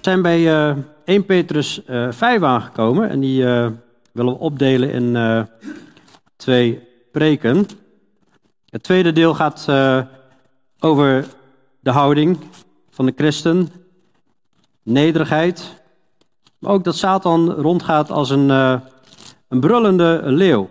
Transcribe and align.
We 0.00 0.06
zijn 0.06 0.22
bij 0.22 0.70
uh, 0.70 0.76
1 1.04 1.24
Petrus 1.24 1.82
uh, 1.86 2.12
5 2.12 2.42
aangekomen 2.42 3.08
en 3.08 3.20
die 3.20 3.42
uh, 3.42 3.68
willen 4.12 4.32
we 4.32 4.38
opdelen 4.38 4.90
in 4.90 5.46
twee 6.36 6.88
preken. 7.12 7.66
Het 8.68 8.82
tweede 8.82 9.12
deel 9.12 9.34
gaat 9.34 9.68
over 10.78 11.26
de 11.80 11.90
houding 11.90 12.38
van 12.90 13.06
de 13.06 13.12
christen, 13.16 13.68
nederigheid, 14.82 15.82
maar 16.58 16.72
ook 16.72 16.84
dat 16.84 16.96
Satan 16.96 17.50
rondgaat 17.50 18.10
als 18.10 18.30
een, 18.30 18.80
een 19.50 19.60
brullende 19.60 20.20
leeuw. 20.24 20.70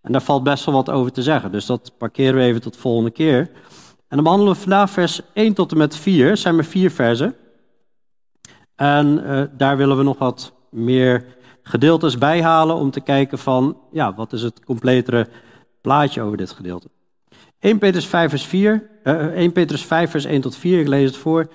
En 0.00 0.12
daar 0.12 0.22
valt 0.22 0.42
best 0.42 0.64
wel 0.64 0.74
wat 0.74 0.90
over 0.90 1.12
te 1.12 1.22
zeggen, 1.22 1.52
dus 1.52 1.66
dat 1.66 1.92
parkeren 1.98 2.34
we 2.34 2.42
even 2.42 2.60
tot 2.60 2.74
de 2.74 2.80
volgende 2.80 3.10
keer. 3.10 3.38
En 4.08 4.16
dan 4.16 4.22
behandelen 4.22 4.54
we 4.54 4.60
vandaag 4.60 4.90
vers 4.90 5.20
1 5.32 5.54
tot 5.54 5.72
en 5.72 5.78
met 5.78 5.96
4, 5.96 6.36
zijn 6.36 6.54
maar 6.54 6.64
vier 6.64 6.90
versen. 6.90 7.34
En 8.74 9.22
uh, 9.26 9.42
daar 9.56 9.76
willen 9.76 9.96
we 9.96 10.02
nog 10.02 10.18
wat 10.18 10.52
meer 10.70 11.24
gedeeltes 11.62 12.18
bij 12.18 12.42
halen 12.42 12.76
om 12.76 12.90
te 12.90 13.00
kijken 13.00 13.38
van, 13.38 13.76
ja, 13.92 14.14
wat 14.14 14.32
is 14.32 14.42
het 14.42 14.64
completere 14.64 15.28
plaatje 15.80 16.22
over 16.22 16.36
dit 16.36 16.50
gedeelte. 16.50 16.88
1 17.58 17.78
Petrus 17.78 18.06
5 18.06 18.30
vers 18.30 18.46
4, 18.46 18.90
uh, 19.04 19.14
1 19.14 19.52
Petrus 19.52 19.84
5 19.84 20.10
vers 20.10 20.24
1 20.24 20.40
tot 20.40 20.56
4, 20.56 20.80
ik 20.80 20.88
lees 20.88 21.06
het 21.06 21.16
voor. 21.16 21.48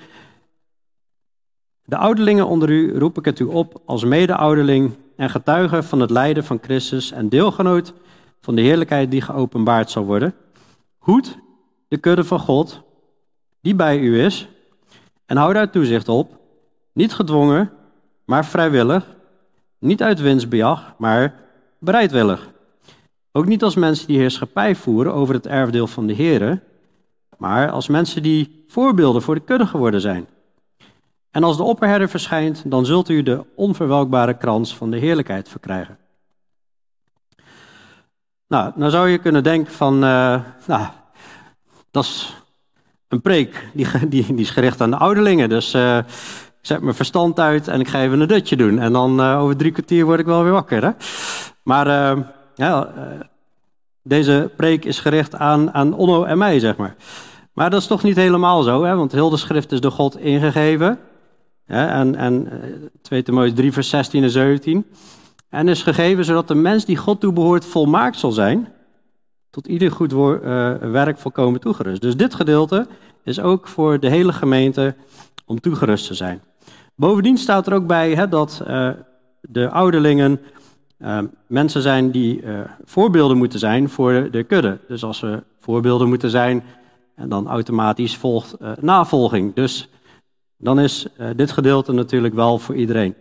De 1.84 1.98
ouderlingen 1.98 2.48
onder 2.48 2.70
u 2.70 2.98
roep 2.98 3.18
ik 3.18 3.26
het 3.26 3.40
u 3.40 3.44
op 3.44 3.82
als 3.86 4.04
mede-ouderling 4.04 4.96
en 5.18 5.30
getuige 5.30 5.84
van 5.84 6.00
het 6.00 6.10
lijden 6.10 6.44
van 6.44 6.60
Christus 6.62 7.12
en 7.12 7.30
deelgenoot 7.30 7.94
van 8.42 8.55
de 8.55 8.62
heerlijkheid 8.62 9.12
die 9.12 9.22
geopenbaard 9.22 9.90
zal 9.90 10.05
worden. 10.05 10.34
Hoed 10.98 11.38
de 11.88 11.98
kudde 11.98 12.24
van 12.24 12.40
God, 12.40 12.82
die 13.62 13.76
bij 13.76 13.99
u 13.99 14.24
is, 14.24 14.48
en 15.26 15.38
hou 15.38 15.54
daar 15.54 15.71
toezicht 15.71 16.10
op 16.10 16.43
niet 16.96 17.13
gedwongen, 17.13 17.71
maar 18.26 18.46
vrijwillig. 18.46 19.16
Niet 19.80 20.04
uit 20.04 20.20
winstbejag, 20.20 20.96
maar 20.98 21.36
bereidwillig. 21.80 22.49
Ook 23.32 23.46
niet 23.46 23.63
als 23.63 23.76
mensen 23.76 24.08
die 24.08 24.18
heerschappij 24.18 24.76
voeren 24.76 25.13
over 25.13 25.34
het 25.34 25.48
erfdeel 25.48 25.88
van 25.88 26.08
de 26.08 26.16
Here, 26.16 26.62
maar 27.38 27.71
als 27.71 27.88
mensen 27.88 28.24
die 28.24 28.63
voorbeelden 28.68 29.21
voor 29.21 29.36
de 29.36 29.41
kudde 29.41 29.66
geworden 29.66 30.02
zijn. 30.02 30.27
En 31.36 31.44
als 31.44 31.58
de 31.58 31.64
opperherder 31.64 32.10
verschijnt, 32.10 32.64
dan 32.66 32.86
zult 32.86 33.10
u 33.10 33.24
de 33.24 33.46
onverwelkbare 33.55 34.38
krans 34.38 34.76
van 34.76 34.91
de 34.91 34.98
heerlijkheid 34.98 35.50
verkrijgen. 35.50 35.98
Nou, 38.48 38.72
nou 38.76 38.92
zou 38.92 39.10
je 39.10 39.18
kunnen 39.18 39.44
denken 39.44 39.74
van, 39.74 39.94
uh, 39.94 40.42
nou, 40.66 40.88
dat 41.92 42.04
is 42.04 42.36
een 43.08 43.22
preek, 43.22 43.70
die, 43.74 43.88
die, 44.08 44.26
die 44.26 44.36
is 44.36 44.50
gericht 44.50 44.82
aan 44.82 44.90
de 44.90 44.98
ouderlingen, 44.98 45.50
dus 45.50 45.74
uh, 45.74 45.98
zet 46.62 46.82
mijn 46.82 46.96
verstand 46.96 47.40
uit 47.40 47.68
en 47.68 47.80
ik 47.80 47.88
ga 47.88 48.02
even 48.02 48.20
een 48.20 48.27
dutje 48.27 48.55
doen. 48.55 48.80
En 48.80 48.94
dan 48.94 49.20
uh, 49.20 49.42
over 49.42 49.58
drie 49.58 49.72
kwartier 49.72 50.05
word 50.05 50.20
ik 50.20 50.26
wel 50.26 50.44
weer 50.44 50.52
wakker. 50.52 50.84
Hè? 50.84 50.92
Maar 51.64 52.18
ja, 52.55 52.90
deze 54.04 54.52
preek 54.58 54.86
is 54.86 54.99
gericht 54.99 55.36
aan, 55.36 55.74
aan 55.74 55.94
Onno 55.94 56.24
en 56.24 56.38
mij, 56.38 56.60
zeg 56.60 56.76
maar. 56.76 56.96
Maar 57.54 57.70
dat 57.70 57.82
is 57.82 57.88
toch 57.88 58.04
niet 58.04 58.16
helemaal 58.16 58.64
zo, 58.64 58.84
hè? 58.84 58.96
want 58.96 59.12
heel 59.12 59.30
de 59.30 59.38
schrift 59.38 59.72
is 59.72 59.80
door 59.80 59.92
God 59.92 60.18
ingegeven. 60.18 60.99
En, 61.66 62.16
en 62.16 62.49
2 63.02 63.24
Timotheüs 63.24 63.54
3 63.54 63.71
vers 63.71 63.90
16 63.90 64.24
en 64.24 64.30
17. 64.30 64.85
En 65.50 65.68
is 65.68 65.84
gegeven 65.84 66.25
zodat 66.25 66.47
de 66.47 66.56
mens 66.56 66.85
die 66.85 66.97
God 66.97 67.19
toebehoort 67.19 67.66
volmaakt 67.66 68.18
zal 68.18 68.31
zijn. 68.31 68.68
Tot 69.50 69.68
ieder 69.68 69.91
goed 69.91 70.12
werk 70.91 71.18
volkomen 71.18 71.59
toegerust. 71.59 72.02
Dus 72.02 72.18
dit 72.18 72.34
gedeelte 72.34 72.88
is 73.24 73.40
ook 73.40 73.68
voor 73.68 74.00
de 74.00 74.09
hele 74.09 74.34
gemeente 74.34 74.96
om 75.46 75.59
toegerust 75.59 76.08
te 76.08 76.14
zijn. 76.14 76.42
Bovendien 76.96 77.38
staat 77.38 77.68
er 77.68 77.74
ook 77.74 77.88
bij 77.88 78.28
dat 78.30 78.64
uh, 78.68 78.90
de 79.42 79.70
ouderlingen 79.70 80.40
mensen 81.47 81.82
zijn 81.82 82.12
die 82.12 82.44
voorbeelden 82.84 83.38
moeten 83.38 83.59
zijn 83.59 83.90
voor 83.90 84.28
de, 84.32 84.44
kudde. 84.44 84.78
Dus 84.88 85.03
als 85.03 85.18
ze 85.18 85.44
voorbeelden 85.59 86.08
moeten 86.08 86.30
zijn, 86.30 86.64
en 87.16 87.30
dan 87.30 87.47
automatisch 87.47 88.18
volgt 88.18 88.56
navolging. 88.80 89.53
Dus 89.53 89.90
dan 90.66 90.80
is 90.80 91.08
dit 91.36 91.52
gedeelte 91.52 91.92
natuurlijk 91.92 92.34
wel 92.34 92.58
voor 92.58 92.76
iedereen. 92.76 93.16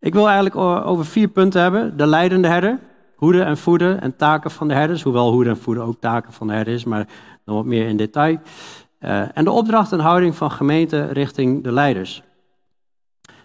Ik 0.00 0.12
wil 0.12 0.26
eigenlijk 0.26 0.56
over 0.86 1.04
vier 1.04 1.28
punten 1.28 1.62
hebben. 1.62 1.96
De 1.96 2.06
leidende 2.06 2.48
herder, 2.48 2.78
hoeden 3.16 3.46
en 3.46 3.56
voeden 3.56 4.00
en 4.00 4.16
taken 4.16 4.50
van 4.50 4.68
de 4.68 4.74
herders. 4.74 5.02
Hoewel 5.02 5.32
hoeden 5.32 5.52
en 5.52 5.58
voeden 5.58 5.84
ook 5.84 6.00
taken 6.00 6.32
van 6.32 6.46
de 6.46 6.52
herder 6.52 6.74
is, 6.74 6.84
maar 6.84 7.08
dan 7.44 7.54
wat 7.54 7.64
meer 7.64 7.88
in 7.88 7.96
detail. 7.96 8.38
en 9.34 9.44
de 9.44 9.50
opdracht 9.50 9.92
en 9.92 10.00
houding 10.00 10.34
van 10.34 10.50
gemeente 10.50 11.04
richting 11.04 11.64
de 11.64 11.72
leiders. 11.72 12.22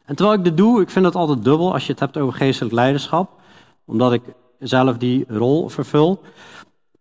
En 0.06 0.16
terwijl 0.16 0.38
ik 0.38 0.44
dit 0.44 0.58
doe, 0.58 0.82
ik 0.82 0.90
vind 0.90 1.06
het 1.06 1.16
altijd 1.16 1.44
dubbel 1.44 1.74
als 1.74 1.86
je 1.86 1.92
het 1.92 2.00
hebt 2.00 2.18
over 2.18 2.34
geestelijk 2.34 2.74
leiderschap, 2.74 3.42
omdat 3.86 4.14
ik 4.14 4.22
zelf 4.60 4.98
die 4.98 5.26
rol 5.28 5.70
vervul, 5.70 6.22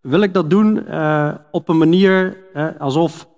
wil 0.00 0.21
ik 0.21 0.35
dat 0.35 0.50
doen 0.50 0.85
uh, 0.89 1.35
op 1.50 1.69
een 1.69 1.79
manier 1.79 2.37
alsof 2.79 3.29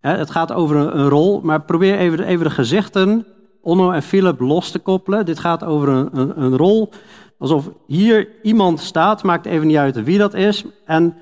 het 0.00 0.30
gaat 0.30 0.52
over 0.52 0.76
een, 0.76 1.08
rol, 1.08 1.40
maar 1.40 1.60
probeer 1.60 1.98
even, 1.98 2.24
even 2.24 2.44
de 2.44 2.50
gezichten, 2.50 3.26
Onno 3.62 3.90
en 3.90 4.02
Philip, 4.02 4.40
los 4.40 4.70
te 4.70 4.78
koppelen. 4.78 5.24
Dit 5.24 5.38
gaat 5.38 5.64
over 5.64 5.88
een, 5.88 6.08
een, 6.12 6.42
een, 6.42 6.56
rol, 6.56 6.90
alsof 7.38 7.70
hier 7.86 8.28
iemand 8.42 8.80
staat, 8.80 9.22
maakt 9.22 9.46
even 9.46 9.66
niet 9.66 9.76
uit 9.76 10.04
wie 10.04 10.18
dat 10.18 10.34
is, 10.34 10.64
en 10.84 11.16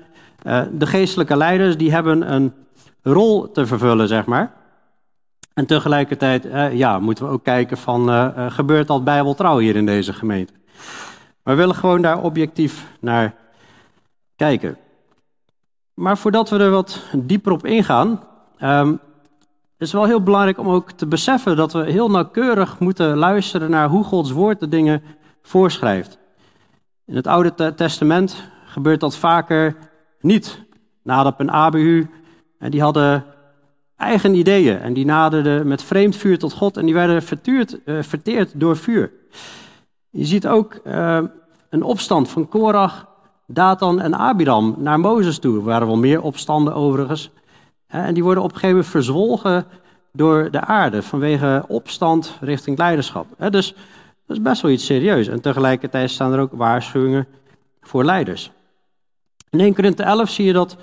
de 0.71 0.85
geestelijke 0.85 1.37
leiders 1.37 1.77
die 1.77 1.91
hebben 1.91 2.33
een 2.33 2.53
rol 3.01 3.51
te 3.51 3.65
vervullen, 3.65 4.07
zeg 4.07 4.25
maar. 4.25 4.57
En 5.59 5.65
tegelijkertijd 5.65 6.45
eh, 6.45 6.73
ja, 6.73 6.99
moeten 6.99 7.25
we 7.25 7.31
ook 7.31 7.43
kijken 7.43 7.77
van, 7.77 8.09
uh, 8.09 8.51
gebeurt 8.51 8.87
dat 8.87 9.03
bijbeltrouw 9.03 9.57
hier 9.57 9.75
in 9.75 9.85
deze 9.85 10.13
gemeente? 10.13 10.53
Maar 11.43 11.55
we 11.55 11.61
willen 11.61 11.75
gewoon 11.75 12.01
daar 12.01 12.21
objectief 12.21 12.87
naar 12.99 13.35
kijken. 14.35 14.77
Maar 15.93 16.17
voordat 16.17 16.49
we 16.49 16.57
er 16.57 16.69
wat 16.69 17.03
dieper 17.17 17.51
op 17.51 17.65
ingaan, 17.65 18.23
is 19.77 19.91
het 19.91 19.91
wel 19.91 20.05
heel 20.05 20.23
belangrijk 20.23 20.57
om 20.57 20.69
ook 20.69 20.91
te 20.91 21.07
beseffen 21.07 21.55
dat 21.55 21.73
we 21.73 21.91
heel 21.91 22.09
nauwkeurig 22.09 22.79
moeten 22.79 23.17
luisteren 23.17 23.69
naar 23.69 23.89
hoe 23.89 24.03
Gods 24.03 24.31
woord 24.31 24.59
de 24.59 24.67
dingen 24.67 25.01
voorschrijft. 25.41 26.17
In 27.05 27.15
het 27.15 27.27
Oude 27.27 27.73
Testament 27.75 28.43
gebeurt 28.65 28.99
dat 28.99 29.17
vaker 29.17 29.75
niet. 30.21 30.67
Nadab 31.03 31.39
en 31.39 31.51
Abihu, 31.51 32.09
die 32.59 32.81
hadden 32.81 33.25
eigen 33.95 34.35
ideeën. 34.35 34.79
En 34.79 34.93
die 34.93 35.05
naderden 35.05 35.67
met 35.67 35.83
vreemd 35.83 36.15
vuur 36.15 36.37
tot 36.37 36.53
God 36.53 36.77
en 36.77 36.85
die 36.85 36.93
werden 36.93 37.23
uh, 37.43 38.01
verteerd 38.01 38.59
door 38.59 38.77
vuur. 38.77 39.11
Je 40.09 40.25
ziet 40.25 40.47
ook 40.47 40.79
uh, 40.83 41.19
een 41.69 41.83
opstand 41.83 42.29
van 42.29 42.47
Korach, 42.47 43.07
Datan 43.47 44.01
en 44.01 44.15
Abiram 44.15 44.75
naar 44.77 44.99
Mozes 44.99 45.39
toe. 45.39 45.57
Er 45.57 45.63
waren 45.63 45.87
wel 45.87 45.97
meer 45.97 46.21
opstanden 46.21 46.73
overigens. 46.73 47.31
En 47.89 48.13
die 48.13 48.23
worden 48.23 48.43
op 48.43 48.49
een 48.49 48.55
gegeven 48.55 48.75
moment 48.75 48.91
verzwolgen 48.91 49.65
door 50.11 50.51
de 50.51 50.61
aarde 50.61 51.01
vanwege 51.03 51.65
opstand 51.67 52.37
richting 52.41 52.77
leiderschap. 52.77 53.25
Dus 53.51 53.73
dat 54.27 54.37
is 54.37 54.41
best 54.41 54.61
wel 54.61 54.71
iets 54.71 54.85
serieus. 54.85 55.27
En 55.27 55.41
tegelijkertijd 55.41 56.09
staan 56.09 56.33
er 56.33 56.39
ook 56.39 56.51
waarschuwingen 56.53 57.27
voor 57.81 58.05
leiders. 58.05 58.51
In 59.49 59.59
1 59.59 59.73
Korinthe 59.73 60.03
11 60.03 60.29
zie 60.29 60.45
je 60.45 60.53
dat 60.53 60.77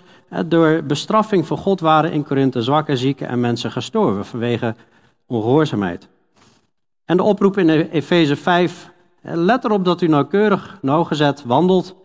door 0.46 0.82
bestraffing 0.82 1.46
van 1.46 1.56
God 1.56 1.80
waren 1.80 2.12
in 2.12 2.24
Korinthe 2.24 2.62
zwakke, 2.62 2.96
zieken 2.96 3.28
en 3.28 3.40
mensen 3.40 3.70
gestorven 3.70 4.24
vanwege 4.24 4.74
ongehoorzaamheid. 5.26 6.08
En 7.04 7.16
de 7.16 7.22
oproep 7.22 7.58
in 7.58 7.68
Efeze 7.68 8.36
5, 8.36 8.90
let 9.22 9.64
erop 9.64 9.84
dat 9.84 10.00
u 10.00 10.06
nauwkeurig, 10.06 10.78
nauwgezet 10.82 11.44
wandelt, 11.44 11.96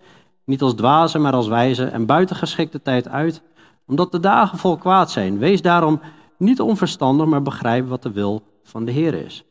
niet 0.44 0.62
als 0.62 0.74
dwazen, 0.74 1.22
maar 1.22 1.34
als 1.34 1.48
wijze 1.48 1.86
en 1.86 2.06
buiten 2.06 2.36
geschikte 2.36 2.82
tijd 2.82 3.08
uit, 3.08 3.42
omdat 3.86 4.12
de 4.12 4.20
dagen 4.20 4.58
vol 4.58 4.78
kwaad 4.78 5.12
zijn. 5.12 5.38
Wees 5.38 5.62
daarom 5.62 6.02
niet 6.38 6.62
onverstandig, 6.62 7.26
maar 7.26 7.42
begrijp 7.42 7.88
wat 7.88 8.04
de 8.04 8.12
wil 8.12 8.42
van 8.64 8.86
de 8.86 8.92
Heer 8.92 9.14
is. 9.14 9.44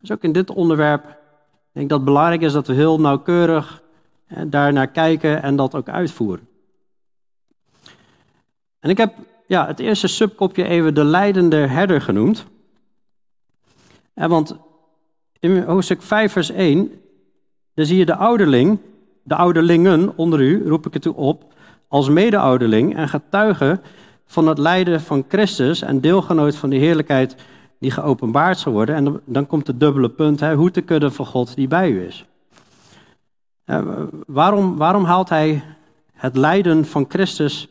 Dus 0.00 0.12
ook 0.12 0.22
in 0.22 0.32
dit 0.32 0.50
onderwerp 0.50 1.02
denk 1.72 1.84
ik 1.84 1.88
dat 1.88 1.98
het 1.98 2.04
belangrijk 2.04 2.40
is 2.40 2.52
dat 2.52 2.66
we 2.66 2.72
heel 2.72 3.00
nauwkeurig 3.00 3.82
daar 4.46 4.72
naar 4.72 4.88
kijken 4.88 5.42
en 5.42 5.56
dat 5.56 5.74
ook 5.74 5.88
uitvoeren. 5.88 6.48
En 8.80 8.90
ik 8.90 8.96
heb 8.96 9.14
ja, 9.46 9.66
het 9.66 9.78
eerste 9.78 10.08
subkopje 10.08 10.64
even 10.64 10.94
de 10.94 11.04
leidende 11.04 11.56
herder 11.56 12.00
genoemd. 12.00 12.46
En 14.14 14.28
want 14.28 14.56
in 15.38 15.62
hoofdstuk 15.62 16.02
5, 16.02 16.32
vers 16.32 16.50
1, 16.50 17.00
dan 17.74 17.86
zie 17.86 17.98
je 17.98 18.06
de 18.06 18.16
ouderling, 18.16 18.78
de 19.22 19.34
ouderlingen 19.34 20.16
onder 20.16 20.40
u, 20.40 20.68
roep 20.68 20.86
ik 20.86 20.94
het 20.94 21.04
u 21.04 21.10
op, 21.10 21.54
als 21.88 22.08
mede-ouderling 22.08 22.96
en 22.96 23.08
getuige 23.08 23.80
van 24.26 24.46
het 24.46 24.58
lijden 24.58 25.00
van 25.00 25.24
Christus 25.28 25.82
en 25.82 26.00
deelgenoot 26.00 26.56
van 26.56 26.70
de 26.70 26.76
heerlijkheid 26.76 27.36
die 27.78 27.90
geopenbaard 27.90 28.58
zal 28.58 28.72
worden. 28.72 28.94
En 28.94 29.20
dan 29.24 29.46
komt 29.46 29.66
het 29.66 29.80
dubbele 29.80 30.08
punt, 30.08 30.40
hè, 30.40 30.54
hoe 30.54 30.70
te 30.70 30.80
kudden 30.80 31.12
van 31.12 31.26
God 31.26 31.54
die 31.54 31.68
bij 31.68 31.90
u 31.90 32.06
is. 32.06 32.26
waarom, 34.26 34.76
waarom 34.76 35.04
haalt 35.04 35.28
hij 35.28 35.62
het 36.12 36.36
lijden 36.36 36.84
van 36.84 37.04
Christus 37.08 37.68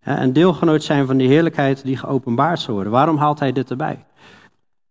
en 0.00 0.32
deelgenoot 0.32 0.82
zijn 0.82 1.06
van 1.06 1.16
die 1.16 1.28
heerlijkheid 1.28 1.84
die 1.84 1.96
geopenbaard 1.96 2.60
zal 2.60 2.74
worden? 2.74 2.92
Waarom 2.92 3.16
haalt 3.16 3.38
hij 3.38 3.52
dit 3.52 3.70
erbij? 3.70 4.04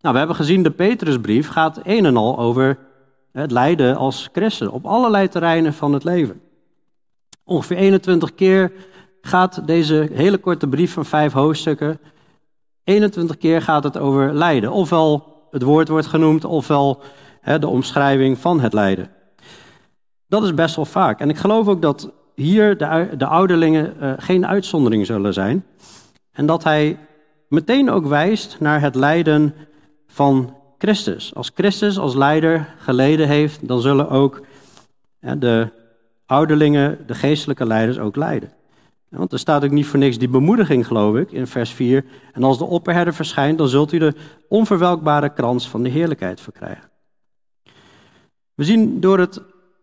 Nou, 0.02 0.13
we 0.13 0.18
hebben 0.18 0.36
gezien, 0.36 0.63
de 0.63 0.72
Petrusbrief 0.72 1.48
gaat 1.48 1.80
een 1.84 2.06
en 2.06 2.18
al 2.18 2.38
over 2.38 2.78
het 3.31 3.52
lijden 3.52 3.96
als 3.96 4.30
christen 4.31 4.72
op 4.72 4.86
allerlei 4.86 5.28
terreinen 5.28 5.74
van 5.74 5.94
het 5.94 6.04
leven. 6.04 6.42
Ongeveer 7.45 7.77
21 7.77 8.36
keer 8.36 8.71
gaat 9.21 9.68
deze 9.68 10.09
hele 10.13 10.38
korte 10.38 10.68
brief 10.68 10.94
van 10.94 11.06
vijf 11.06 11.33
hoofdstukken, 11.33 12.00
21 12.83 13.38
keer 13.38 13.62
gaat 13.62 13.83
het 13.83 13.97
over 13.97 14.33
lijden. 14.33 14.71
Ofwel 14.71 15.33
het 15.51 15.62
woord 15.62 15.88
wordt 15.88 16.07
genoemd, 16.07 16.45
ofwel 16.45 17.01
de 17.59 17.68
omschrijving 17.68 18.38
van 18.38 18.59
het 18.59 18.74
lijden. 18.74 19.09
Dat 20.27 20.44
is 20.44 20.53
best 20.53 20.75
wel 20.75 20.86
vaak. 20.86 21.19
En 21.19 21.30
ik 21.30 21.38
geloof 21.38 21.68
ook 21.68 21.81
dat 21.81 22.12
hier 22.36 22.77
de, 22.77 23.09
de 23.18 23.25
ouderlingen 23.25 23.94
uh, 24.01 24.13
geen 24.18 24.47
uitzondering 24.47 25.06
zullen 25.06 25.33
zijn. 25.33 25.65
En 26.31 26.45
dat 26.45 26.63
hij 26.63 26.97
meteen 27.47 27.89
ook 27.89 28.06
wijst 28.06 28.57
naar 28.59 28.81
het 28.81 28.95
lijden 28.95 29.53
van 30.07 30.53
Christus. 30.77 31.36
Als 31.36 31.51
Christus 31.56 32.00
als 32.00 32.15
leider 32.15 32.74
geleden 32.77 33.27
heeft, 33.27 33.68
dan 33.68 33.81
zullen 33.81 34.09
ook 34.09 34.42
de 35.19 35.71
ouderlingen, 36.25 37.04
de 37.07 37.16
geestelijke 37.16 37.66
leiders 37.66 38.00
ook 38.00 38.16
lijden. 38.16 38.51
Want 39.10 39.31
er 39.31 39.39
staat 39.39 39.63
ook 39.63 39.72
niet 39.72 39.86
voor 39.86 40.00
niks 40.00 40.18
die 40.18 40.30
bemoediging, 40.30 40.88
geloof 40.88 41.16
ik, 41.16 41.31
in 41.31 41.48
vers 41.48 41.72
4. 41.72 42.06
En 42.33 42.44
als 42.44 42.57
de 42.57 42.66
opperherder 42.66 43.13
verschijnt, 43.13 43.57
dan 43.57 43.68
zult 43.68 43.92
u 43.92 43.98
de 43.98 44.13
onverwelkbare 44.50 45.33
krans 45.33 45.68
van 45.68 45.83
de 45.83 45.89
heerlijkheid 45.89 46.42
verkrijgen. 46.42 46.89
We 48.54 48.63
zien 48.63 49.00
door 49.00 49.19
het 49.19 49.42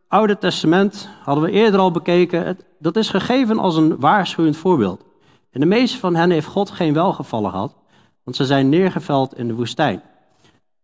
Oude 0.08 0.38
Testament, 0.38 1.08
hadden 1.22 1.44
we 1.44 1.50
eerder 1.50 1.80
al 1.80 1.90
bekeken, 1.90 2.58
dat 2.78 2.96
is 2.96 3.08
gegeven 3.08 3.58
als 3.58 3.76
een 3.76 4.00
waarschuwend 4.00 4.56
voorbeeld. 4.56 5.04
En 5.50 5.60
de 5.60 5.66
meeste 5.66 5.98
van 5.98 6.14
hen 6.14 6.30
heeft 6.30 6.46
God 6.46 6.70
geen 6.70 6.94
welgevallen 6.94 7.50
gehad, 7.50 7.74
want 8.24 8.36
ze 8.36 8.44
zijn 8.44 8.68
neergeveld 8.68 9.38
in 9.38 9.48
de 9.48 9.54
woestijn. 9.54 10.02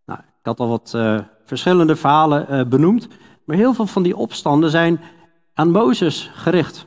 Nou, 0.07 0.21
ik 0.21 0.47
had 0.47 0.61
al 0.61 0.69
wat 0.69 0.93
uh, 0.97 1.19
verschillende 1.45 1.97
verhalen 1.97 2.47
uh, 2.51 2.65
benoemd, 2.65 3.09
maar 3.45 3.57
heel 3.57 3.75
veel 3.75 3.87
van 3.87 4.03
die 4.03 4.17
opstanden 4.17 4.71
zijn 4.71 5.01
aan 5.59 5.71
Mozes 5.71 6.31
gericht. 6.35 6.87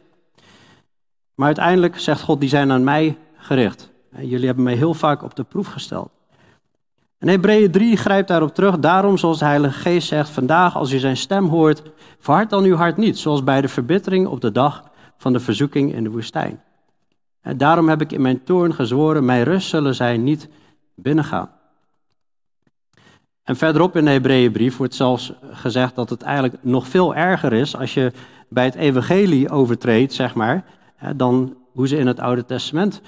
Maar 1.35 1.45
uiteindelijk 1.45 2.00
zegt 2.00 2.21
God, 2.21 2.39
die 2.39 2.50
zijn 2.50 2.71
aan 2.71 2.83
mij 2.83 3.18
gericht. 3.38 3.91
Jullie 4.19 4.45
hebben 4.45 4.63
mij 4.63 4.75
heel 4.75 4.94
vaak 4.94 5.23
op 5.23 5.35
de 5.35 5.44
proef 5.44 5.68
gesteld. 5.68 6.09
En 7.18 7.27
Hebreeën 7.27 7.71
3 7.71 7.97
grijpt 7.97 8.27
daarop 8.27 8.56
terug. 8.56 8.79
Daarom, 8.79 9.18
zoals 9.18 9.39
de 9.39 9.45
Heilige 9.45 9.79
Geest 9.79 10.07
zegt, 10.07 10.29
vandaag 10.29 10.75
als 10.75 10.91
u 10.91 10.97
zijn 10.97 11.18
stem 11.18 11.47
hoort, 11.47 11.81
verhard 12.19 12.50
dan 12.50 12.63
uw 12.63 12.75
hart 12.75 12.97
niet, 12.97 13.18
zoals 13.18 13.44
bij 13.44 13.62
de 13.62 13.68
verbittering 13.68 14.27
op 14.27 14.41
de 14.41 14.51
dag 14.51 14.83
van 15.17 15.33
de 15.33 15.39
verzoeking 15.39 15.94
in 15.94 16.03
de 16.03 16.09
woestijn. 16.09 16.62
En 17.41 17.57
daarom 17.57 17.89
heb 17.89 18.01
ik 18.01 18.12
in 18.12 18.21
mijn 18.21 18.44
toorn 18.44 18.74
gezworen, 18.74 19.25
mijn 19.25 19.44
rust 19.44 19.69
zullen 19.69 19.95
zij 19.95 20.17
niet 20.17 20.50
binnengaan. 20.95 21.50
En 23.44 23.56
verderop 23.56 23.95
in 23.95 24.06
de 24.06 24.12
Hebreeënbrief 24.12 24.77
wordt 24.77 24.95
zelfs 24.95 25.33
gezegd 25.51 25.95
dat 25.95 26.09
het 26.09 26.21
eigenlijk 26.21 26.63
nog 26.63 26.88
veel 26.88 27.15
erger 27.15 27.53
is 27.53 27.77
als 27.77 27.94
je 27.94 28.12
bij 28.53 28.65
het 28.65 28.75
evangelie 28.75 29.50
overtreedt, 29.50 30.13
zeg 30.13 30.36
maar, 30.36 30.63
dan 31.15 31.57
hoe 31.71 31.88
ze 31.88 31.98
in 31.98 32.07
het 32.07 32.19
Oude 32.19 32.45
Testament 32.45 33.01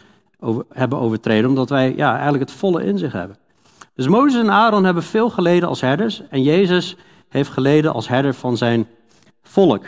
hebben 0.69 0.99
overtreden, 0.99 1.49
omdat 1.49 1.69
wij 1.69 1.95
ja, 1.95 2.11
eigenlijk 2.13 2.49
het 2.49 2.59
volle 2.59 2.83
in 2.83 2.97
zich 2.97 3.11
hebben. 3.11 3.37
Dus 3.93 4.07
Mozes 4.07 4.41
en 4.41 4.51
Aaron 4.51 4.83
hebben 4.83 5.03
veel 5.03 5.29
geleden 5.29 5.69
als 5.69 5.81
herders 5.81 6.27
en 6.29 6.43
Jezus 6.43 6.95
heeft 7.29 7.49
geleden 7.49 7.93
als 7.93 8.07
herder 8.07 8.33
van 8.33 8.57
zijn 8.57 8.87
volk. 9.41 9.83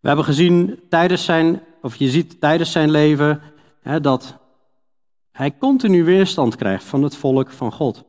We 0.00 0.08
hebben 0.08 0.24
gezien 0.24 0.80
tijdens 0.88 1.24
zijn, 1.24 1.62
of 1.82 1.96
je 1.96 2.08
ziet 2.08 2.40
tijdens 2.40 2.72
zijn 2.72 2.90
leven, 2.90 3.40
hè, 3.80 4.00
dat 4.00 4.38
hij 5.32 5.56
continu 5.58 6.04
weerstand 6.04 6.56
krijgt 6.56 6.84
van 6.84 7.02
het 7.02 7.16
volk 7.16 7.50
van 7.50 7.72
God. 7.72 8.04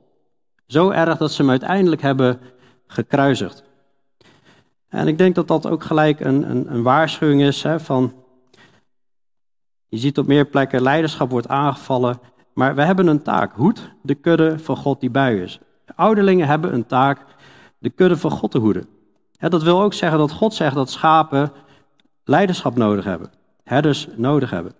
Zo 0.67 0.89
erg 0.89 1.17
dat 1.17 1.31
ze 1.31 1.41
hem 1.41 1.51
uiteindelijk 1.51 2.01
hebben 2.01 2.39
gekruisigd. 2.87 3.63
En 4.93 5.07
ik 5.07 5.17
denk 5.17 5.35
dat 5.35 5.47
dat 5.47 5.67
ook 5.67 5.83
gelijk 5.83 6.19
een, 6.19 6.49
een, 6.49 6.73
een 6.73 6.83
waarschuwing 6.83 7.41
is 7.41 7.63
hè, 7.63 7.79
van. 7.79 8.13
Je 9.87 9.97
ziet 9.97 10.17
op 10.17 10.27
meer 10.27 10.45
plekken 10.45 10.81
leiderschap 10.81 11.29
wordt 11.29 11.47
aangevallen, 11.47 12.19
maar 12.53 12.75
we 12.75 12.81
hebben 12.81 13.07
een 13.07 13.21
taak. 13.21 13.53
Hoed 13.55 13.91
de 14.01 14.15
kudde 14.15 14.59
van 14.59 14.77
God 14.77 14.99
die 14.99 15.09
bij 15.09 15.37
is. 15.37 15.59
De 15.85 15.93
ouderlingen 15.95 16.47
hebben 16.47 16.73
een 16.73 16.85
taak 16.85 17.25
de 17.77 17.89
kudde 17.89 18.17
van 18.17 18.31
God 18.31 18.51
te 18.51 18.57
hoeden. 18.57 18.87
dat 19.39 19.63
wil 19.63 19.81
ook 19.81 19.93
zeggen 19.93 20.19
dat 20.19 20.31
God 20.31 20.53
zegt 20.53 20.75
dat 20.75 20.89
schapen 20.89 21.51
leiderschap 22.23 22.75
nodig 22.75 23.05
hebben, 23.05 23.31
herders 23.63 24.07
nodig 24.15 24.49
hebben. 24.49 24.73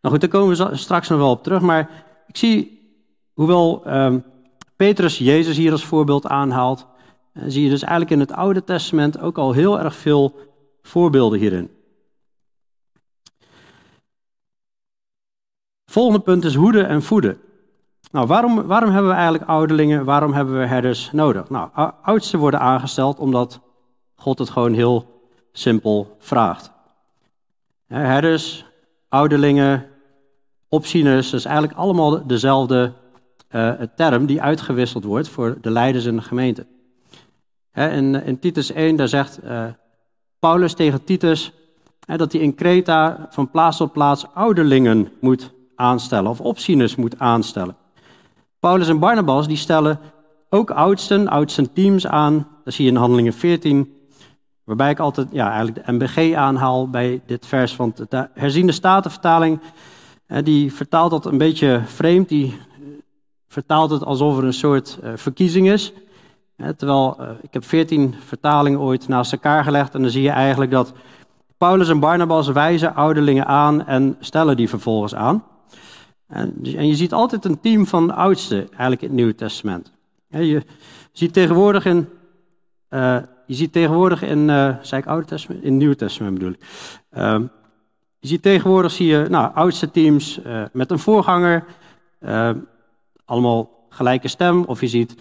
Nou 0.00 0.14
goed, 0.14 0.20
daar 0.20 0.40
komen 0.40 0.56
we 0.56 0.76
straks 0.76 1.08
nog 1.08 1.18
wel 1.18 1.30
op 1.30 1.42
terug, 1.42 1.60
maar 1.60 2.04
ik 2.26 2.36
zie, 2.36 2.90
hoewel 3.32 3.82
um, 3.86 4.24
Petrus 4.76 5.18
Jezus 5.18 5.56
hier 5.56 5.72
als 5.72 5.84
voorbeeld 5.84 6.26
aanhaalt, 6.26 6.86
zie 7.46 7.64
je 7.64 7.70
dus 7.70 7.82
eigenlijk 7.82 8.10
in 8.10 8.20
het 8.20 8.32
Oude 8.32 8.64
Testament 8.64 9.20
ook 9.20 9.38
al 9.38 9.52
heel 9.52 9.80
erg 9.80 9.94
veel 9.94 10.36
voorbeelden 10.82 11.38
hierin. 11.38 11.70
Volgende 15.90 16.20
punt 16.20 16.44
is 16.44 16.54
hoeden 16.54 16.88
en 16.88 17.02
voeden. 17.02 17.38
Nou, 18.10 18.26
waarom, 18.26 18.62
waarom 18.62 18.90
hebben 18.90 19.10
we 19.10 19.16
eigenlijk 19.16 19.48
ouderlingen, 19.50 20.04
waarom 20.04 20.32
hebben 20.32 20.58
we 20.58 20.66
herders 20.66 21.10
nodig? 21.12 21.50
Nou, 21.50 21.70
oudsten 22.02 22.38
worden 22.38 22.60
aangesteld 22.60 23.18
omdat 23.18 23.60
God 24.16 24.38
het 24.38 24.50
gewoon 24.50 24.72
heel 24.72 25.20
simpel 25.52 26.16
vraagt. 26.18 26.70
Herders, 27.86 28.66
ouderlingen, 29.08 29.86
opzieners, 30.68 31.30
dat 31.30 31.40
is 31.40 31.46
eigenlijk 31.46 31.78
allemaal 31.78 32.26
dezelfde 32.26 32.92
uh, 33.50 33.72
term 33.96 34.26
die 34.26 34.42
uitgewisseld 34.42 35.04
wordt 35.04 35.28
voor 35.28 35.58
de 35.60 35.70
leiders 35.70 36.04
in 36.04 36.16
de 36.16 36.22
gemeente. 36.22 36.66
In, 37.76 38.14
in, 38.14 38.38
Titus 38.38 38.72
1, 38.72 38.96
daar 38.96 39.08
zegt 39.08 39.44
uh, 39.44 39.64
Paulus 40.38 40.74
tegen 40.74 41.04
Titus 41.04 41.52
dat 42.06 42.32
hij 42.32 42.40
in 42.40 42.54
Kreta 42.54 43.26
van 43.30 43.50
plaats 43.50 43.76
tot 43.76 43.92
plaats 43.92 44.26
ouderlingen 44.34 45.12
moet 45.20 45.52
aanstellen 45.74 46.30
of 46.30 46.40
opzieners 46.40 46.96
moet 46.96 47.18
aanstellen. 47.18 47.76
Paulus 48.58 48.88
en 48.88 48.98
Barnabas 48.98 49.48
die 49.48 49.56
stellen 49.56 49.98
ook 50.50 50.70
oudsten, 50.70 51.28
oudsten 51.28 51.72
teams 51.72 52.06
aan. 52.06 52.48
Dat 52.64 52.74
zie 52.74 52.84
je 52.84 52.90
in 52.90 52.96
Handelingen 52.96 53.32
14, 53.32 53.94
waarbij 54.64 54.90
ik 54.90 54.98
altijd 54.98 55.28
ja, 55.32 55.50
eigenlijk 55.52 55.86
de 55.86 55.92
MBG 55.92 56.34
aanhaal 56.34 56.90
bij 56.90 57.22
dit 57.26 57.46
vers. 57.46 57.76
Want 57.76 58.10
de 58.10 58.28
herziende 58.34 58.72
statenvertaling, 58.72 59.60
die 60.42 60.72
vertaalt 60.72 61.10
dat 61.10 61.26
een 61.26 61.38
beetje 61.38 61.82
vreemd. 61.84 62.28
Die 62.28 62.58
vertaalt 63.48 63.90
het 63.90 64.04
alsof 64.04 64.38
er 64.38 64.44
een 64.44 64.52
soort 64.52 64.98
uh, 65.04 65.10
verkiezing 65.14 65.70
is. 65.70 65.92
Terwijl, 66.56 67.16
uh, 67.20 67.28
ik 67.42 67.52
heb 67.52 67.64
14 67.64 68.14
vertalingen 68.24 68.80
ooit 68.80 69.08
naast 69.08 69.32
elkaar 69.32 69.64
gelegd 69.64 69.94
en 69.94 70.02
dan 70.02 70.10
zie 70.10 70.22
je 70.22 70.30
eigenlijk 70.30 70.70
dat 70.70 70.92
Paulus 71.58 71.88
en 71.88 72.00
Barnabas 72.00 72.48
wijzen 72.48 72.94
ouderlingen 72.94 73.46
aan 73.46 73.86
en 73.86 74.16
stellen 74.20 74.56
die 74.56 74.68
vervolgens 74.68 75.14
aan. 75.14 75.44
En, 76.26 76.54
je 76.62 76.94
ziet 76.94 77.12
altijd 77.12 77.44
een 77.44 77.60
team 77.60 77.86
van 77.86 78.14
oudsten 78.14 78.58
eigenlijk 78.68 79.02
in 79.02 79.08
het 79.08 79.16
Nieuwe 79.16 79.34
Testament. 79.34 79.92
je 80.28 80.62
ziet 81.12 81.32
tegenwoordig 81.32 81.84
in, 81.84 82.08
uh, 82.90 83.18
je 83.46 83.54
ziet 83.54 83.72
tegenwoordig 83.72 84.22
in, 84.22 84.48
uh, 84.48 84.74
zei 84.80 85.00
ik 85.00 85.08
Oude 85.08 85.26
Testament? 85.26 85.64
In 85.64 85.70
het 85.70 85.78
Nieuwe 85.78 85.96
Testament 85.96 86.34
bedoel 86.34 86.52
ik. 86.52 86.60
Uh, 87.16 87.38
je 88.18 88.28
ziet 88.28 88.42
tegenwoordig 88.42 88.92
zie 88.92 89.06
je 89.06 89.26
nou, 89.28 89.54
oudste 89.54 89.90
teams 89.90 90.40
met 90.72 90.90
een 90.90 90.98
voorganger, 90.98 91.64
allemaal 93.24 93.86
gelijke 93.88 94.28
stem. 94.28 94.64
Of 94.64 94.80
je 94.80 94.88
ziet 94.88 95.16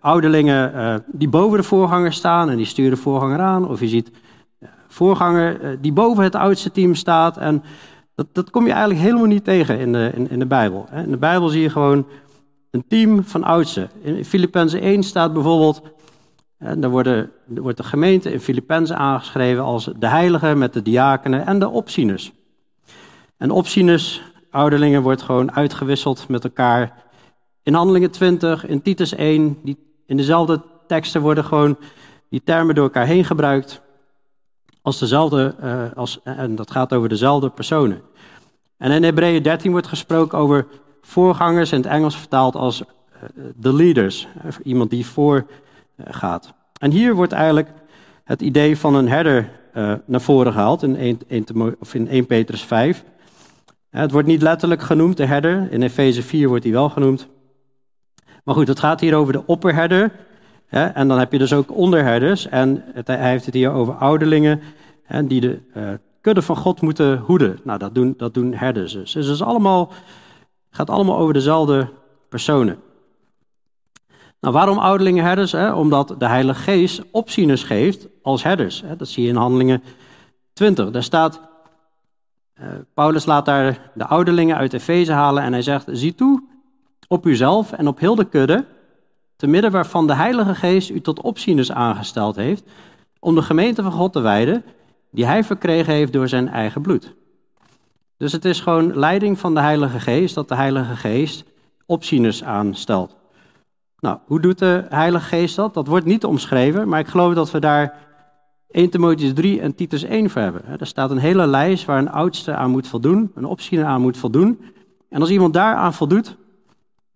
ouderlingen 0.00 1.04
die 1.06 1.28
boven 1.28 1.58
de 1.58 1.64
voorganger 1.64 2.12
staan 2.12 2.50
en 2.50 2.56
die 2.56 2.66
sturen 2.66 2.90
de 2.90 2.96
voorganger 2.96 3.40
aan. 3.40 3.68
Of 3.68 3.80
je 3.80 3.88
ziet 3.88 4.10
voorganger 4.88 5.78
die 5.80 5.92
boven 5.92 6.24
het 6.24 6.34
oudste 6.34 6.70
team 6.70 6.94
staat 6.94 7.36
en 7.36 7.62
dat, 8.16 8.26
dat 8.32 8.50
kom 8.50 8.66
je 8.66 8.70
eigenlijk 8.70 9.00
helemaal 9.00 9.26
niet 9.26 9.44
tegen 9.44 9.78
in 9.78 9.92
de, 9.92 10.10
in, 10.14 10.30
in 10.30 10.38
de 10.38 10.46
Bijbel. 10.46 10.86
In 10.92 11.10
de 11.10 11.16
Bijbel 11.16 11.48
zie 11.48 11.62
je 11.62 11.70
gewoon 11.70 12.06
een 12.70 12.84
team 12.88 13.24
van 13.24 13.44
oudsten. 13.44 13.90
In 14.02 14.24
Filippenzen 14.24 14.80
1 14.80 15.02
staat 15.02 15.32
bijvoorbeeld, 15.32 15.82
en 16.58 16.80
daar, 16.80 16.90
worden, 16.90 17.30
wordt 17.46 17.76
de 17.76 17.84
gemeente 17.84 18.32
in 18.32 18.40
Filippenzen 18.40 18.96
aangeschreven 18.96 19.62
als 19.62 19.90
de 19.98 20.08
heiligen 20.08 20.58
met 20.58 20.72
de 20.72 20.82
diakenen 20.82 21.46
en 21.46 21.58
de 21.58 21.68
opzieners. 21.68 22.32
En 23.36 23.50
opzieners, 23.50 24.22
ouderlingen, 24.50 25.02
wordt 25.02 25.22
gewoon 25.22 25.52
uitgewisseld 25.52 26.28
met 26.28 26.44
elkaar. 26.44 27.04
In 27.66 27.74
Handelingen 27.74 28.10
20, 28.10 28.66
in 28.66 28.82
Titus 28.82 29.14
1, 29.14 29.58
die, 29.62 29.76
in 30.06 30.16
dezelfde 30.16 30.62
teksten 30.86 31.20
worden 31.20 31.44
gewoon 31.44 31.76
die 32.28 32.42
termen 32.44 32.74
door 32.74 32.84
elkaar 32.84 33.06
heen 33.06 33.24
gebruikt 33.24 33.80
als 34.82 34.98
dezelfde, 34.98 35.54
uh, 35.62 35.82
als, 35.96 36.20
en 36.22 36.54
dat 36.54 36.70
gaat 36.70 36.92
over 36.92 37.08
dezelfde 37.08 37.50
personen. 37.50 38.02
En 38.76 38.90
in 38.90 39.02
Hebreeën 39.02 39.42
13 39.42 39.70
wordt 39.70 39.86
gesproken 39.86 40.38
over 40.38 40.66
voorgangers, 41.02 41.72
in 41.72 41.78
het 41.78 41.86
Engels 41.86 42.16
vertaald 42.16 42.54
als 42.54 42.82
de 43.34 43.68
uh, 43.68 43.74
leaders, 43.74 44.28
iemand 44.62 44.90
die 44.90 45.06
voor 45.06 45.46
uh, 45.96 46.06
gaat. 46.10 46.52
En 46.78 46.90
hier 46.90 47.14
wordt 47.14 47.32
eigenlijk 47.32 47.68
het 48.24 48.42
idee 48.42 48.78
van 48.78 48.94
een 48.94 49.08
herder 49.08 49.50
naar 50.04 50.20
voren 50.20 50.52
gehaald 50.52 50.82
in 50.82 50.96
1, 50.96 51.18
1, 51.28 51.76
of 51.78 51.94
in 51.94 52.08
1 52.08 52.26
Petrus 52.26 52.62
5. 52.62 53.04
Het 53.90 54.10
wordt 54.10 54.28
niet 54.28 54.42
letterlijk 54.42 54.82
genoemd, 54.82 55.16
de 55.16 55.26
herder. 55.26 55.72
In 55.72 55.82
Efeze 55.82 56.22
4 56.22 56.48
wordt 56.48 56.64
hij 56.64 56.72
wel 56.72 56.88
genoemd. 56.88 57.28
Maar 58.46 58.54
goed, 58.54 58.68
het 58.68 58.78
gaat 58.78 59.00
hier 59.00 59.14
over 59.14 59.32
de 59.32 59.46
opperherder. 59.46 60.12
Hè, 60.66 60.84
en 60.86 61.08
dan 61.08 61.18
heb 61.18 61.32
je 61.32 61.38
dus 61.38 61.52
ook 61.52 61.76
onderherders. 61.76 62.48
En 62.48 62.84
hij 63.04 63.30
heeft 63.30 63.44
het 63.44 63.54
hier 63.54 63.70
over 63.70 63.94
ouderlingen 63.94 64.60
hè, 65.02 65.26
die 65.26 65.40
de 65.40 65.60
uh, 65.76 65.88
kudde 66.20 66.42
van 66.42 66.56
God 66.56 66.80
moeten 66.80 67.18
hoeden. 67.18 67.58
Nou, 67.62 67.78
dat 67.78 67.94
doen, 67.94 68.14
dat 68.16 68.34
doen 68.34 68.54
herders 68.54 68.92
dus. 68.92 69.12
Dus 69.12 69.26
het 69.26 69.34
is 69.34 69.42
allemaal, 69.42 69.92
gaat 70.70 70.90
allemaal 70.90 71.18
over 71.18 71.34
dezelfde 71.34 71.88
personen. 72.28 72.78
Nou, 74.40 74.54
waarom 74.54 74.78
ouderlingen 74.78 75.24
herders? 75.24 75.52
Hè? 75.52 75.72
Omdat 75.72 76.14
de 76.18 76.26
Heilige 76.26 76.62
Geest 76.62 77.02
opzieners 77.10 77.62
geeft 77.62 78.08
als 78.22 78.42
herders. 78.42 78.82
Hè? 78.86 78.96
Dat 78.96 79.08
zie 79.08 79.22
je 79.22 79.28
in 79.28 79.36
Handelingen 79.36 79.82
20. 80.52 80.90
Daar 80.90 81.02
staat, 81.02 81.40
uh, 82.60 82.66
Paulus 82.94 83.24
laat 83.24 83.44
daar 83.44 83.90
de 83.94 84.06
ouderlingen 84.06 84.56
uit 84.56 84.72
Efeze 84.72 85.12
halen 85.12 85.42
en 85.42 85.52
hij 85.52 85.62
zegt, 85.62 85.86
zie 85.90 86.14
toe 86.14 86.54
op 87.08 87.26
uzelf 87.26 87.72
en 87.72 87.88
op 87.88 87.98
heel 87.98 88.14
de 88.14 88.24
kudde, 88.24 88.64
te 89.36 89.46
midden 89.46 89.70
waarvan 89.70 90.06
de 90.06 90.14
Heilige 90.14 90.54
Geest 90.54 90.90
u 90.90 91.00
tot 91.00 91.20
opzieners 91.20 91.72
aangesteld 91.72 92.36
heeft, 92.36 92.64
om 93.20 93.34
de 93.34 93.42
gemeente 93.42 93.82
van 93.82 93.92
God 93.92 94.12
te 94.12 94.20
wijden, 94.20 94.64
die 95.10 95.26
hij 95.26 95.44
verkregen 95.44 95.92
heeft 95.92 96.12
door 96.12 96.28
zijn 96.28 96.48
eigen 96.48 96.82
bloed. 96.82 97.14
Dus 98.16 98.32
het 98.32 98.44
is 98.44 98.60
gewoon 98.60 98.98
leiding 98.98 99.38
van 99.38 99.54
de 99.54 99.60
Heilige 99.60 100.00
Geest 100.00 100.34
dat 100.34 100.48
de 100.48 100.54
Heilige 100.54 100.96
Geest 100.96 101.44
opzieners 101.86 102.44
aanstelt. 102.44 103.16
Nou, 104.00 104.18
hoe 104.26 104.40
doet 104.40 104.58
de 104.58 104.84
Heilige 104.88 105.24
Geest 105.24 105.56
dat? 105.56 105.74
Dat 105.74 105.86
wordt 105.86 106.06
niet 106.06 106.24
omschreven, 106.24 106.88
maar 106.88 107.00
ik 107.00 107.06
geloof 107.06 107.34
dat 107.34 107.50
we 107.50 107.58
daar 107.60 107.94
1 108.70 108.90
Timotheus 108.90 109.32
3 109.32 109.60
en 109.60 109.74
Titus 109.74 110.02
1 110.02 110.30
voor 110.30 110.42
hebben. 110.42 110.62
Er 110.78 110.86
staat 110.86 111.10
een 111.10 111.18
hele 111.18 111.46
lijst 111.46 111.84
waar 111.84 111.98
een 111.98 112.10
oudste 112.10 112.54
aan 112.54 112.70
moet 112.70 112.86
voldoen, 112.86 113.32
een 113.34 113.44
opziener 113.44 113.86
aan 113.86 114.00
moet 114.00 114.16
voldoen. 114.16 114.60
En 115.08 115.20
als 115.20 115.30
iemand 115.30 115.52
daaraan 115.52 115.94
voldoet, 115.94 116.36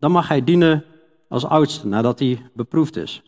dan 0.00 0.10
mag 0.10 0.28
hij 0.28 0.44
dienen 0.44 0.84
als 1.28 1.44
oudste, 1.44 1.86
nadat 1.86 2.18
hij 2.18 2.50
beproefd 2.54 2.96
is. 2.96 3.22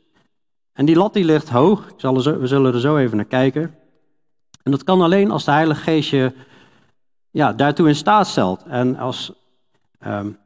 En 0.72 0.84
die 0.84 0.96
lat 0.96 1.12
die 1.12 1.24
ligt 1.24 1.48
hoog, 1.48 1.92
we 1.96 2.46
zullen 2.46 2.74
er 2.74 2.80
zo 2.80 2.96
even 2.96 3.16
naar 3.16 3.26
kijken. 3.26 3.74
En 4.62 4.70
dat 4.70 4.84
kan 4.84 5.00
alleen 5.00 5.30
als 5.30 5.44
de 5.44 5.50
Heilige 5.50 5.80
Geest 5.80 6.10
je 6.10 6.32
ja, 7.30 7.52
daartoe 7.52 7.88
in 7.88 7.94
staat 7.94 8.26
stelt. 8.26 8.62
En 8.62 8.96
als 8.96 9.32
um, 10.06 10.38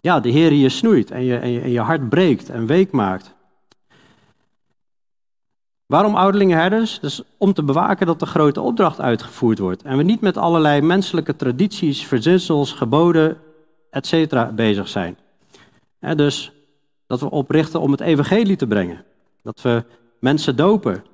ja, 0.00 0.20
de 0.20 0.28
Heer 0.28 0.52
je 0.52 0.68
snoeit 0.68 1.10
en 1.10 1.24
je, 1.24 1.36
en, 1.36 1.50
je, 1.50 1.60
en 1.60 1.70
je 1.70 1.80
hart 1.80 2.08
breekt 2.08 2.50
en 2.50 2.66
week 2.66 2.92
maakt. 2.92 3.36
Waarom 5.86 6.14
ouderlingen 6.14 6.58
herders? 6.58 7.00
Dus 7.00 7.22
om 7.38 7.52
te 7.52 7.62
bewaken 7.62 8.06
dat 8.06 8.20
de 8.20 8.26
grote 8.26 8.60
opdracht 8.60 9.00
uitgevoerd 9.00 9.58
wordt. 9.58 9.82
En 9.82 9.96
we 9.96 10.02
niet 10.02 10.20
met 10.20 10.36
allerlei 10.36 10.80
menselijke 10.80 11.36
tradities, 11.36 12.06
verzinsels, 12.06 12.72
geboden, 12.72 13.36
etc. 13.90 14.50
bezig 14.54 14.88
zijn. 14.88 15.18
Dus 15.98 16.52
dat 17.06 17.20
we 17.20 17.30
oprichten 17.30 17.80
om 17.80 17.90
het 17.90 18.00
evangelie 18.00 18.56
te 18.56 18.66
brengen. 18.66 19.04
Dat 19.42 19.62
we 19.62 19.84
mensen 20.20 20.56
dopen. 20.56 21.04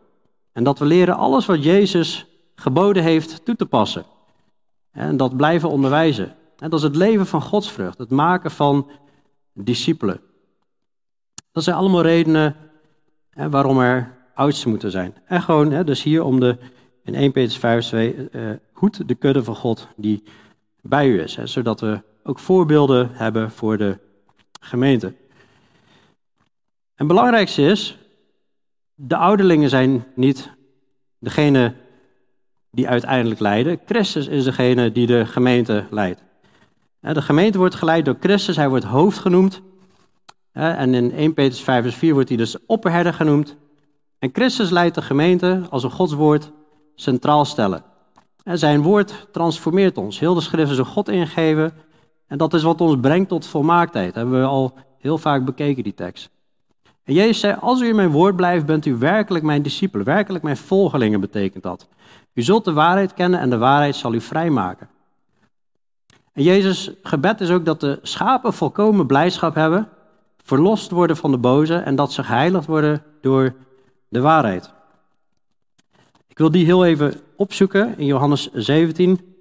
En 0.53 0.65
dat 0.65 0.79
we 0.79 0.85
leren 0.85 1.17
alles 1.17 1.47
wat 1.47 1.65
Jezus 1.65 2.27
geboden 2.55 3.03
heeft 3.03 3.45
toe 3.45 3.57
te 3.57 3.67
passen. 3.67 4.05
En 4.91 5.17
dat 5.17 5.37
blijven 5.37 5.69
onderwijzen. 5.69 6.35
En 6.59 6.71
dat 6.71 6.79
is 6.79 6.85
het 6.85 6.97
leven 6.97 7.27
van 7.27 7.43
godsvrucht, 7.43 7.99
het 7.99 8.11
maken 8.11 8.51
van 8.51 8.91
discipelen. 9.53 10.21
Dat 11.53 11.65
zijn 11.65 11.77
allemaal 11.77 12.03
redenen 12.03 12.57
waarom 13.35 13.79
er 13.79 14.17
oudsten 14.35 14.71
moeten 14.71 14.91
zijn. 14.91 15.15
En 15.25 15.43
gewoon, 15.43 15.85
dus 15.85 16.03
hier 16.03 16.23
om 16.23 16.41
de, 16.41 16.57
in 17.03 17.15
1 17.15 17.33
Petrus 17.33 17.59
5, 17.59 17.87
2, 17.87 18.29
uh, 18.33 18.51
hoed 18.73 19.09
de 19.09 19.15
kudde 19.15 19.45
van 19.45 19.57
God 19.57 19.89
die 19.97 20.23
bij 20.81 21.09
u 21.09 21.23
is. 21.23 21.39
Zodat 21.45 21.81
we 21.81 22.03
ook 22.23 22.39
voorbeelden 22.39 23.11
hebben 23.13 23.51
voor 23.51 23.79
de 23.79 23.99
gemeente. 24.65 25.07
En 25.07 25.15
het 26.95 27.07
belangrijkste 27.07 27.63
is, 27.63 27.99
de 28.95 29.17
ouderlingen 29.17 29.69
zijn 29.69 30.05
niet 30.15 30.51
degene 31.19 31.75
die 32.71 32.89
uiteindelijk 32.89 33.41
leiden. 33.41 33.81
Christus 33.87 34.27
is 34.27 34.45
degene 34.45 34.93
die 34.93 35.07
de 35.07 35.27
gemeente 35.27 35.87
leidt. 35.91 36.23
De 37.01 37.23
gemeente 37.23 37.59
wordt 37.59 37.75
geleid 37.75 38.05
door 38.05 38.17
Christus, 38.21 38.57
hij 38.57 38.69
wordt 38.69 38.85
hoofd 38.85 39.19
genoemd. 39.19 39.63
En 40.53 40.95
in 40.95 41.13
1 41.13 41.35
Petrus 41.35 41.61
5 41.61 41.83
vers 41.83 41.95
4 41.95 42.13
wordt 42.13 42.29
hij 42.29 42.39
dus 42.39 42.57
opperherder 42.67 43.15
genoemd. 43.15 43.57
En 44.19 44.31
Christus 44.33 44.71
leidt 44.71 44.95
de 44.95 45.03
gemeente 45.03 45.63
als 45.71 45.83
een 45.83 45.91
godswoord 45.91 46.51
centraal 46.95 47.45
stellen. 47.45 47.85
En 48.43 48.59
zijn 48.59 48.83
woord 48.83 49.27
transformeert 49.33 49.99
ons. 49.99 50.21
Heel 50.21 50.35
de 50.35 50.41
schrift 50.41 50.71
is 50.71 50.79
een 50.79 50.85
God 50.85 51.09
ingeven. 51.09 51.73
En 52.35 52.41
dat 52.41 52.55
is 52.55 52.63
wat 52.63 52.81
ons 52.81 52.97
brengt 53.01 53.29
tot 53.29 53.47
volmaaktheid. 53.47 54.15
Hebben 54.15 54.41
we 54.41 54.47
al 54.47 54.75
heel 54.99 55.19
vaak 55.19 55.45
bekeken, 55.45 55.83
die 55.83 55.95
tekst. 55.95 56.31
En 57.05 57.15
Jezus 57.15 57.41
zei, 57.41 57.57
als 57.61 57.81
u 57.81 57.89
in 57.89 57.97
mijn 57.97 58.11
woord 58.11 58.37
blijft, 58.37 58.67
bent 58.67 58.87
u 58.87 58.97
werkelijk 58.97 59.45
mijn 59.45 59.63
discipelen. 59.63 60.07
Werkelijk 60.07 60.45
mijn 60.45 60.57
volgelingen 60.57 61.21
betekent 61.21 61.63
dat. 61.63 61.89
U 62.33 62.43
zult 62.43 62.65
de 62.65 62.73
waarheid 62.73 63.15
kennen 63.15 63.41
en 63.41 63.51
de 63.51 63.59
waarheid 63.59 63.97
zal 63.97 64.15
u 64.15 64.21
vrijmaken. 64.21 64.89
En 66.33 66.43
Jezus' 66.43 66.91
gebed 67.03 67.41
is 67.41 67.51
ook 67.51 67.65
dat 67.65 67.81
de 67.81 67.99
schapen 68.03 68.53
volkomen 68.53 69.07
blijdschap 69.07 69.55
hebben, 69.55 69.89
verlost 70.43 70.91
worden 70.91 71.17
van 71.17 71.31
de 71.31 71.39
boze 71.39 71.77
en 71.77 71.95
dat 71.95 72.13
ze 72.13 72.23
geheiligd 72.23 72.67
worden 72.67 73.03
door 73.21 73.55
de 74.09 74.21
waarheid. 74.21 74.73
Ik 76.29 76.39
wil 76.39 76.51
die 76.51 76.65
heel 76.65 76.85
even 76.85 77.21
opzoeken 77.37 77.99
in 77.99 78.07
Johannes 78.07 78.53
17. 78.53 79.34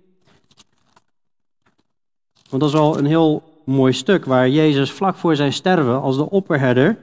Want 2.54 2.66
dat 2.66 2.74
is 2.74 2.80
wel 2.80 2.98
een 2.98 3.06
heel 3.06 3.44
mooi 3.66 3.94
stuk 3.94 4.26
waar 4.26 4.50
Jezus 4.50 4.92
vlak 4.92 5.16
voor 5.16 5.36
zijn 5.36 5.54
sterven 5.54 6.02
als 6.02 6.18
de 6.18 6.30
opperherder 6.30 6.98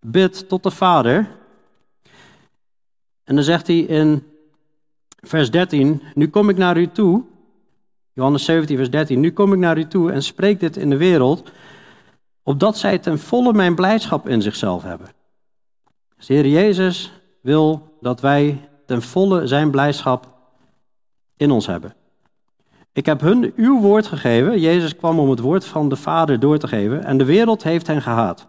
bidt 0.00 0.48
tot 0.48 0.62
de 0.62 0.70
Vader. 0.70 1.28
En 3.24 3.34
dan 3.34 3.44
zegt 3.44 3.66
hij 3.66 3.78
in 3.78 4.22
vers 5.20 5.50
13, 5.50 6.02
nu 6.14 6.28
kom 6.28 6.48
ik 6.48 6.56
naar 6.56 6.76
u 6.76 6.88
toe 6.88 7.24
Johannes 8.12 8.44
17, 8.44 8.76
vers 8.76 8.90
13. 8.90 9.20
Nu 9.20 9.32
kom 9.32 9.52
ik 9.52 9.58
naar 9.58 9.78
u 9.78 9.86
toe 9.86 10.12
en 10.12 10.22
spreek 10.22 10.60
dit 10.60 10.76
in 10.76 10.90
de 10.90 10.96
wereld, 10.96 11.50
opdat 12.42 12.78
zij 12.78 12.98
ten 12.98 13.18
volle 13.18 13.52
mijn 13.52 13.74
blijdschap 13.74 14.28
in 14.28 14.42
zichzelf 14.42 14.82
hebben. 14.82 15.08
Dus 16.16 16.26
de 16.26 16.34
Heer 16.34 16.46
Jezus 16.46 17.12
wil 17.42 17.96
dat 18.00 18.20
wij 18.20 18.68
ten 18.86 19.02
volle 19.02 19.46
zijn 19.46 19.70
blijdschap 19.70 20.34
in 21.36 21.50
ons 21.50 21.66
hebben. 21.66 21.97
Ik 22.98 23.06
heb 23.06 23.20
hun 23.20 23.52
uw 23.56 23.80
woord 23.80 24.06
gegeven. 24.06 24.60
Jezus 24.60 24.96
kwam 24.96 25.18
om 25.18 25.30
het 25.30 25.40
woord 25.40 25.64
van 25.64 25.88
de 25.88 25.96
Vader 25.96 26.40
door 26.40 26.58
te 26.58 26.68
geven. 26.68 27.04
En 27.04 27.18
de 27.18 27.24
wereld 27.24 27.62
heeft 27.62 27.86
hen 27.86 28.02
gehaat. 28.02 28.48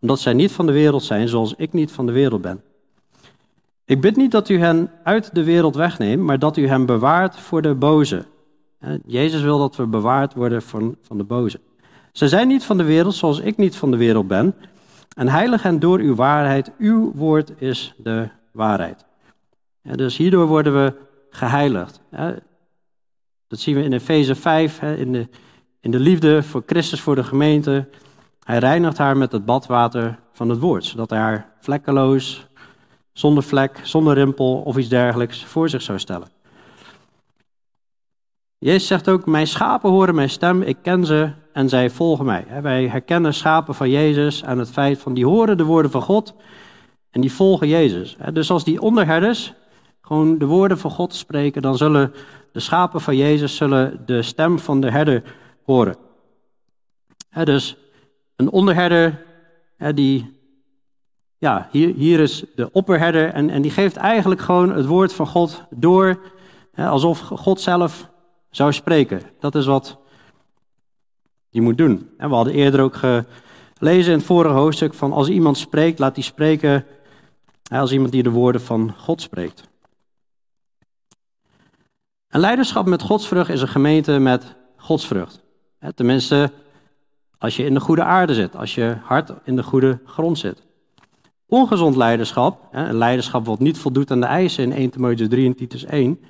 Omdat 0.00 0.20
zij 0.20 0.32
niet 0.32 0.52
van 0.52 0.66
de 0.66 0.72
wereld 0.72 1.02
zijn, 1.02 1.28
zoals 1.28 1.54
ik 1.56 1.72
niet 1.72 1.92
van 1.92 2.06
de 2.06 2.12
wereld 2.12 2.40
ben. 2.40 2.62
Ik 3.84 4.00
bid 4.00 4.16
niet 4.16 4.30
dat 4.30 4.48
u 4.48 4.58
hen 4.58 4.90
uit 5.02 5.34
de 5.34 5.44
wereld 5.44 5.74
wegneemt, 5.74 6.22
maar 6.22 6.38
dat 6.38 6.56
u 6.56 6.68
hen 6.68 6.86
bewaart 6.86 7.36
voor 7.36 7.62
de 7.62 7.74
boze. 7.74 8.24
Jezus 9.06 9.42
wil 9.42 9.58
dat 9.58 9.76
we 9.76 9.86
bewaard 9.86 10.34
worden 10.34 10.62
van, 10.62 10.96
van 11.02 11.16
de 11.16 11.24
boze. 11.24 11.60
Ze 12.12 12.28
zijn 12.28 12.48
niet 12.48 12.64
van 12.64 12.76
de 12.76 12.84
wereld 12.84 13.14
zoals 13.14 13.40
ik 13.40 13.56
niet 13.56 13.76
van 13.76 13.90
de 13.90 13.96
wereld 13.96 14.28
ben. 14.28 14.54
En 15.16 15.28
heilig 15.28 15.62
hen 15.62 15.80
door 15.80 15.98
uw 15.98 16.14
waarheid. 16.14 16.70
Uw 16.78 17.12
woord 17.14 17.52
is 17.58 17.94
de 17.96 18.28
waarheid. 18.52 19.04
dus 19.82 20.16
hierdoor 20.16 20.46
worden 20.46 20.72
we 20.72 20.92
geheiligd. 21.30 22.00
Dat 23.50 23.60
zien 23.60 23.74
we 23.74 23.82
in 23.82 23.92
Efeze 23.92 24.34
5, 24.34 24.82
in 24.82 25.12
de, 25.12 25.28
in 25.80 25.90
de 25.90 25.98
liefde 25.98 26.42
voor 26.42 26.62
Christus, 26.66 27.00
voor 27.00 27.14
de 27.14 27.24
gemeente. 27.24 27.88
Hij 28.44 28.58
reinigt 28.58 28.98
haar 28.98 29.16
met 29.16 29.32
het 29.32 29.44
badwater 29.44 30.18
van 30.32 30.48
het 30.48 30.58
woord, 30.58 30.84
zodat 30.84 31.10
hij 31.10 31.18
haar 31.18 31.52
vlekkeloos, 31.60 32.46
zonder 33.12 33.42
vlek, 33.42 33.80
zonder 33.82 34.14
rimpel 34.14 34.62
of 34.64 34.76
iets 34.76 34.88
dergelijks 34.88 35.44
voor 35.44 35.68
zich 35.68 35.82
zou 35.82 35.98
stellen. 35.98 36.28
Jezus 38.58 38.86
zegt 38.86 39.08
ook, 39.08 39.26
mijn 39.26 39.46
schapen 39.46 39.90
horen 39.90 40.14
mijn 40.14 40.30
stem, 40.30 40.62
ik 40.62 40.76
ken 40.82 41.04
ze 41.06 41.30
en 41.52 41.68
zij 41.68 41.90
volgen 41.90 42.24
mij. 42.24 42.46
Wij 42.62 42.88
herkennen 42.88 43.34
schapen 43.34 43.74
van 43.74 43.90
Jezus 43.90 44.44
aan 44.44 44.58
het 44.58 44.70
feit 44.70 44.98
van 44.98 45.14
die 45.14 45.26
horen 45.26 45.56
de 45.56 45.64
woorden 45.64 45.90
van 45.90 46.02
God 46.02 46.34
en 47.10 47.20
die 47.20 47.32
volgen 47.32 47.68
Jezus. 47.68 48.16
Dus 48.32 48.50
als 48.50 48.64
die 48.64 48.80
onderherders 48.80 49.52
gewoon 50.00 50.38
de 50.38 50.46
woorden 50.46 50.78
van 50.78 50.90
God 50.90 51.14
spreken, 51.14 51.62
dan 51.62 51.76
zullen 51.76 52.12
de 52.52 52.60
schapen 52.60 53.00
van 53.00 53.16
Jezus 53.16 53.56
zullen 53.56 54.02
de 54.06 54.22
stem 54.22 54.58
van 54.58 54.80
de 54.80 54.90
herder 54.90 55.22
horen. 55.64 55.96
Dus 57.44 57.76
een 58.36 58.50
onderherder, 58.50 59.24
die, 59.94 60.38
ja, 61.38 61.68
hier, 61.70 61.94
hier 61.94 62.20
is 62.20 62.44
de 62.54 62.72
opperherder 62.72 63.32
en, 63.32 63.50
en 63.50 63.62
die 63.62 63.70
geeft 63.70 63.96
eigenlijk 63.96 64.40
gewoon 64.40 64.72
het 64.72 64.86
woord 64.86 65.12
van 65.12 65.26
God 65.26 65.64
door, 65.70 66.20
alsof 66.74 67.18
God 67.20 67.60
zelf 67.60 68.10
zou 68.50 68.72
spreken. 68.72 69.22
Dat 69.40 69.54
is 69.54 69.66
wat 69.66 69.98
je 71.48 71.60
moet 71.60 71.78
doen. 71.78 72.10
En 72.16 72.28
we 72.28 72.34
hadden 72.34 72.54
eerder 72.54 72.80
ook 72.80 72.96
gelezen 73.78 74.12
in 74.12 74.18
het 74.18 74.26
vorige 74.26 74.54
hoofdstuk 74.54 74.94
van 74.94 75.12
als 75.12 75.28
iemand 75.28 75.58
spreekt, 75.58 75.98
laat 75.98 76.14
die 76.14 76.24
spreken 76.24 76.86
Als 77.70 77.92
iemand 77.92 78.12
die 78.12 78.22
de 78.22 78.30
woorden 78.30 78.60
van 78.60 78.94
God 78.96 79.20
spreekt. 79.20 79.69
Een 82.30 82.40
leiderschap 82.40 82.86
met 82.86 83.02
godsvrucht 83.02 83.50
is 83.50 83.60
een 83.60 83.68
gemeente 83.68 84.18
met 84.18 84.54
godsvrucht. 84.76 85.42
Tenminste, 85.94 86.52
als 87.38 87.56
je 87.56 87.64
in 87.64 87.74
de 87.74 87.80
goede 87.80 88.04
aarde 88.04 88.34
zit, 88.34 88.56
als 88.56 88.74
je 88.74 88.96
hart 89.02 89.32
in 89.44 89.56
de 89.56 89.62
goede 89.62 90.00
grond 90.04 90.38
zit. 90.38 90.62
Ongezond 91.46 91.96
leiderschap, 91.96 92.68
een 92.72 92.96
leiderschap 92.96 93.46
wat 93.46 93.58
niet 93.58 93.78
voldoet 93.78 94.10
aan 94.10 94.20
de 94.20 94.26
eisen 94.26 94.64
in 94.64 94.72
1 94.72 94.90
Timotheüs 94.90 95.28
3 95.28 95.46
en 95.46 95.56
Titus 95.56 95.84
1, 95.84 96.20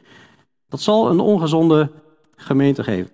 dat 0.69 0.81
zal 0.81 1.11
een 1.11 1.21
ongezonde 1.21 1.91
gemeente 2.37 2.85
geven. 2.85 3.11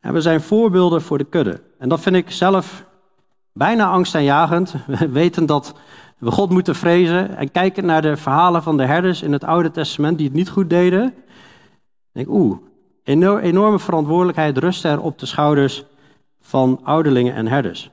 En 0.00 0.12
we 0.12 0.20
zijn 0.20 0.40
voorbeelden 0.40 1.02
voor 1.02 1.18
de 1.18 1.24
kudde. 1.24 1.62
En 1.78 1.88
dat 1.88 2.00
vind 2.00 2.16
ik 2.16 2.30
zelf 2.30 2.84
bijna 3.52 3.86
angstaanjagend, 3.88 4.74
weten 5.20 5.46
dat 5.46 5.74
we 6.18 6.30
God 6.30 6.50
moeten 6.50 6.74
vrezen 6.74 7.36
en 7.36 7.50
kijken 7.50 7.86
naar 7.86 8.02
de 8.02 8.16
verhalen 8.16 8.62
van 8.62 8.76
de 8.76 8.84
herders 8.84 9.22
in 9.22 9.32
het 9.32 9.44
Oude 9.44 9.70
Testament 9.70 10.18
die 10.18 10.26
het 10.26 10.36
niet 10.36 10.48
goed 10.48 10.70
deden. 10.70 11.14
Denk, 12.12 12.28
oeh, 12.28 12.58
enorme 13.04 13.78
verantwoordelijkheid 13.78 14.58
rust 14.58 14.84
er 14.84 15.00
op 15.00 15.18
de 15.18 15.26
schouders 15.26 15.84
van 16.40 16.80
ouderlingen 16.82 17.34
en 17.34 17.46
herders. 17.46 17.90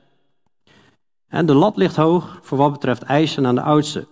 En 1.28 1.46
de 1.46 1.54
lat 1.54 1.76
ligt 1.76 1.96
hoog 1.96 2.38
voor 2.42 2.58
wat 2.58 2.72
betreft 2.72 3.02
eisen 3.02 3.46
aan 3.46 3.54
de 3.54 3.62
oudste. 3.62 4.06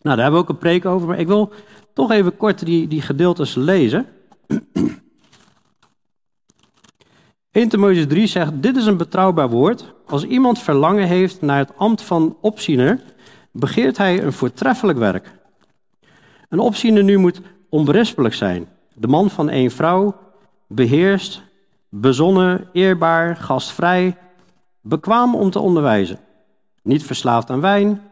Nou, 0.00 0.16
daar 0.16 0.24
hebben 0.24 0.32
we 0.32 0.46
ook 0.46 0.48
een 0.48 0.58
preek 0.58 0.84
over, 0.84 1.08
maar 1.08 1.18
ik 1.18 1.26
wil 1.26 1.52
toch 1.92 2.10
even 2.10 2.36
kort 2.36 2.64
die, 2.64 2.88
die 2.88 3.02
gedeeltes 3.02 3.54
lezen. 3.54 4.06
1 7.50 7.68
Timotheüs 7.68 8.06
3 8.06 8.26
zegt, 8.26 8.62
dit 8.62 8.76
is 8.76 8.86
een 8.86 8.96
betrouwbaar 8.96 9.50
woord. 9.50 9.94
Als 10.06 10.24
iemand 10.24 10.58
verlangen 10.58 11.06
heeft 11.06 11.40
naar 11.40 11.58
het 11.58 11.76
ambt 11.76 12.02
van 12.02 12.36
opziener, 12.40 13.00
begeert 13.54 13.96
hij 13.96 14.22
een 14.22 14.32
voortreffelijk 14.32 14.98
werk. 14.98 15.32
Een 16.48 16.58
opziener 16.58 17.04
nu 17.04 17.16
moet 17.16 17.40
onberispelijk 17.68 18.34
zijn. 18.34 18.68
De 18.94 19.06
man 19.06 19.30
van 19.30 19.48
één 19.48 19.70
vrouw, 19.70 20.16
beheerst, 20.66 21.42
bezonnen, 21.88 22.68
eerbaar, 22.72 23.36
gastvrij, 23.36 24.16
bekwaam 24.80 25.34
om 25.34 25.50
te 25.50 25.58
onderwijzen. 25.58 26.18
Niet 26.82 27.04
verslaafd 27.04 27.50
aan 27.50 27.60
wijn, 27.60 28.02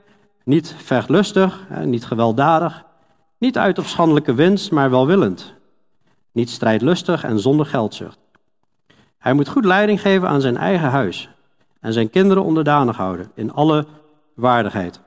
niet 0.45 0.75
vechtlustig, 0.79 1.67
niet 1.85 2.05
gewelddadig, 2.05 2.85
niet 3.39 3.59
uit 3.59 3.79
op 3.79 3.87
schandelijke 3.87 4.35
winst, 4.35 4.71
maar 4.71 4.91
welwillend. 4.91 5.55
Niet 6.33 6.51
strijdlustig 6.51 7.25
en 7.25 7.39
zonder 7.39 7.67
geldzucht. 7.67 8.19
Hij 9.19 9.33
moet 9.33 9.49
goed 9.49 9.65
leiding 9.65 10.01
geven 10.01 10.29
aan 10.29 10.41
zijn 10.41 10.57
eigen 10.57 10.91
huis 10.91 11.31
en 11.81 11.93
zijn 11.93 12.11
kinderen 12.11 12.45
onderdanig 12.45 12.97
houden 12.97 13.31
in 13.35 13.53
alle 13.53 13.87
waardigheid. 14.35 15.01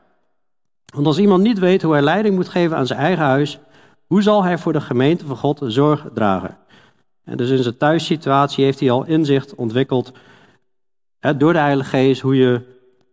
Want 0.95 1.07
als 1.07 1.19
iemand 1.19 1.43
niet 1.43 1.59
weet 1.59 1.81
hoe 1.81 1.93
hij 1.93 2.01
leiding 2.01 2.35
moet 2.35 2.49
geven 2.49 2.77
aan 2.77 2.87
zijn 2.87 2.99
eigen 2.99 3.23
huis, 3.23 3.59
hoe 4.07 4.21
zal 4.21 4.43
hij 4.43 4.57
voor 4.57 4.73
de 4.73 4.81
gemeente 4.81 5.25
van 5.25 5.37
God 5.37 5.61
zorg 5.63 6.07
dragen? 6.13 6.57
En 7.23 7.37
dus 7.37 7.49
in 7.49 7.63
zijn 7.63 7.77
thuissituatie 7.77 8.63
heeft 8.63 8.79
hij 8.79 8.91
al 8.91 9.05
inzicht 9.05 9.55
ontwikkeld 9.55 10.11
hè, 11.19 11.37
door 11.37 11.53
de 11.53 11.59
Heilige 11.59 11.89
Geest 11.89 12.21
hoe 12.21 12.35
je 12.35 12.61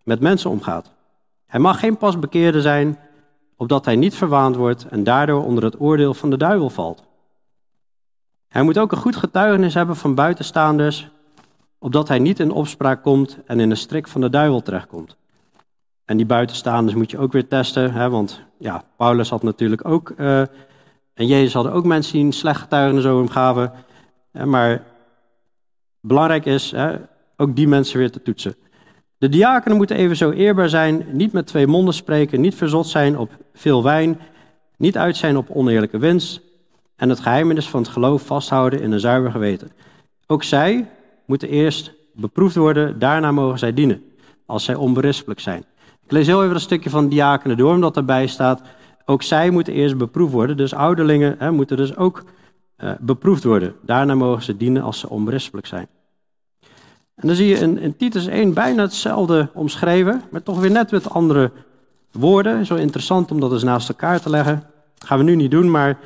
met 0.05 0.21
mensen 0.21 0.51
omgaat. 0.51 0.91
Hij 1.47 1.61
mag 1.61 1.79
geen 1.81 1.97
pasbekeerde 1.97 2.61
zijn, 2.61 2.99
opdat 3.57 3.85
hij 3.85 3.97
niet 3.97 4.15
verwaand 4.15 4.57
wordt 4.57 4.87
en 4.89 5.05
daardoor 5.05 5.45
onder 5.45 5.65
het 5.65 5.81
oordeel 5.81 6.15
van 6.15 6.31
de 6.31 6.37
duivel 6.37 6.71
valt. 6.71 7.03
Hij 8.49 8.63
moet 8.63 8.79
ook 8.79 8.93
een 8.93 8.99
goed 8.99 9.17
getuigenis 9.17 9.75
hebben 9.75 9.97
van 9.97 10.15
buitenstaanders, 10.15 11.09
opdat 11.79 12.09
hij 12.09 12.19
niet 12.19 12.41
in 12.41 12.51
opspraak 12.51 13.03
komt 13.03 13.39
en 13.47 13.61
in 13.61 13.69
de 13.69 13.75
strik 13.75 14.09
van 14.09 14.21
de 14.21 14.31
duivel 14.31 14.63
terechtkomt. 14.63 15.17
En 16.13 16.19
die 16.19 16.27
buitenstaanders 16.27 16.97
moet 16.97 17.11
je 17.11 17.19
ook 17.19 17.33
weer 17.33 17.49
testen, 17.49 17.93
hè, 17.93 18.11
want 18.11 18.41
ja, 18.59 18.85
Paulus 18.97 19.31
had 19.31 19.43
natuurlijk 19.43 19.89
ook, 19.89 20.13
uh, 20.19 20.41
en 21.15 21.27
Jezus 21.27 21.53
hadden 21.53 21.73
ook 21.73 21.85
mensen 21.85 22.13
die 22.13 22.25
een 22.25 22.33
slecht 22.33 22.61
getuigenis 22.61 23.05
over 23.05 23.19
hem 23.19 23.29
gaven. 23.29 23.73
Hè, 24.33 24.47
maar 24.47 24.83
belangrijk 26.01 26.47
is 26.47 26.71
hè, 26.71 26.97
ook 27.37 27.57
die 27.57 27.69
mensen 27.69 27.99
weer 27.99 28.11
te 28.11 28.23
toetsen. 28.23 28.55
De 29.19 29.29
diakenen 29.29 29.77
moeten 29.77 29.97
even 29.97 30.17
zo 30.17 30.31
eerbaar 30.31 30.69
zijn, 30.69 31.05
niet 31.13 31.33
met 31.33 31.47
twee 31.47 31.67
monden 31.67 31.95
spreken, 31.95 32.41
niet 32.41 32.55
verzot 32.55 32.87
zijn 32.87 33.19
op 33.19 33.31
veel 33.55 33.83
wijn, 33.83 34.21
niet 34.77 34.97
uit 34.97 35.17
zijn 35.17 35.37
op 35.37 35.51
oneerlijke 35.51 35.99
winst 35.99 36.41
en 36.97 37.09
het 37.09 37.21
geheimenis 37.21 37.69
van 37.69 37.81
het 37.81 37.91
geloof 37.91 38.23
vasthouden 38.23 38.81
in 38.81 38.93
een 38.93 39.01
zuiver 39.01 39.31
geweten. 39.31 39.71
Ook 40.27 40.43
zij 40.43 40.89
moeten 41.27 41.49
eerst 41.49 41.93
beproefd 42.15 42.57
worden, 42.57 42.99
daarna 42.99 43.31
mogen 43.31 43.59
zij 43.59 43.75
dienen, 43.75 44.05
als 44.47 44.65
zij 44.65 44.75
onberispelijk 44.75 45.41
zijn. 45.41 45.65
Ik 46.05 46.13
lees 46.13 46.27
heel 46.27 46.43
even 46.43 46.55
een 46.55 46.61
stukje 46.61 46.91
van 46.91 47.09
diakenen 47.09 47.57
door, 47.57 47.75
omdat 47.75 47.97
erbij 47.97 48.27
staat, 48.27 48.63
ook 49.05 49.23
zij 49.23 49.51
moeten 49.51 49.73
eerst 49.73 49.97
beproefd 49.97 50.33
worden, 50.33 50.57
dus 50.57 50.75
ouderlingen 50.75 51.35
hè, 51.39 51.51
moeten 51.51 51.77
dus 51.77 51.97
ook 51.97 52.25
uh, 52.79 52.91
beproefd 53.01 53.45
worden. 53.45 53.75
Daarna 53.83 54.15
mogen 54.15 54.43
ze 54.43 54.57
dienen 54.57 54.83
als 54.83 54.99
ze 54.99 55.09
onberispelijk 55.09 55.67
zijn. 55.67 55.87
En 57.15 57.27
dan 57.27 57.37
zie 57.37 57.47
je 57.47 57.59
in, 57.59 57.79
in 57.79 57.97
Titus 57.97 58.27
1 58.27 58.55
bijna 58.55 58.83
hetzelfde 58.83 59.49
omschreven, 59.55 60.23
maar 60.31 60.43
toch 60.43 60.61
weer 60.61 60.71
net 60.71 60.91
met 60.91 61.11
andere 61.11 61.51
woorden. 62.11 62.67
Zo 62.67 62.75
interessant 62.75 63.31
om 63.31 63.41
dat 63.41 63.53
eens 63.53 63.63
naast 63.63 63.89
elkaar 63.89 64.21
te 64.21 64.31
leggen. 64.31 64.67
Dat 64.99 65.09
gaan 65.09 65.19
we 65.19 65.25
nu 65.25 65.37
niet 65.37 65.51
doen, 65.51 65.71
maar 65.71 65.99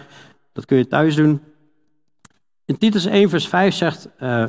dat 0.53 0.65
kun 0.65 0.77
je 0.77 0.89
thuis 0.89 1.15
doen. 1.15 1.41
In 2.65 2.79
Titus 2.79 3.05
1, 3.05 3.29
vers 3.29 3.49
5 3.49 3.75
zegt 3.75 4.09
uh, 4.23 4.45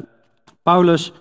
Paulus: 0.64 1.12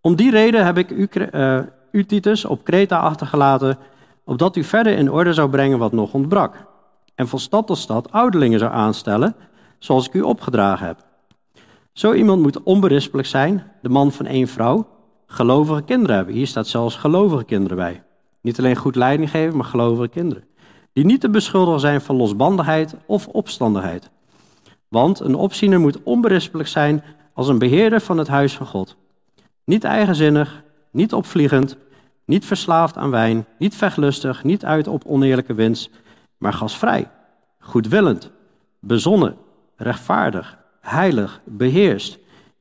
Om 0.00 0.16
die 0.16 0.30
reden 0.30 0.64
heb 0.64 0.78
ik 0.78 0.90
u, 0.90 1.08
uh, 1.14 1.60
u, 1.92 2.04
Titus, 2.06 2.44
op 2.44 2.64
Kreta 2.64 2.98
achtergelaten, 2.98 3.78
opdat 4.24 4.56
u 4.56 4.64
verder 4.64 4.96
in 4.96 5.10
orde 5.10 5.32
zou 5.32 5.50
brengen 5.50 5.78
wat 5.78 5.92
nog 5.92 6.12
ontbrak. 6.12 6.66
En 7.14 7.28
van 7.28 7.38
stad 7.38 7.66
tot 7.66 7.78
stad 7.78 8.12
ouderlingen 8.12 8.58
zou 8.58 8.72
aanstellen, 8.72 9.34
zoals 9.78 10.06
ik 10.06 10.14
u 10.14 10.20
opgedragen 10.20 10.86
heb. 10.86 11.04
Zo 11.92 12.12
iemand 12.12 12.42
moet 12.42 12.62
onberispelijk 12.62 13.28
zijn, 13.28 13.72
de 13.82 13.88
man 13.88 14.12
van 14.12 14.26
één 14.26 14.48
vrouw, 14.48 14.86
gelovige 15.26 15.82
kinderen 15.82 16.16
hebben. 16.16 16.34
Hier 16.34 16.46
staat 16.46 16.66
zelfs 16.66 16.96
gelovige 16.96 17.44
kinderen 17.44 17.76
bij. 17.76 18.02
Niet 18.40 18.58
alleen 18.58 18.76
goed 18.76 18.96
leiding 18.96 19.30
geven, 19.30 19.56
maar 19.56 19.66
gelovige 19.66 20.08
kinderen. 20.08 20.44
Die 20.92 21.04
niet 21.04 21.20
te 21.20 21.30
beschuldigen 21.30 21.80
zijn 21.80 22.00
van 22.00 22.16
losbandigheid 22.16 22.96
of 23.06 23.26
opstandigheid. 23.26 24.10
Want 24.88 25.20
een 25.20 25.34
opziener 25.34 25.80
moet 25.80 26.02
onberispelijk 26.02 26.68
zijn 26.68 27.04
als 27.34 27.48
een 27.48 27.58
beheerder 27.58 28.00
van 28.00 28.18
het 28.18 28.28
huis 28.28 28.56
van 28.56 28.66
God. 28.66 28.96
Niet 29.64 29.84
eigenzinnig, 29.84 30.62
niet 30.92 31.12
opvliegend, 31.12 31.76
niet 32.24 32.44
verslaafd 32.44 32.96
aan 32.96 33.10
wijn, 33.10 33.46
niet 33.58 33.74
vechtlustig, 33.74 34.44
niet 34.44 34.64
uit 34.64 34.86
op 34.86 35.04
oneerlijke 35.06 35.54
winst, 35.54 35.90
maar 36.38 36.52
gasvrij, 36.52 37.10
goedwillend, 37.58 38.30
bezonnen, 38.80 39.36
rechtvaardig, 39.76 40.58
heilig, 40.80 41.40
beheerst. 41.44 42.18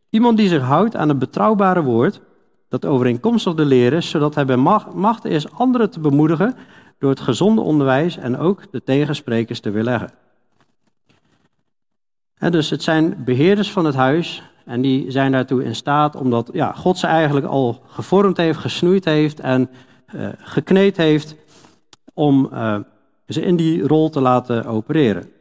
Iemand 0.10 0.38
die 0.38 0.48
zich 0.48 0.62
houdt 0.62 0.96
aan 0.96 1.10
het 1.10 1.20
betrouwbare 1.20 1.84
woord, 1.84 2.22
dat 2.70 2.86
overeenkomstig 2.86 3.54
de 3.54 3.66
leer 3.66 3.94
is, 3.94 4.10
zodat 4.10 4.36
hij 4.36 4.46
bij 4.46 4.58
macht 4.94 5.26
is 5.26 5.52
anderen 5.52 5.90
te 5.90 6.00
bemoedigen 6.00 6.56
door 7.00 7.10
het 7.10 7.20
gezonde 7.20 7.62
onderwijs 7.62 8.18
en 8.18 8.38
ook 8.38 8.72
de 8.72 8.84
tegensprekers 8.84 9.60
te 9.60 9.70
weerleggen. 9.70 10.12
En 12.38 12.52
dus 12.52 12.70
het 12.70 12.84
zijn 12.84 13.24
beheerders 13.24 13.72
van 13.72 13.86
het 13.86 13.96
huis 13.96 14.44
en 14.72 14.82
die 14.82 15.12
zijn 15.12 15.32
daartoe 15.32 15.64
in 15.64 15.76
staat 15.76 16.16
omdat 16.16 16.50
ja, 16.54 16.72
God 16.72 16.98
ze 16.98 17.08
eigenlijk 17.08 17.46
al 17.46 17.82
gevormd 17.88 18.38
heeft, 18.38 18.60
gesnoeid 18.60 19.06
heeft 19.06 19.40
en 19.40 19.70
uh, 20.16 20.28
gekneed 20.38 20.98
heeft 20.98 21.36
om 22.14 22.50
uh, 22.54 22.80
ze 23.28 23.42
in 23.42 23.56
die 23.56 23.88
rol 23.88 24.10
te 24.10 24.22
laten 24.22 24.66
opereren. 24.66 25.32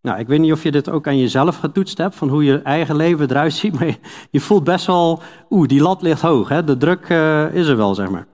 Nou, 0.00 0.18
ik 0.18 0.26
weet 0.26 0.40
niet 0.40 0.52
of 0.52 0.62
je 0.62 0.70
dit 0.70 0.90
ook 0.90 1.06
aan 1.06 1.18
jezelf 1.18 1.56
getoetst 1.56 1.98
hebt, 1.98 2.14
van 2.14 2.28
hoe 2.28 2.44
je 2.44 2.62
eigen 2.62 2.96
leven 2.96 3.30
eruit 3.30 3.52
ziet, 3.52 3.74
maar 3.78 3.98
je, 4.30 4.40
voelt 4.40 4.64
best 4.64 4.86
wel, 4.86 5.22
oeh, 5.50 5.68
die 5.68 5.82
lat 5.82 6.02
ligt 6.02 6.20
hoog, 6.20 6.48
hè? 6.48 6.64
de 6.64 6.76
druk 6.76 7.08
uh, 7.08 7.54
is 7.54 7.66
er 7.66 7.76
wel, 7.76 7.94
zeg 7.94 8.10
maar. 8.10 8.26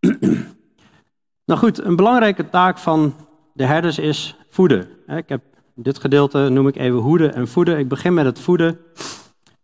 nou 1.46 1.60
goed, 1.60 1.84
een 1.84 1.96
belangrijke 1.96 2.48
taak 2.50 2.78
van 2.78 3.14
de 3.52 3.64
herders 3.64 3.98
is 3.98 4.36
voeden. 4.48 4.88
Ik 5.06 5.28
heb 5.28 5.53
dit 5.74 5.98
gedeelte 5.98 6.48
noem 6.48 6.68
ik 6.68 6.76
even 6.76 6.98
hoeden 6.98 7.34
en 7.34 7.48
voeden. 7.48 7.78
Ik 7.78 7.88
begin 7.88 8.14
met 8.14 8.24
het 8.24 8.38
voeden. 8.38 8.78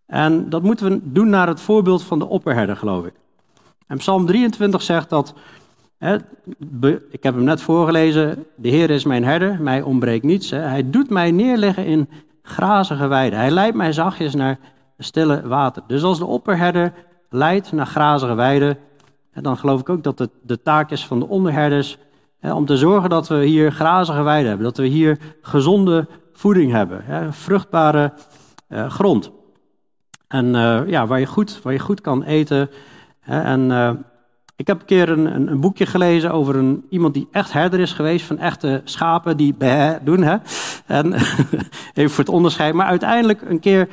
En 0.07 0.51
dat 0.51 0.63
moeten 0.63 0.91
we 0.91 1.01
doen 1.03 1.29
naar 1.29 1.49
het 1.49 1.61
voorbeeld 1.61 2.03
van 2.03 2.19
de 2.19 2.29
opperherder, 2.29 2.77
geloof 2.77 3.07
ik. 3.07 3.13
En 3.87 3.97
Psalm 3.97 4.27
23 4.27 4.83
zegt 4.83 5.11
dat 5.11 5.35
ik 7.11 7.23
heb 7.23 7.35
hem 7.35 7.45
net 7.45 7.61
voorgelezen. 7.61 8.47
De 8.57 8.69
Heer 8.69 8.91
is 8.91 9.05
mijn 9.05 9.25
herder, 9.25 9.63
mij 9.63 9.83
ontbreekt 9.83 10.25
niets. 10.25 10.51
Hij 10.51 10.91
doet 10.91 11.11
mij 11.11 11.31
neerleggen 11.31 11.87
in 11.87 12.09
grazige 12.43 13.07
weiden. 13.07 13.39
Hij 13.39 13.51
leidt 13.51 13.77
mij 13.77 13.93
zachtjes 13.93 14.35
naar 14.35 14.59
stille 14.99 15.49
water. 15.49 15.83
Dus 15.87 16.03
als 16.03 16.19
de 16.19 16.27
opperherder 16.27 16.93
leidt 17.29 17.73
naar 17.73 17.87
grazige 17.87 18.35
weiden, 18.35 18.79
dan 19.33 19.57
geloof 19.57 19.81
ik 19.81 19.89
ook 19.89 20.03
dat 20.03 20.19
het 20.19 20.31
de 20.43 20.63
taak 20.63 20.91
is 20.91 21.07
van 21.07 21.19
de 21.19 21.29
onderherders 21.29 21.99
om 22.43 22.67
te 22.67 22.77
zorgen 22.77 23.11
dat 23.11 23.29
we 23.29 23.45
hier 23.45 23.73
grazige 23.73 24.23
weiden 24.23 24.49
hebben, 24.49 24.67
dat 24.67 24.77
we 24.77 24.87
hier 24.87 25.19
gezonde 25.43 26.07
voeding 26.33 26.73
hebben, 26.73 27.35
vruchtbare 27.35 28.13
eh, 28.71 28.91
grond. 28.91 29.31
En 30.29 30.55
eh, 30.55 30.81
ja, 30.87 31.07
waar 31.07 31.21
je, 31.21 31.27
goed, 31.27 31.61
waar 31.63 31.73
je 31.73 31.79
goed 31.79 32.01
kan 32.01 32.23
eten. 32.23 32.71
en 33.21 33.71
uh, 33.71 33.91
Ik 34.57 34.67
heb 34.67 34.81
een 34.81 34.87
keer 34.87 35.09
een, 35.09 35.51
een, 35.51 35.61
boekje 35.61 35.87
gelezen 35.87 36.33
over 36.33 36.57
een, 36.57 36.87
iemand 36.91 37.15
die 37.15 37.29
echt 37.33 37.53
herder 37.53 37.81
is 37.81 37.93
geweest 37.93 38.27
van 38.27 38.39
echte 38.39 38.81
schapen 38.85 39.37
die 39.37 39.57
doen. 40.03 40.23
Hè? 40.23 40.37
En 40.87 41.13
even 41.95 42.11
voor 42.11 42.25
het 42.25 42.35
onderscheid. 42.35 42.75
Maar 42.75 42.87
uiteindelijk 42.87 43.43
een 43.43 43.61
keer 43.61 43.89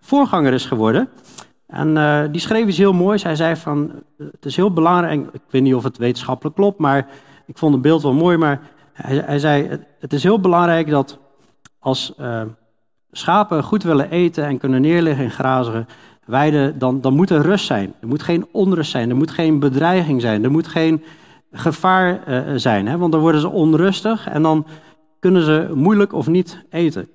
voorganger 0.00 0.52
is 0.52 0.66
geworden. 0.66 1.08
En 1.72 1.96
uh, 1.96 2.22
die 2.30 2.40
schreef 2.40 2.66
iets 2.66 2.78
heel 2.78 2.92
moois. 2.92 3.22
Hij 3.22 3.36
zei 3.36 3.56
van, 3.56 3.92
het 4.16 4.44
is 4.44 4.56
heel 4.56 4.72
belangrijk, 4.72 5.26
ik 5.32 5.40
weet 5.50 5.62
niet 5.62 5.74
of 5.74 5.82
het 5.82 5.96
wetenschappelijk 5.96 6.56
klopt, 6.56 6.78
maar 6.78 7.06
ik 7.46 7.58
vond 7.58 7.72
het 7.72 7.82
beeld 7.82 8.02
wel 8.02 8.12
mooi. 8.12 8.36
Maar 8.36 8.60
hij, 8.92 9.22
hij 9.26 9.38
zei, 9.38 9.78
het 9.98 10.12
is 10.12 10.22
heel 10.22 10.40
belangrijk 10.40 10.90
dat 10.90 11.18
als 11.78 12.14
uh, 12.20 12.42
schapen 13.10 13.62
goed 13.62 13.82
willen 13.82 14.10
eten 14.10 14.44
en 14.44 14.58
kunnen 14.58 14.80
neerliggen 14.80 15.24
in 15.24 15.30
grazige 15.30 15.86
weiden, 16.24 16.78
dan, 16.78 17.00
dan 17.00 17.14
moet 17.14 17.30
er 17.30 17.42
rust 17.42 17.66
zijn. 17.66 17.94
Er 18.00 18.08
moet 18.08 18.22
geen 18.22 18.46
onrust 18.52 18.90
zijn, 18.90 19.10
er 19.10 19.16
moet 19.16 19.30
geen 19.30 19.58
bedreiging 19.58 20.20
zijn, 20.20 20.44
er 20.44 20.50
moet 20.50 20.68
geen 20.68 21.02
gevaar 21.52 22.20
uh, 22.28 22.56
zijn. 22.56 22.86
Hè? 22.86 22.98
Want 22.98 23.12
dan 23.12 23.20
worden 23.20 23.40
ze 23.40 23.48
onrustig 23.48 24.28
en 24.28 24.42
dan 24.42 24.66
kunnen 25.18 25.42
ze 25.42 25.70
moeilijk 25.74 26.12
of 26.12 26.26
niet 26.26 26.64
eten. 26.70 27.08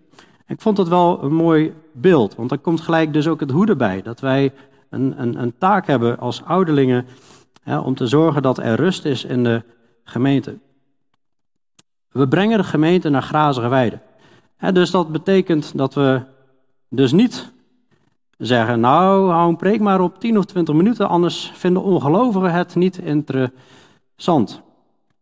Ik 0.48 0.62
vond 0.62 0.78
dat 0.78 0.88
wel 0.88 1.24
een 1.24 1.34
mooi 1.34 1.74
beeld, 1.92 2.36
want 2.36 2.50
dan 2.50 2.62
komt 2.62 2.82
gelijk 2.82 3.14
dus 3.14 3.28
ook 3.28 3.40
het 3.40 3.52
hoede 3.52 3.76
bij. 3.76 4.02
Dat 4.02 4.20
wij 4.20 4.54
een, 4.90 5.22
een, 5.22 5.42
een 5.42 5.58
taak 5.58 5.88
hebben 5.88 6.20
als 6.20 6.44
ouderlingen 6.44 7.06
hè, 7.64 7.80
om 7.80 7.96
te 7.96 8.08
zorgen 8.08 8.42
dat 8.42 8.58
er 8.58 8.76
rust 8.76 9.06
is 9.06 9.26
in 9.26 9.44
de 9.44 9.64
gemeente. 10.04 10.58
We 12.12 12.28
brengen 12.28 12.58
de 12.58 12.64
gemeente 12.64 13.10
naar 13.10 13.22
grazige 13.22 13.68
weiden. 13.68 14.02
dus 14.74 14.92
dat 14.92 15.12
betekent 15.12 15.78
dat 15.78 15.94
we 15.94 16.22
dus 16.90 17.12
niet 17.12 17.52
zeggen, 18.38 18.80
nou 18.80 19.30
hou 19.32 19.50
een 19.50 19.56
preek 19.56 19.80
maar 19.80 20.02
op 20.02 20.20
10 20.20 20.38
of 20.38 20.46
20 20.46 20.76
minuten, 20.76 21.10
anders 21.10 21.52
vinden 21.54 21.84
ongelovigen 21.84 22.54
het 22.54 22.76
niet 22.76 22.98
interessant. 22.98 24.62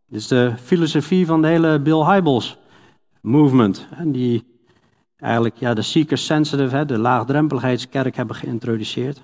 Dit 0.08 0.20
is 0.20 0.28
de 0.28 0.54
filosofie 0.62 1.26
van 1.26 1.42
de 1.42 1.48
hele 1.48 1.80
Bill 1.80 2.04
Hybels 2.04 2.58
movement. 3.22 3.88
En 3.92 4.12
die 4.12 4.55
eigenlijk 5.18 5.56
ja, 5.58 5.74
de 5.74 5.82
seeker-sensitive, 5.82 6.86
de 6.86 6.98
laagdrempeligheidskerk 6.98 8.16
hebben 8.16 8.36
geïntroduceerd. 8.36 9.22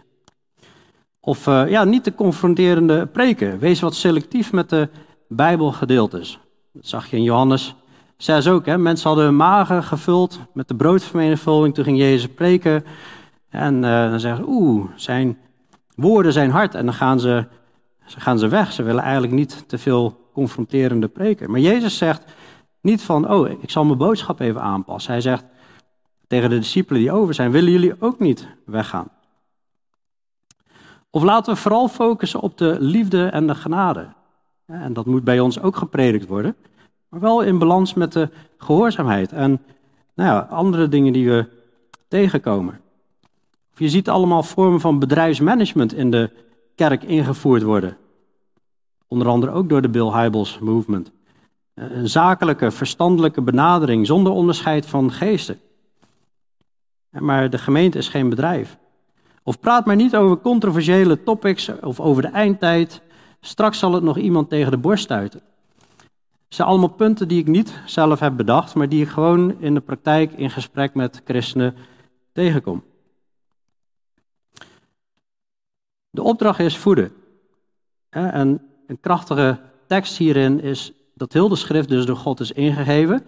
Of 1.20 1.48
uh, 1.48 1.70
ja, 1.70 1.84
niet 1.84 2.04
de 2.04 2.16
confronterende 2.16 3.06
preken. 3.06 3.60
Wees 3.60 3.80
wat 3.80 3.96
selectief 3.96 4.52
met 4.52 4.70
de 4.70 4.90
Bijbelgedeeltes. 5.28 6.40
Dat 6.74 6.88
zag 6.88 7.10
je 7.10 7.18
in 7.18 7.24
Johannes 7.24 7.76
6 8.18 8.48
ook. 8.48 8.66
Hè? 8.66 8.78
Mensen 8.78 9.08
hadden 9.08 9.26
hun 9.26 9.36
magen 9.36 9.84
gevuld 9.84 10.40
met 10.54 10.68
de 10.68 10.76
broodvermenigvuldiging. 10.76 11.74
Toen 11.74 11.84
ging 11.84 11.98
Jezus 11.98 12.28
preken. 12.28 12.84
En 13.50 13.76
uh, 13.76 14.10
dan 14.10 14.20
zeggen 14.20 14.46
ze, 14.46 14.52
oeh, 14.52 14.86
zijn 14.96 15.38
woorden 15.96 16.34
zijn 16.34 16.50
hard. 16.50 16.76
En 16.76 16.86
dan 16.86 16.94
gaan 16.94 17.20
ze, 17.20 17.46
ze 18.06 18.20
gaan 18.20 18.40
ze 18.40 18.48
weg. 18.48 18.72
Ze 18.72 18.84
willen 18.84 19.04
eigenlijk 19.04 19.34
niet 19.34 19.64
te 19.68 19.78
veel 19.78 20.30
confronterende 20.34 21.08
preken. 21.08 21.52
Maar 21.52 21.60
Jezus 21.60 21.98
zegt 21.98 22.24
niet 22.82 23.02
van, 23.02 23.32
oh, 23.32 23.50
ik 23.50 23.70
zal 23.70 23.86
mijn 23.86 23.98
boodschap 23.98 24.40
even 24.40 24.62
aanpassen. 24.62 25.12
Hij 25.12 25.22
zegt, 25.22 25.44
tegen 26.32 26.50
de 26.50 26.60
discipelen 26.60 27.02
die 27.02 27.12
over 27.12 27.34
zijn, 27.34 27.52
willen 27.52 27.72
jullie 27.72 27.96
ook 28.00 28.20
niet 28.20 28.48
weggaan? 28.66 29.10
Of 31.10 31.24
laten 31.24 31.54
we 31.54 31.60
vooral 31.60 31.88
focussen 31.88 32.40
op 32.40 32.58
de 32.58 32.78
liefde 32.80 33.26
en 33.26 33.48
de 33.48 33.56
genade. 33.56 34.08
En 34.66 34.94
dat 34.94 35.06
moet 35.06 35.24
bij 35.24 35.40
ons 35.40 35.62
ook 35.62 35.76
gepredikt 35.76 36.28
worden, 36.28 36.56
maar 37.10 37.20
wel 37.20 37.42
in 37.42 37.58
balans 37.58 37.94
met 37.94 38.14
de 38.14 38.30
gehoorzaamheid 38.58 39.32
en 39.32 39.62
nou 40.14 40.30
ja, 40.30 40.40
andere 40.40 40.88
dingen 40.88 41.14
die 41.14 41.30
we 41.30 41.46
tegenkomen. 42.08 42.80
Of 43.74 43.80
je 43.80 43.90
ziet 43.90 44.10
allemaal 44.10 44.44
vormen 44.44 44.80
van 44.80 45.00
bedrijfsmanagement 45.00 45.94
in 45.94 46.12
de 46.12 46.30
kerk 46.76 47.04
ingevoerd 47.04 47.64
worden. 47.64 47.98
Onder 49.08 49.28
andere 49.28 49.52
ook 49.52 49.70
door 49.70 49.82
de 49.82 49.90
Bill 49.90 50.12
Hybels 50.12 50.60
Movement. 50.60 51.12
Een 51.74 52.10
zakelijke, 52.10 52.72
verstandelijke 52.72 53.42
benadering 53.42 54.08
zonder 54.08 54.32
onderscheid 54.34 54.86
van 54.86 55.12
geesten. 55.12 55.60
Maar 57.20 57.50
de 57.50 57.58
gemeente 57.58 57.98
is 57.98 58.08
geen 58.08 58.30
bedrijf. 58.30 58.78
Of 59.44 59.60
praat 59.60 59.86
maar 59.86 59.96
niet 59.96 60.16
over 60.16 60.38
controversiële 60.38 61.24
topics 61.24 61.72
of 61.82 62.00
over 62.00 62.22
de 62.22 62.28
eindtijd. 62.28 63.02
Straks 63.40 63.80
zal 63.80 63.94
het 63.94 64.04
nog 64.04 64.18
iemand 64.18 64.50
tegen 64.50 64.72
de 64.72 64.78
borst 64.78 65.04
stuiten. 65.04 65.42
Het 66.46 66.60
zijn 66.60 66.68
allemaal 66.68 66.94
punten 66.94 67.28
die 67.28 67.40
ik 67.40 67.48
niet 67.48 67.82
zelf 67.86 68.20
heb 68.20 68.38
bedacht, 68.38 68.76
maar 68.76 68.90
die 68.90 69.02
ik 69.02 69.10
gewoon 69.10 69.62
in 69.62 69.74
de 69.74 69.80
praktijk 69.80 70.32
in 70.32 70.50
gesprek 70.50 70.94
met 70.94 71.22
christenen 71.26 71.76
tegenkom. 72.34 72.84
De 76.10 76.24
opdracht 76.24 76.60
is 76.60 76.78
voeden. 76.78 77.12
En 78.10 78.62
een 78.88 79.00
krachtige 79.00 79.60
tekst 79.88 80.18
hierin 80.18 80.62
is 80.62 80.94
dat 81.14 81.34
heel 81.34 81.50
de 81.50 81.56
schrift 81.56 81.90
dus 81.90 82.06
door 82.06 82.16
God 82.16 82.40
is 82.40 82.52
ingegeven 82.52 83.26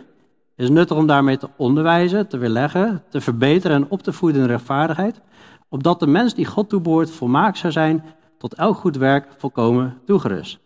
is 0.55 0.69
nuttig 0.69 0.97
om 0.97 1.07
daarmee 1.07 1.37
te 1.37 1.49
onderwijzen, 1.57 2.27
te 2.27 2.37
weerleggen, 2.37 3.03
te 3.09 3.21
verbeteren 3.21 3.77
en 3.77 3.89
op 3.89 4.03
te 4.03 4.13
voeden 4.13 4.41
in 4.41 4.47
rechtvaardigheid, 4.47 5.21
opdat 5.69 5.99
de 5.99 6.07
mens 6.07 6.33
die 6.33 6.45
God 6.45 6.69
toebehoort 6.69 7.11
volmaakt 7.11 7.57
zou 7.57 7.73
zijn, 7.73 8.03
tot 8.37 8.53
elk 8.53 8.77
goed 8.77 8.97
werk 8.97 9.27
volkomen 9.37 9.97
toegerust. 10.05 10.59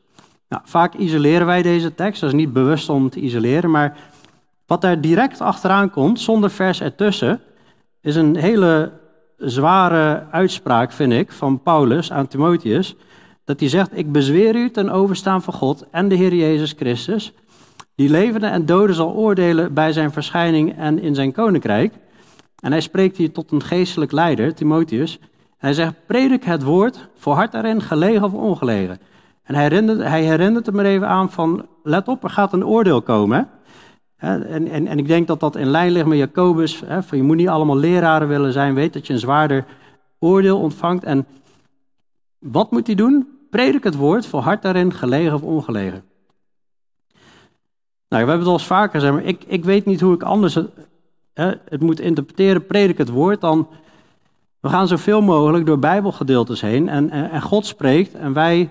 Nou, 0.49 0.61
vaak 0.65 0.93
isoleren 0.93 1.45
wij 1.45 1.61
deze 1.61 1.95
tekst, 1.95 2.21
dat 2.21 2.29
is 2.29 2.35
niet 2.35 2.53
bewust 2.53 2.89
om 2.89 3.09
te 3.09 3.19
isoleren, 3.19 3.71
maar 3.71 3.97
wat 4.65 4.81
daar 4.81 5.01
direct 5.01 5.41
achteraan 5.41 5.89
komt, 5.89 6.19
zonder 6.19 6.49
vers 6.49 6.81
ertussen, 6.81 7.41
is 8.01 8.15
een 8.15 8.35
hele 8.35 8.91
zware 9.37 10.25
uitspraak, 10.31 10.91
vind 10.91 11.13
ik, 11.13 11.31
van 11.31 11.61
Paulus 11.61 12.11
aan 12.11 12.27
Timotheus, 12.27 12.95
dat 13.43 13.59
hij 13.59 13.69
zegt, 13.69 13.97
ik 13.97 14.11
bezweer 14.11 14.55
u 14.55 14.71
ten 14.71 14.89
overstaan 14.89 15.41
van 15.41 15.53
God 15.53 15.85
en 15.91 16.07
de 16.07 16.15
Heer 16.15 16.33
Jezus 16.33 16.73
Christus, 16.77 17.33
die 17.97 18.09
levenden 18.09 18.51
en 18.51 18.65
doden 18.65 18.95
zal 18.95 19.13
oordelen 19.13 19.73
bij 19.73 19.91
zijn 19.91 20.11
verschijning 20.11 20.77
en 20.77 20.99
in 21.01 21.15
zijn 21.15 21.31
koninkrijk. 21.31 21.93
En 22.59 22.71
hij 22.71 22.81
spreekt 22.81 23.17
hier 23.17 23.31
tot 23.31 23.51
een 23.51 23.61
geestelijk 23.61 24.11
leider, 24.11 24.55
Timotheus. 24.55 25.19
Hij 25.57 25.73
zegt, 25.73 25.93
predik 26.05 26.43
het 26.43 26.63
woord, 26.63 27.09
voor 27.15 27.33
hart 27.33 27.53
erin, 27.53 27.81
gelegen 27.81 28.23
of 28.23 28.33
ongelegen. 28.33 28.99
En 29.43 29.55
hij 29.55 29.63
herinnert, 29.63 29.99
hij 29.99 30.23
herinnert 30.23 30.65
hem 30.65 30.79
er 30.79 30.85
even 30.85 31.07
aan 31.07 31.31
van, 31.31 31.65
let 31.83 32.07
op, 32.07 32.23
er 32.23 32.29
gaat 32.29 32.53
een 32.53 32.65
oordeel 32.65 33.01
komen. 33.01 33.49
En, 34.17 34.67
en, 34.67 34.87
en 34.87 34.97
ik 34.97 35.07
denk 35.07 35.27
dat 35.27 35.39
dat 35.39 35.55
in 35.55 35.67
lijn 35.67 35.91
ligt 35.91 36.05
met 36.05 36.17
Jacobus, 36.17 36.83
je 37.11 37.23
moet 37.23 37.35
niet 37.35 37.47
allemaal 37.47 37.77
leraren 37.77 38.27
willen 38.27 38.53
zijn, 38.53 38.73
weet 38.73 38.93
dat 38.93 39.07
je 39.07 39.13
een 39.13 39.19
zwaarder 39.19 39.65
oordeel 40.19 40.59
ontvangt. 40.59 41.03
En 41.03 41.25
wat 42.39 42.71
moet 42.71 42.87
hij 42.87 42.95
doen? 42.95 43.27
Predik 43.49 43.83
het 43.83 43.95
woord, 43.95 44.25
voor 44.25 44.41
hart 44.41 44.61
daarin, 44.61 44.93
gelegen 44.93 45.33
of 45.33 45.41
ongelegen. 45.41 46.03
Nou, 48.09 48.23
we 48.23 48.29
hebben 48.29 48.37
het 48.37 48.47
al 48.47 48.53
eens 48.53 48.65
vaker 48.65 48.99
gezegd, 48.99 49.13
maar 49.13 49.23
ik, 49.23 49.43
ik 49.47 49.65
weet 49.65 49.85
niet 49.85 50.01
hoe 50.01 50.13
ik 50.13 50.23
anders 50.23 50.55
het, 50.55 50.69
hè, 51.33 51.51
het 51.69 51.81
moet 51.81 51.99
interpreteren. 51.99 52.65
Predik 52.65 52.97
het 52.97 53.09
woord, 53.09 53.41
dan 53.41 53.67
we 54.59 54.69
gaan 54.69 54.87
zoveel 54.87 55.21
mogelijk 55.21 55.65
door 55.65 55.79
Bijbelgedeeltes 55.79 56.61
heen 56.61 56.89
en, 56.89 57.09
en, 57.09 57.41
God 57.41 57.65
spreekt 57.65 58.13
en 58.15 58.33
wij 58.33 58.69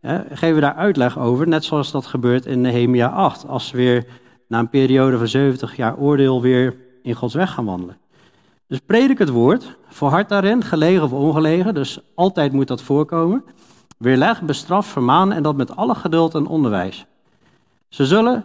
hè, 0.00 0.20
geven 0.30 0.60
daar 0.60 0.74
uitleg 0.74 1.18
over, 1.18 1.48
net 1.48 1.64
zoals 1.64 1.90
dat 1.90 2.06
gebeurt 2.06 2.46
in 2.46 2.60
Nehemia 2.60 3.08
8, 3.08 3.46
als 3.48 3.70
we 3.70 3.78
weer 3.78 4.06
na 4.48 4.58
een 4.58 4.70
periode 4.70 5.18
van 5.18 5.28
70 5.28 5.76
jaar 5.76 5.96
oordeel 5.96 6.42
weer 6.42 6.76
in 7.02 7.14
Gods 7.14 7.34
weg 7.34 7.52
gaan 7.52 7.64
wandelen. 7.64 7.96
Dus 8.66 8.78
predik 8.78 9.18
het 9.18 9.28
woord, 9.28 9.76
hart 9.98 10.28
daarin, 10.28 10.62
gelegen 10.62 11.02
of 11.02 11.12
ongelegen, 11.12 11.74
dus 11.74 12.00
altijd 12.14 12.52
moet 12.52 12.68
dat 12.68 12.82
voorkomen. 12.82 13.44
Weerleg, 13.98 14.42
bestraf, 14.42 14.86
vermaan 14.86 15.32
en 15.32 15.42
dat 15.42 15.56
met 15.56 15.76
alle 15.76 15.94
geduld 15.94 16.34
en 16.34 16.46
onderwijs. 16.46 17.06
Ze 17.88 18.06
zullen 18.06 18.44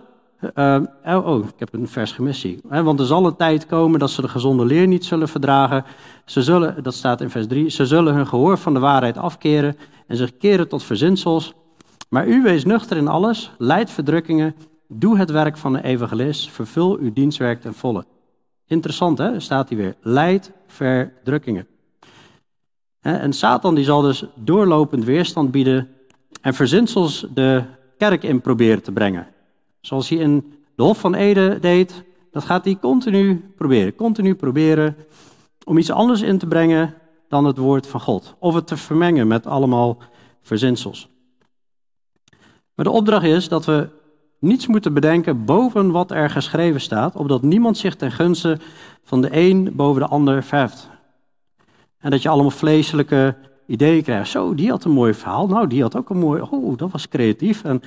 uh, 0.55 1.25
oh, 1.25 1.45
ik 1.45 1.53
heb 1.57 1.73
een 1.73 1.87
vers 1.87 2.11
gemist. 2.11 2.47
Want 2.63 2.99
er 2.99 3.05
zal 3.05 3.25
een 3.25 3.35
tijd 3.35 3.65
komen 3.65 3.99
dat 3.99 4.09
ze 4.09 4.21
de 4.21 4.27
gezonde 4.27 4.65
leer 4.65 4.87
niet 4.87 5.05
zullen 5.05 5.27
verdragen. 5.27 5.83
Ze 6.25 6.41
zullen, 6.41 6.83
dat 6.83 6.93
staat 6.93 7.21
in 7.21 7.29
vers 7.29 7.47
3, 7.47 7.69
ze 7.69 7.85
zullen 7.85 8.13
hun 8.13 8.27
gehoor 8.27 8.57
van 8.57 8.73
de 8.73 8.79
waarheid 8.79 9.17
afkeren 9.17 9.77
en 10.07 10.17
zich 10.17 10.37
keren 10.37 10.67
tot 10.67 10.83
verzinsels. 10.83 11.53
Maar 12.09 12.27
u 12.27 12.41
wees 12.41 12.65
nuchter 12.65 12.97
in 12.97 13.07
alles, 13.07 13.51
leid 13.57 13.89
verdrukkingen, 13.89 14.55
doe 14.87 15.17
het 15.17 15.31
werk 15.31 15.57
van 15.57 15.73
een 15.73 15.83
evangelist, 15.83 16.49
vervul 16.49 16.97
uw 16.97 17.13
dienstwerk 17.13 17.61
ten 17.61 17.73
volle. 17.73 18.05
Interessant 18.67 19.17
hè, 19.17 19.39
staat 19.39 19.69
hier 19.69 19.77
weer, 19.77 19.95
leid 20.01 20.51
verdrukkingen. 20.67 21.67
En 23.01 23.33
Satan 23.33 23.75
die 23.75 23.83
zal 23.83 24.01
dus 24.01 24.25
doorlopend 24.35 25.03
weerstand 25.03 25.51
bieden 25.51 25.89
en 26.41 26.53
verzinsels 26.53 27.25
de 27.33 27.63
kerk 27.97 28.23
in 28.23 28.41
proberen 28.41 28.83
te 28.83 28.91
brengen. 28.91 29.27
Zoals 29.81 30.09
hij 30.09 30.17
in 30.17 30.53
de 30.75 30.83
Hof 30.83 30.99
van 30.99 31.15
Ede 31.15 31.59
deed, 31.59 32.03
dat 32.31 32.43
gaat 32.43 32.65
hij 32.65 32.77
continu 32.81 33.51
proberen. 33.55 33.95
Continu 33.95 34.35
proberen 34.35 34.95
om 35.63 35.77
iets 35.77 35.91
anders 35.91 36.21
in 36.21 36.37
te 36.37 36.47
brengen 36.47 36.93
dan 37.27 37.45
het 37.45 37.57
woord 37.57 37.87
van 37.87 37.99
God. 37.99 38.35
Of 38.39 38.53
het 38.53 38.67
te 38.67 38.77
vermengen 38.77 39.27
met 39.27 39.47
allemaal 39.47 39.97
verzinsels. 40.41 41.09
Maar 42.75 42.85
de 42.85 42.91
opdracht 42.91 43.25
is 43.25 43.47
dat 43.47 43.65
we 43.65 43.89
niets 44.39 44.67
moeten 44.67 44.93
bedenken 44.93 45.45
boven 45.45 45.91
wat 45.91 46.11
er 46.11 46.29
geschreven 46.29 46.81
staat, 46.81 47.15
opdat 47.15 47.41
niemand 47.41 47.77
zich 47.77 47.95
ten 47.95 48.11
gunste 48.11 48.57
van 49.03 49.21
de 49.21 49.29
een 49.31 49.69
boven 49.73 50.01
de 50.01 50.07
ander 50.07 50.43
verheft. 50.43 50.89
En 51.97 52.11
dat 52.11 52.21
je 52.21 52.29
allemaal 52.29 52.51
vleeselijke 52.51 53.35
ideeën 53.67 54.03
krijgen. 54.03 54.27
Zo, 54.27 54.55
die 54.55 54.69
had 54.69 54.83
een 54.83 54.91
mooi 54.91 55.13
verhaal. 55.13 55.47
Nou, 55.47 55.67
die 55.67 55.81
had 55.81 55.95
ook 55.95 56.09
een 56.09 56.17
mooi. 56.17 56.41
Oh, 56.41 56.77
dat 56.77 56.91
was 56.91 57.07
creatief. 57.07 57.63
En 57.63 57.81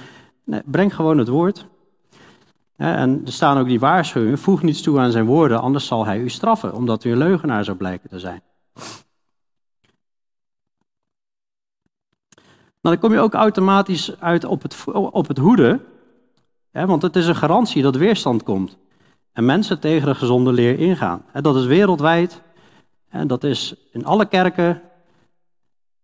nee, 0.44 0.60
breng 0.64 0.94
gewoon 0.94 1.18
het 1.18 1.28
woord. 1.28 1.66
En 2.76 3.22
er 3.24 3.32
staan 3.32 3.58
ook 3.58 3.66
die 3.66 3.80
waarschuwingen. 3.80 4.38
Voeg 4.38 4.62
niets 4.62 4.82
toe 4.82 4.98
aan 4.98 5.10
zijn 5.10 5.26
woorden, 5.26 5.60
anders 5.60 5.86
zal 5.86 6.06
hij 6.06 6.18
u 6.18 6.28
straffen, 6.28 6.74
omdat 6.74 7.04
u 7.04 7.10
een 7.10 7.18
leugenaar 7.18 7.64
zou 7.64 7.76
blijken 7.76 8.08
te 8.08 8.18
zijn. 8.18 8.42
Nou, 12.80 12.96
dan 12.96 12.98
kom 12.98 13.12
je 13.12 13.24
ook 13.24 13.34
automatisch 13.34 14.20
uit 14.20 14.44
op 14.44 14.62
het, 14.62 14.84
op 14.92 15.28
het 15.28 15.38
hoeden. 15.38 15.84
Hè, 16.70 16.86
want 16.86 17.02
het 17.02 17.16
is 17.16 17.26
een 17.26 17.36
garantie 17.36 17.82
dat 17.82 17.96
weerstand 17.96 18.42
komt. 18.42 18.76
En 19.32 19.44
mensen 19.44 19.80
tegen 19.80 20.08
de 20.08 20.14
gezonde 20.14 20.52
leer 20.52 20.78
ingaan. 20.78 21.24
dat 21.32 21.56
is 21.56 21.64
wereldwijd. 21.64 22.42
En 23.08 23.26
dat 23.26 23.44
is 23.44 23.74
in 23.92 24.04
alle 24.04 24.26
kerken. 24.26 24.82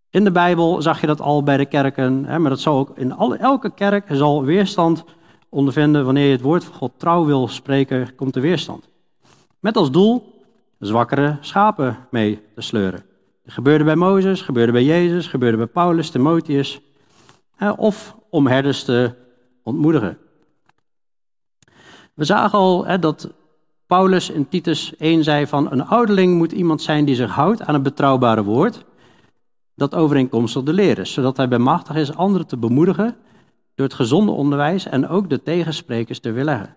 In 0.09 0.23
de 0.23 0.31
Bijbel 0.31 0.81
zag 0.81 1.01
je 1.01 1.07
dat 1.07 1.21
al 1.21 1.43
bij 1.43 1.57
de 1.57 1.65
kerken. 1.65 2.21
maar 2.21 2.49
dat 2.49 2.59
zal 2.59 2.77
ook 2.77 2.97
in 2.97 3.13
alle, 3.13 3.37
elke 3.37 3.73
kerk 3.73 4.05
zal 4.09 4.43
weerstand 4.43 5.03
ondervinden. 5.51 6.05
Wanneer 6.05 6.25
je 6.25 6.31
het 6.31 6.41
woord 6.41 6.63
van 6.63 6.73
God 6.73 6.91
trouw 6.97 7.25
wil 7.25 7.47
spreken, 7.47 8.15
komt 8.15 8.33
de 8.33 8.39
weerstand. 8.39 8.89
Met 9.59 9.77
als 9.77 9.91
doel 9.91 10.43
zwakkere 10.79 11.37
schapen 11.41 11.97
mee 12.09 12.41
te 12.55 12.61
sleuren. 12.61 13.03
Dat 13.43 13.53
gebeurde 13.53 13.83
bij 13.83 13.95
Mozes, 13.95 14.41
gebeurde 14.41 14.71
bij 14.71 14.83
Jezus, 14.83 15.27
gebeurde 15.27 15.57
bij 15.57 15.67
Paulus, 15.67 16.09
Timotheus. 16.09 16.81
Of 17.75 18.15
om 18.29 18.47
herders 18.47 18.83
te 18.83 19.13
ontmoedigen. 19.63 20.17
We 22.13 22.23
zagen 22.23 22.59
al 22.59 22.85
hè, 22.85 22.99
dat 22.99 23.29
Paulus 23.85 24.29
in 24.29 24.47
Titus 24.47 24.95
1 24.97 25.23
zei 25.23 25.47
van 25.47 25.71
een 25.71 25.85
ouderling 25.85 26.37
moet 26.37 26.51
iemand 26.51 26.81
zijn 26.81 27.05
die 27.05 27.15
zich 27.15 27.31
houdt 27.31 27.61
aan 27.61 27.75
een 27.75 27.83
betrouwbare 27.83 28.43
woord, 28.43 28.85
dat 29.75 29.95
overeenkomstig 29.95 30.63
de 30.63 30.73
leer 30.73 30.99
is, 30.99 31.13
zodat 31.13 31.37
hij 31.37 31.47
bemachtig 31.47 31.95
is 31.95 32.15
anderen 32.15 32.47
te 32.47 32.57
bemoedigen 32.57 33.15
door 33.75 33.85
het 33.85 33.95
gezonde 33.95 34.31
onderwijs 34.31 34.85
en 34.85 35.07
ook 35.07 35.29
de 35.29 35.43
tegensprekers 35.43 36.19
te 36.19 36.31
weerleggen. 36.31 36.75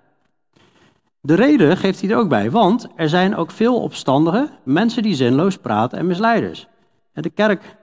De 1.20 1.34
reden 1.34 1.76
geeft 1.76 2.00
hij 2.00 2.10
er 2.10 2.16
ook 2.16 2.28
bij, 2.28 2.50
want 2.50 2.88
er 2.96 3.08
zijn 3.08 3.36
ook 3.36 3.50
veel 3.50 3.80
opstandigen, 3.80 4.50
mensen 4.64 5.02
die 5.02 5.14
zinloos 5.14 5.56
praten 5.56 5.98
en 5.98 6.06
misleiders. 6.06 6.68
En 7.12 7.22
de 7.22 7.30
kerk 7.30 7.76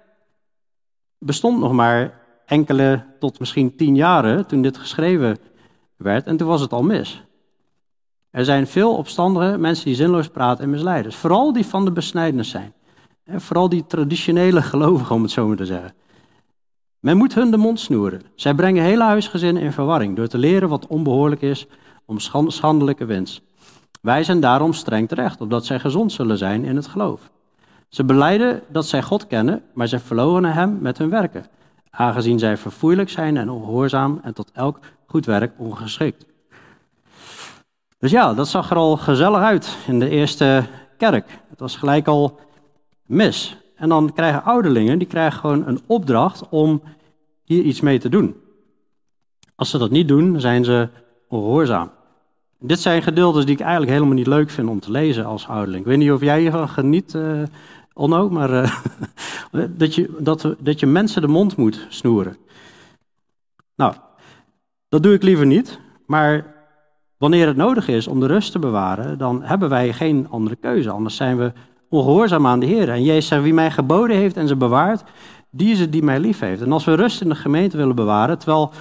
bestond 1.19 1.59
nog 1.59 1.71
maar 1.71 2.19
enkele 2.45 3.05
tot 3.19 3.39
misschien 3.39 3.75
tien 3.75 3.95
jaren 3.95 4.47
toen 4.47 4.61
dit 4.61 4.77
geschreven 4.77 5.37
werd 5.97 6.27
en 6.27 6.37
toen 6.37 6.47
was 6.47 6.61
het 6.61 6.73
al 6.73 6.83
mis. 6.83 7.23
Er 8.29 8.45
zijn 8.45 8.67
veel 8.67 8.95
opstandige 8.95 9.57
mensen 9.57 9.85
die 9.85 9.95
zinloos 9.95 10.27
praten 10.27 10.63
en 10.63 10.69
misleiders. 10.69 11.15
Vooral 11.15 11.53
die 11.53 11.65
van 11.65 11.85
de 11.85 11.91
besnijdenis 11.91 12.49
zijn. 12.49 12.73
En 13.23 13.41
vooral 13.41 13.69
die 13.69 13.85
traditionele 13.87 14.61
gelovigen, 14.61 15.15
om 15.15 15.21
het 15.21 15.31
zo 15.31 15.47
maar 15.47 15.57
te 15.57 15.65
zeggen. 15.65 15.93
Men 17.01 17.17
moet 17.17 17.33
hun 17.33 17.51
de 17.51 17.57
mond 17.57 17.79
snoeren. 17.79 18.21
Zij 18.35 18.53
brengen 18.53 18.83
hele 18.83 19.03
huisgezinnen 19.03 19.63
in 19.63 19.71
verwarring 19.71 20.15
door 20.15 20.27
te 20.27 20.37
leren 20.37 20.69
wat 20.69 20.87
onbehoorlijk 20.87 21.41
is 21.41 21.67
om 22.05 22.19
schandelijke 22.49 23.05
winst. 23.05 23.41
Wij 24.01 24.23
zijn 24.23 24.39
daarom 24.39 24.73
streng 24.73 25.07
terecht, 25.07 25.41
opdat 25.41 25.65
zij 25.65 25.79
gezond 25.79 26.11
zullen 26.11 26.37
zijn 26.37 26.65
in 26.65 26.75
het 26.75 26.87
geloof. 26.87 27.29
Ze 27.89 28.03
beleiden 28.03 28.61
dat 28.67 28.85
zij 28.85 29.01
God 29.01 29.27
kennen, 29.27 29.63
maar 29.73 29.87
zij 29.87 29.99
verloochenen 29.99 30.53
hem 30.53 30.77
met 30.81 30.97
hun 30.97 31.09
werken, 31.09 31.45
aangezien 31.89 32.39
zij 32.39 32.57
verfoeilijk 32.57 33.09
zijn 33.09 33.37
en 33.37 33.49
ongehoorzaam 33.49 34.19
en 34.23 34.33
tot 34.33 34.51
elk 34.53 34.79
goed 35.05 35.25
werk 35.25 35.53
ongeschikt. 35.57 36.25
Dus 37.97 38.11
ja, 38.11 38.33
dat 38.33 38.47
zag 38.47 38.69
er 38.69 38.77
al 38.77 38.97
gezellig 38.97 39.41
uit 39.41 39.77
in 39.87 39.99
de 39.99 40.09
eerste 40.09 40.63
kerk. 40.97 41.39
Het 41.49 41.59
was 41.59 41.75
gelijk 41.75 42.07
al 42.07 42.39
mis. 43.05 43.60
En 43.81 43.89
dan 43.89 44.13
krijgen 44.13 44.43
ouderlingen, 44.43 44.99
die 44.99 45.07
krijgen 45.07 45.39
gewoon 45.39 45.67
een 45.67 45.79
opdracht 45.85 46.49
om 46.49 46.81
hier 47.43 47.63
iets 47.63 47.81
mee 47.81 47.99
te 47.99 48.09
doen. 48.09 48.35
Als 49.55 49.69
ze 49.69 49.77
dat 49.77 49.91
niet 49.91 50.07
doen, 50.07 50.39
zijn 50.39 50.63
ze 50.63 50.89
ongehoorzaam. 51.27 51.91
Dit 52.59 52.79
zijn 52.79 53.01
gedeeltes 53.01 53.45
die 53.45 53.53
ik 53.53 53.59
eigenlijk 53.59 53.91
helemaal 53.91 54.15
niet 54.15 54.27
leuk 54.27 54.49
vind 54.49 54.69
om 54.69 54.79
te 54.79 54.91
lezen 54.91 55.25
als 55.25 55.47
ouderling. 55.47 55.81
Ik 55.81 55.87
weet 55.87 55.97
niet 55.97 56.11
of 56.11 56.21
jij 56.21 56.39
hiervan 56.39 56.69
geniet, 56.69 57.13
uh, 57.13 57.41
Onno, 57.93 58.29
maar 58.29 58.49
uh, 58.49 58.75
dat, 59.77 59.95
je, 59.95 60.15
dat, 60.19 60.55
dat 60.59 60.79
je 60.79 60.85
mensen 60.85 61.21
de 61.21 61.27
mond 61.27 61.55
moet 61.55 61.85
snoeren. 61.89 62.37
Nou, 63.75 63.93
dat 64.89 65.03
doe 65.03 65.13
ik 65.13 65.23
liever 65.23 65.45
niet, 65.45 65.79
maar 66.05 66.59
Wanneer 67.17 67.47
het 67.47 67.57
nodig 67.57 67.87
is 67.87 68.07
om 68.07 68.19
de 68.19 68.25
rust 68.25 68.51
te 68.51 68.59
bewaren, 68.59 69.17
dan 69.17 69.43
hebben 69.43 69.69
wij 69.69 69.93
geen 69.93 70.27
andere 70.29 70.55
keuze. 70.55 70.89
Anders 70.89 71.15
zijn 71.15 71.37
we 71.37 71.51
ongehoorzaam 71.91 72.47
aan 72.47 72.59
de 72.59 72.65
Heer. 72.65 72.89
En 72.89 73.03
Jezus 73.03 73.27
zegt, 73.27 73.43
wie 73.43 73.53
mij 73.53 73.71
geboden 73.71 74.15
heeft 74.17 74.37
en 74.37 74.47
ze 74.47 74.55
bewaart, 74.55 75.03
die 75.49 75.71
is 75.71 75.79
het 75.79 75.91
die 75.91 76.03
mij 76.03 76.19
lief 76.19 76.39
heeft. 76.39 76.61
En 76.61 76.71
als 76.71 76.85
we 76.85 76.93
rust 76.93 77.21
in 77.21 77.29
de 77.29 77.35
gemeente 77.35 77.77
willen 77.77 77.95
bewaren, 77.95 78.37
terwijl 78.37 78.71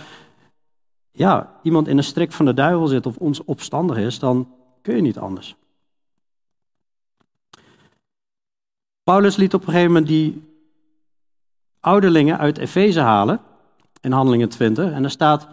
ja, 1.10 1.52
iemand 1.62 1.88
in 1.88 1.96
een 1.96 2.04
strik 2.04 2.32
van 2.32 2.44
de 2.44 2.54
duivel 2.54 2.86
zit 2.86 3.06
of 3.06 3.16
ons 3.16 3.44
opstandig 3.44 3.96
is, 3.96 4.18
dan 4.18 4.48
kun 4.82 4.96
je 4.96 5.02
niet 5.02 5.18
anders. 5.18 5.56
Paulus 9.02 9.36
liet 9.36 9.54
op 9.54 9.60
een 9.60 9.66
gegeven 9.66 9.92
moment 9.92 10.06
die 10.06 10.42
ouderlingen 11.80 12.38
uit 12.38 12.58
Efeze 12.58 13.00
halen, 13.00 13.40
in 14.00 14.12
Handelingen 14.12 14.48
20, 14.48 14.92
en 14.92 15.04
er 15.04 15.10
staat 15.10 15.48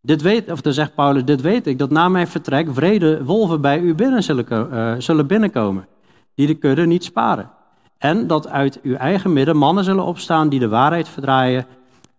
dit 0.00 0.22
weet, 0.22 0.50
of 0.50 0.60
dan 0.60 0.72
zegt 0.72 0.94
Paulus, 0.94 1.24
dit 1.24 1.40
weet 1.40 1.66
ik, 1.66 1.78
dat 1.78 1.90
na 1.90 2.08
mijn 2.08 2.28
vertrek 2.28 2.68
vrede 2.72 3.24
wolven 3.24 3.60
bij 3.60 3.80
u 3.80 3.94
binnen 3.94 4.22
zullen, 4.22 4.46
uh, 4.50 4.94
zullen 4.98 5.26
binnenkomen, 5.26 5.86
die 6.34 6.46
de 6.46 6.54
kudde 6.54 6.86
niet 6.86 7.04
sparen. 7.04 7.50
En 7.98 8.26
dat 8.26 8.48
uit 8.48 8.80
uw 8.82 8.94
eigen 8.94 9.32
midden 9.32 9.56
mannen 9.56 9.84
zullen 9.84 10.04
opstaan 10.04 10.48
die 10.48 10.60
de 10.60 10.68
waarheid 10.68 11.08
verdraaien, 11.08 11.66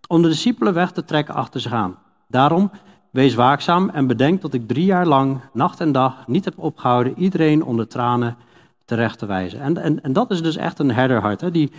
om 0.08 0.22
de 0.22 0.28
discipelen 0.28 0.74
weg 0.74 0.91
te 0.91 1.06
trekken 1.06 1.36
achter 1.36 1.60
zich 1.60 1.74
aan. 1.74 1.98
Daarom, 2.28 2.72
wees 3.12 3.36
waakzaam 3.36 3.89
en 3.89 4.08
bedenk 4.08 4.41
dat 4.41 4.54
ik 4.54 4.67
drie 4.67 4.86
jaar 4.86 5.06
lang, 5.06 5.39
nacht 5.54 5.80
en 5.80 5.91
dag, 5.91 6.28
niet 6.28 6.46
heb 6.46 6.58
opgehouden 6.58 7.13
iedereen 7.17 7.63
onder 7.63 7.88
tranen 7.88 8.38
terecht 8.86 9.20
te 9.20 9.26
wijzen. 9.26 9.62
En, 9.62 9.78
en, 9.78 10.04
en 10.04 10.13
dat 10.13 10.32
is 10.32 10.41
dus 10.41 10.56
echt 10.56 10.80
een 10.80 10.91
herderhart, 10.91 11.41
hè, 11.41 11.52
die 11.52 11.72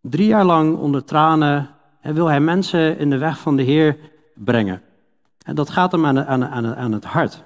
drie 0.00 0.26
jaar 0.26 0.44
lang 0.44 0.76
onder 0.76 1.04
tranen, 1.04 1.68
en 2.00 2.14
wil 2.14 2.26
hij 2.26 2.40
mensen 2.40 2.98
in 2.98 3.10
de 3.10 3.18
weg 3.18 3.38
van 3.38 3.56
de 3.56 3.62
Heer 3.62 3.96
brengen. 4.34 4.82
En 5.44 5.54
dat 5.54 5.70
gaat 5.70 5.92
hem 5.92 6.06
aan, 6.06 6.26
aan, 6.26 6.44
aan, 6.44 6.76
aan 6.76 6.92
het 6.92 7.04
hart. 7.04 7.44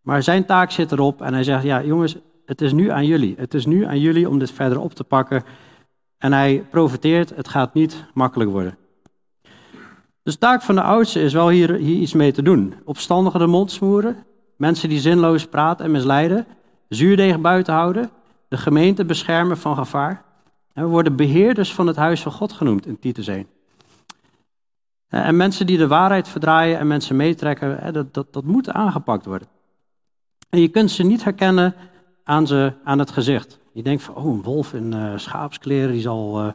Maar 0.00 0.22
zijn 0.22 0.44
taak 0.44 0.70
zit 0.70 0.92
erop 0.92 1.22
en 1.22 1.32
hij 1.32 1.44
zegt, 1.44 1.62
ja 1.62 1.82
jongens, 1.82 2.16
het 2.46 2.60
is 2.60 2.72
nu 2.72 2.90
aan 2.90 3.06
jullie. 3.06 3.34
Het 3.38 3.54
is 3.54 3.66
nu 3.66 3.84
aan 3.84 4.00
jullie 4.00 4.28
om 4.28 4.38
dit 4.38 4.50
verder 4.50 4.80
op 4.80 4.94
te 4.94 5.04
pakken. 5.04 5.44
En 6.18 6.32
hij 6.32 6.64
profiteert, 6.70 7.36
het 7.36 7.48
gaat 7.48 7.74
niet 7.74 8.04
makkelijk 8.14 8.50
worden. 8.50 8.76
Dus 10.22 10.32
de 10.32 10.38
taak 10.38 10.62
van 10.62 10.74
de 10.74 10.82
oudste 10.82 11.20
is 11.20 11.32
wel 11.32 11.48
hier, 11.48 11.78
iets 11.78 12.12
mee 12.12 12.32
te 12.32 12.42
doen. 12.42 12.74
Opstandigen 12.84 13.40
de 13.40 13.46
mond 13.46 13.70
smoeren, 13.70 14.16
mensen 14.56 14.88
die 14.88 15.00
zinloos 15.00 15.46
praten 15.46 15.84
en 15.84 15.90
misleiden, 15.90 16.46
zuurdeeg 16.88 17.40
buiten 17.40 17.74
houden, 17.74 18.10
de 18.48 18.56
gemeente 18.56 19.04
beschermen 19.04 19.58
van 19.58 19.76
gevaar. 19.76 20.24
We 20.72 20.84
worden 20.84 21.16
beheerders 21.16 21.74
van 21.74 21.86
het 21.86 21.96
huis 21.96 22.22
van 22.22 22.32
God 22.32 22.52
genoemd 22.52 22.86
in 22.86 22.98
Titus 22.98 23.26
1. 23.26 23.46
Eh, 25.12 25.26
en 25.26 25.36
mensen 25.36 25.66
die 25.66 25.78
de 25.78 25.86
waarheid 25.86 26.28
verdraaien 26.28 26.78
en 26.78 26.86
mensen 26.86 27.16
meetrekken, 27.16 27.92
dat, 27.92 28.14
dat, 28.14 28.32
dat 28.32 28.44
moet 28.44 28.70
aangepakt 28.70 29.26
worden. 29.26 29.48
En 30.50 30.60
je 30.60 30.68
kunt 30.68 30.90
ze 30.90 31.02
niet 31.02 31.24
herkennen 31.24 31.74
aan, 32.24 32.46
ze, 32.46 32.72
aan 32.84 32.98
het 32.98 33.10
gezicht. 33.10 33.58
Je 33.72 33.82
denkt 33.82 34.02
van, 34.02 34.14
oh, 34.14 34.24
een 34.24 34.42
wolf 34.42 34.74
in 34.74 34.92
uh, 34.94 35.12
schaapskleren, 35.16 35.92
die 35.92 36.00
zal 36.00 36.54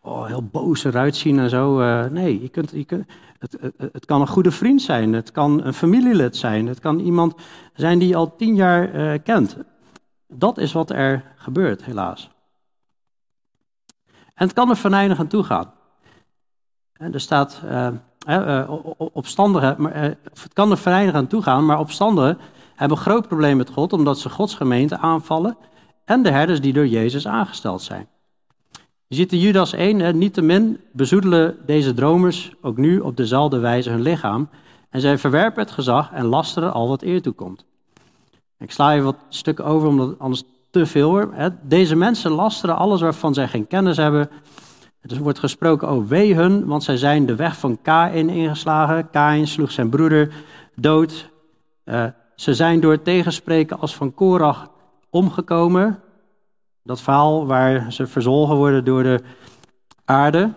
oh, 0.00 0.26
heel 0.26 0.42
boos 0.42 0.84
eruit 0.84 1.16
zien 1.16 1.38
en 1.38 1.50
zo. 1.50 1.78
nee, 2.08 2.42
je 2.42 2.48
kunt, 2.48 2.70
je 2.70 2.84
kunt, 2.84 3.06
het, 3.38 3.58
het, 3.92 4.04
kan 4.04 4.20
een 4.20 4.26
goede 4.26 4.50
vriend 4.50 4.82
zijn, 4.82 5.12
het 5.12 5.32
kan 5.32 5.64
een 5.64 5.74
familielid 5.74 6.36
zijn, 6.36 6.66
het 6.66 6.80
kan 6.80 6.98
iemand 6.98 7.34
zijn 7.74 7.98
die 7.98 8.08
je 8.08 8.16
al 8.16 8.36
tien 8.36 8.54
jaar 8.54 9.18
kent. 9.18 9.56
Dat 10.28 10.58
is 10.58 10.72
wat 10.72 10.90
er 10.90 11.24
gebeurt, 11.36 11.84
helaas. 11.84 12.30
En 14.34 14.46
het 14.46 14.52
kan 14.52 14.70
er 14.70 14.76
venijnig 14.76 15.18
aan 15.18 15.44
gaan. 15.44 15.72
Er 16.98 17.20
staat 17.20 17.62
uh, 18.28 18.70
opstandigen, 18.96 19.74
maar, 19.78 19.94
het 19.94 20.52
kan 20.52 20.70
er 20.70 20.78
verenigd 20.78 21.14
aan 21.14 21.26
toegaan, 21.26 21.66
maar 21.66 21.78
opstandigen 21.78 22.38
hebben 22.74 22.96
groot 22.96 23.26
probleem 23.28 23.56
met 23.56 23.70
God, 23.70 23.92
omdat 23.92 24.18
ze 24.18 24.30
Gods 24.30 24.54
gemeente 24.54 24.98
aanvallen 24.98 25.56
en 26.04 26.22
de 26.22 26.30
herders 26.30 26.60
die 26.60 26.72
door 26.72 26.86
Jezus 26.86 27.26
aangesteld 27.26 27.82
zijn. 27.82 28.08
Je 29.06 29.16
ziet 29.16 29.32
in 29.32 29.38
Judas 29.38 29.72
1, 29.72 30.18
niet 30.18 30.34
te 30.34 30.42
min 30.42 30.80
bezoedelen 30.92 31.56
deze 31.66 31.94
dromers 31.94 32.52
ook 32.60 32.76
nu 32.76 32.98
op 32.98 33.16
dezelfde 33.16 33.58
wijze 33.58 33.90
hun 33.90 34.02
lichaam 34.02 34.48
en 34.90 35.00
zij 35.00 35.18
verwerpen 35.18 35.62
het 35.62 35.70
gezag 35.70 36.12
en 36.12 36.24
lasteren 36.24 36.72
al 36.72 36.88
wat 36.88 37.02
eer 37.02 37.22
toekomt. 37.22 37.64
Ik 38.58 38.70
sla 38.70 38.90
je 38.90 39.02
wat 39.02 39.16
stukken 39.28 39.64
over, 39.64 39.88
omdat 39.88 40.18
anders 40.18 40.42
te 40.70 40.86
veel 40.86 41.10
wordt. 41.10 41.32
Deze 41.62 41.96
mensen 41.96 42.30
lasteren 42.30 42.76
alles 42.76 43.00
waarvan 43.00 43.34
zij 43.34 43.48
geen 43.48 43.66
kennis 43.66 43.96
hebben 43.96 44.30
er 45.10 45.22
wordt 45.22 45.38
gesproken 45.38 45.88
over 45.88 46.08
wee 46.08 46.34
hun, 46.34 46.66
want 46.66 46.82
zij 46.82 46.96
zijn 46.96 47.26
de 47.26 47.34
weg 47.34 47.56
van 47.56 47.78
Kain 47.82 48.28
ingeslagen. 48.28 49.10
Kain 49.10 49.46
sloeg 49.46 49.70
zijn 49.70 49.88
broeder 49.88 50.34
dood. 50.74 51.30
Uh, 51.84 52.04
ze 52.34 52.54
zijn 52.54 52.80
door 52.80 52.92
het 52.92 53.04
tegenspreken 53.04 53.80
als 53.80 53.96
van 53.96 54.14
Korach 54.14 54.70
omgekomen. 55.10 56.00
Dat 56.82 57.00
verhaal 57.00 57.46
waar 57.46 57.92
ze 57.92 58.06
verzolgen 58.06 58.56
worden 58.56 58.84
door 58.84 59.02
de 59.02 59.20
aarde. 60.04 60.52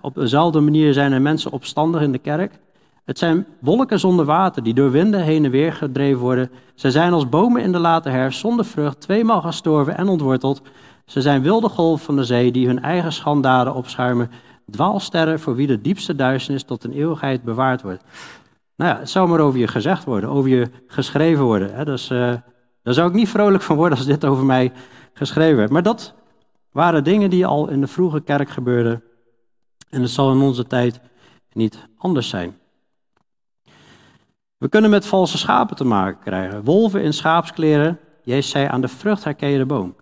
op 0.00 0.14
dezelfde 0.14 0.60
manier 0.60 0.92
zijn 0.92 1.12
er 1.12 1.22
mensen 1.22 1.52
opstandig 1.52 2.00
in 2.00 2.12
de 2.12 2.18
kerk. 2.18 2.58
Het 3.04 3.18
zijn 3.18 3.46
wolken 3.58 3.98
zonder 3.98 4.24
water 4.24 4.62
die 4.62 4.74
door 4.74 4.90
winden 4.90 5.20
heen 5.20 5.44
en 5.44 5.50
weer 5.50 5.72
gedreven 5.72 6.20
worden. 6.20 6.50
Ze 6.74 6.90
zijn 6.90 7.12
als 7.12 7.28
bomen 7.28 7.62
in 7.62 7.72
de 7.72 7.78
late 7.78 8.08
herfst 8.08 8.40
zonder 8.40 8.64
vrucht, 8.64 9.00
tweemaal 9.00 9.40
gestorven 9.40 9.96
en 9.96 10.08
ontworteld. 10.08 10.62
Ze 11.06 11.20
zijn 11.20 11.42
wilde 11.42 11.68
golven 11.68 12.04
van 12.04 12.16
de 12.16 12.24
zee 12.24 12.52
die 12.52 12.66
hun 12.66 12.82
eigen 12.82 13.12
schandaden 13.12 13.74
opschuimen. 13.74 14.30
Dwaalsterren 14.70 15.40
voor 15.40 15.54
wie 15.54 15.66
de 15.66 15.80
diepste 15.80 16.14
duisternis 16.14 16.62
tot 16.62 16.84
een 16.84 16.92
eeuwigheid 16.92 17.42
bewaard 17.42 17.82
wordt. 17.82 18.04
Nou 18.76 18.90
ja, 18.90 18.98
het 18.98 19.10
zou 19.10 19.28
maar 19.28 19.40
over 19.40 19.58
je 19.58 19.68
gezegd 19.68 20.04
worden, 20.04 20.30
over 20.30 20.50
je 20.50 20.70
geschreven 20.86 21.44
worden. 21.44 21.74
Hè? 21.74 21.84
Dus, 21.84 22.10
uh, 22.10 22.34
daar 22.82 22.94
zou 22.94 23.08
ik 23.08 23.14
niet 23.14 23.28
vrolijk 23.28 23.62
van 23.62 23.76
worden 23.76 23.98
als 23.98 24.06
dit 24.06 24.24
over 24.24 24.44
mij 24.44 24.72
geschreven 25.12 25.56
werd. 25.56 25.70
Maar 25.70 25.82
dat 25.82 26.14
waren 26.72 27.04
dingen 27.04 27.30
die 27.30 27.46
al 27.46 27.68
in 27.68 27.80
de 27.80 27.86
vroege 27.86 28.20
kerk 28.20 28.50
gebeurden. 28.50 29.02
En 29.90 30.02
het 30.02 30.10
zal 30.10 30.32
in 30.32 30.40
onze 30.40 30.66
tijd 30.66 31.00
niet 31.52 31.88
anders 31.96 32.28
zijn. 32.28 32.58
We 34.56 34.68
kunnen 34.68 34.90
met 34.90 35.06
valse 35.06 35.38
schapen 35.38 35.76
te 35.76 35.84
maken 35.84 36.22
krijgen. 36.22 36.64
Wolven 36.64 37.02
in 37.02 37.12
schaapskleren. 37.12 37.98
Jezus 38.22 38.50
zei 38.50 38.66
aan 38.66 38.80
de 38.80 38.88
vrucht 38.88 39.24
herken 39.24 39.48
je 39.48 39.58
de 39.58 39.66
boom. 39.66 39.94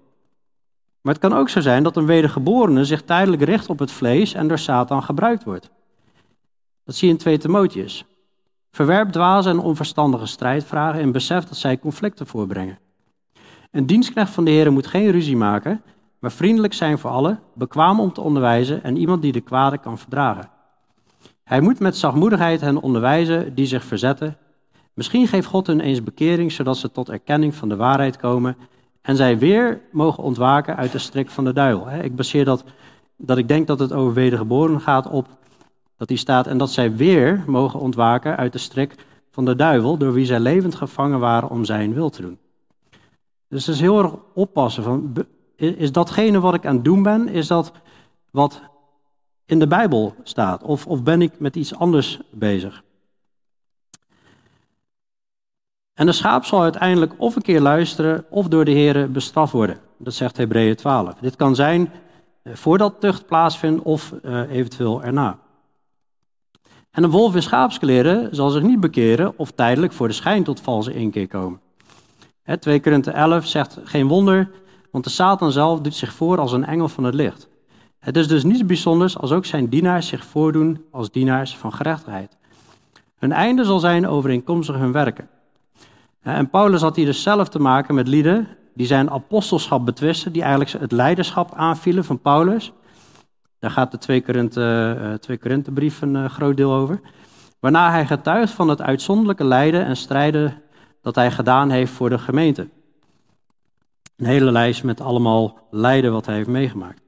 Maar 1.04 1.14
het 1.14 1.22
kan 1.22 1.38
ook 1.38 1.48
zo 1.48 1.60
zijn 1.60 1.82
dat 1.82 1.96
een 1.96 2.06
wedergeborene 2.06 2.84
zich 2.84 3.02
tijdelijk 3.02 3.42
richt 3.42 3.68
op 3.68 3.78
het 3.78 3.90
vlees 3.90 4.34
en 4.34 4.48
door 4.48 4.58
Satan 4.58 5.02
gebruikt 5.02 5.44
wordt. 5.44 5.70
Dat 6.84 6.94
zie 6.94 7.08
je 7.08 7.14
in 7.14 7.20
2 7.20 7.38
Timotheus. 7.38 8.04
Verwerp 8.70 9.12
dwaze 9.12 9.48
en 9.48 9.58
onverstandige 9.58 10.26
strijdvragen 10.26 11.00
en 11.00 11.12
besef 11.12 11.44
dat 11.44 11.56
zij 11.56 11.78
conflicten 11.78 12.26
voorbrengen. 12.26 12.78
Een 13.70 13.86
dienstknecht 13.86 14.30
van 14.30 14.44
de 14.44 14.50
Heer 14.50 14.72
moet 14.72 14.86
geen 14.86 15.10
ruzie 15.10 15.36
maken, 15.36 15.82
maar 16.18 16.32
vriendelijk 16.32 16.74
zijn 16.74 16.98
voor 16.98 17.10
allen, 17.10 17.40
bekwaam 17.54 18.00
om 18.00 18.12
te 18.12 18.20
onderwijzen 18.20 18.82
en 18.82 18.96
iemand 18.96 19.22
die 19.22 19.32
de 19.32 19.40
kwade 19.40 19.78
kan 19.78 19.98
verdragen. 19.98 20.50
Hij 21.42 21.60
moet 21.60 21.78
met 21.78 21.96
zachtmoedigheid 21.96 22.60
hen 22.60 22.82
onderwijzen 22.82 23.54
die 23.54 23.66
zich 23.66 23.84
verzetten. 23.84 24.36
Misschien 24.94 25.28
geeft 25.28 25.46
God 25.46 25.66
hun 25.66 25.80
eens 25.80 26.02
bekering, 26.02 26.52
zodat 26.52 26.76
ze 26.76 26.90
tot 26.90 27.08
erkenning 27.08 27.54
van 27.54 27.68
de 27.68 27.76
waarheid 27.76 28.16
komen 28.16 28.56
en 29.04 29.16
zij 29.16 29.38
weer 29.38 29.80
mogen 29.90 30.22
ontwaken 30.22 30.76
uit 30.76 30.92
de 30.92 30.98
strik 30.98 31.30
van 31.30 31.44
de 31.44 31.52
duivel. 31.52 31.90
Ik 31.90 32.16
baseer 32.16 32.44
dat, 32.44 32.64
dat 33.16 33.38
ik 33.38 33.48
denk 33.48 33.66
dat 33.66 33.78
het 33.78 33.92
over 33.92 34.14
wedergeboren 34.14 34.80
gaat 34.80 35.08
op 35.08 35.28
dat 35.96 36.08
die 36.08 36.16
staat 36.16 36.46
en 36.46 36.58
dat 36.58 36.70
zij 36.70 36.96
weer 36.96 37.44
mogen 37.46 37.80
ontwaken 37.80 38.36
uit 38.36 38.52
de 38.52 38.58
strik 38.58 38.94
van 39.30 39.44
de 39.44 39.56
duivel, 39.56 39.96
door 39.96 40.12
wie 40.12 40.26
zij 40.26 40.40
levend 40.40 40.74
gevangen 40.74 41.18
waren 41.18 41.50
om 41.50 41.64
zijn 41.64 41.94
wil 41.94 42.10
te 42.10 42.22
doen. 42.22 42.38
Dus 43.48 43.66
het 43.66 43.74
is 43.74 43.80
heel 43.80 44.02
erg 44.02 44.14
oppassen 44.34 44.82
van, 44.82 45.12
is 45.56 45.92
datgene 45.92 46.40
wat 46.40 46.54
ik 46.54 46.66
aan 46.66 46.74
het 46.74 46.84
doen 46.84 47.02
ben, 47.02 47.28
is 47.28 47.46
dat 47.46 47.72
wat 48.30 48.62
in 49.46 49.58
de 49.58 49.66
Bijbel 49.66 50.14
staat? 50.22 50.62
Of, 50.62 50.86
of 50.86 51.02
ben 51.02 51.22
ik 51.22 51.32
met 51.38 51.56
iets 51.56 51.74
anders 51.74 52.20
bezig? 52.30 52.82
En 55.94 56.06
de 56.06 56.12
schaap 56.12 56.44
zal 56.44 56.62
uiteindelijk 56.62 57.12
of 57.16 57.36
een 57.36 57.42
keer 57.42 57.60
luisteren 57.60 58.24
of 58.30 58.48
door 58.48 58.64
de 58.64 58.70
Heer 58.70 59.10
bestraft 59.10 59.52
worden. 59.52 59.78
Dat 59.98 60.14
zegt 60.14 60.36
Hebreeën 60.36 60.76
12. 60.76 61.14
Dit 61.20 61.36
kan 61.36 61.54
zijn 61.54 61.92
eh, 62.42 62.54
voordat 62.54 63.00
tucht 63.00 63.26
plaatsvindt 63.26 63.82
of 63.82 64.14
uh, 64.22 64.50
eventueel 64.50 65.02
erna. 65.02 65.38
En 66.90 67.02
een 67.02 67.10
wolf 67.10 67.34
in 67.34 67.42
schaapskleren 67.42 68.34
zal 68.34 68.50
zich 68.50 68.62
niet 68.62 68.80
bekeren 68.80 69.38
of 69.38 69.50
tijdelijk 69.50 69.92
voor 69.92 70.08
de 70.08 70.14
schijn 70.14 70.44
tot 70.44 70.60
valse 70.60 70.94
inkeer 70.94 71.28
komen. 71.28 71.60
2 72.58 72.80
Korinthe 72.80 73.10
11 73.10 73.46
zegt 73.46 73.78
geen 73.84 74.08
wonder, 74.08 74.50
want 74.90 75.04
de 75.04 75.10
Satan 75.10 75.52
zelf 75.52 75.80
doet 75.80 75.94
zich 75.94 76.12
voor 76.12 76.38
als 76.38 76.52
een 76.52 76.64
engel 76.64 76.88
van 76.88 77.04
het 77.04 77.14
licht. 77.14 77.48
Het 77.98 78.16
is 78.16 78.28
dus 78.28 78.44
niets 78.44 78.66
bijzonders 78.66 79.18
als 79.18 79.32
ook 79.32 79.44
zijn 79.44 79.68
dienaars 79.68 80.06
zich 80.06 80.24
voordoen 80.24 80.84
als 80.90 81.10
dienaars 81.10 81.56
van 81.56 81.72
gerechtigheid. 81.72 82.36
Hun 83.16 83.32
einde 83.32 83.64
zal 83.64 83.78
zijn 83.78 84.06
overeenkomstig 84.06 84.76
hun 84.76 84.92
werken. 84.92 85.28
En 86.24 86.50
Paulus 86.50 86.80
had 86.80 86.96
hier 86.96 87.06
dus 87.06 87.22
zelf 87.22 87.48
te 87.48 87.58
maken 87.58 87.94
met 87.94 88.08
lieden 88.08 88.48
die 88.74 88.86
zijn 88.86 89.10
apostelschap 89.10 89.84
betwisten, 89.84 90.32
die 90.32 90.42
eigenlijk 90.42 90.72
het 90.72 90.92
leiderschap 90.92 91.54
aanvielen 91.54 92.04
van 92.04 92.20
Paulus. 92.20 92.72
Daar 93.58 93.70
gaat 93.70 93.90
de 93.90 93.98
2 93.98 94.22
Korinthe, 94.22 95.16
2 95.20 95.38
Korinthe 95.38 95.72
brief 95.72 96.02
een 96.02 96.16
eh, 96.16 96.24
groot 96.24 96.56
deel 96.56 96.72
over. 96.72 97.00
Waarna 97.60 97.90
hij 97.90 98.06
getuigt 98.06 98.52
van 98.52 98.68
het 98.68 98.82
uitzonderlijke 98.82 99.44
lijden 99.44 99.84
en 99.84 99.96
strijden 99.96 100.62
dat 101.02 101.14
hij 101.14 101.30
gedaan 101.30 101.70
heeft 101.70 101.92
voor 101.92 102.10
de 102.10 102.18
gemeente. 102.18 102.68
Een 104.16 104.26
hele 104.26 104.52
lijst 104.52 104.84
met 104.84 105.00
allemaal 105.00 105.58
lijden 105.70 106.12
wat 106.12 106.26
hij 106.26 106.34
heeft 106.34 106.48
meegemaakt. 106.48 107.00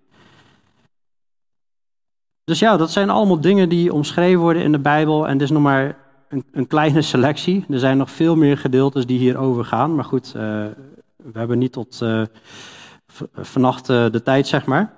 Dus 2.45 2.59
ja, 2.59 2.77
dat 2.77 2.91
zijn 2.91 3.11
allemaal 3.11 3.41
dingen 3.41 3.69
die 3.69 3.93
omschreven 3.93 4.41
worden 4.41 4.63
in 4.63 4.73
de 4.73 4.79
Bijbel. 4.79 5.29
En 5.29 5.33
dit 5.33 5.43
is 5.43 5.51
nog 5.51 5.63
maar 5.63 5.97
een, 6.29 6.67
kleine 6.67 7.03
selectie. 7.03 7.65
Er 7.71 7.79
zijn 7.79 7.97
nog 7.97 8.11
veel 8.11 8.37
meer 8.37 8.59
gedeeltes 8.59 9.07
die 9.07 9.19
hierover 9.19 9.65
gaan. 9.65 9.95
Maar 9.95 10.05
goed, 10.05 10.27
uh, 10.27 10.43
we 11.17 11.39
hebben 11.39 11.59
niet 11.59 11.73
tot 11.73 12.01
uh, 12.03 12.23
vannacht 13.35 13.89
uh, 13.89 14.11
de 14.11 14.23
tijd, 14.23 14.47
zeg 14.47 14.67
maar. 14.67 14.95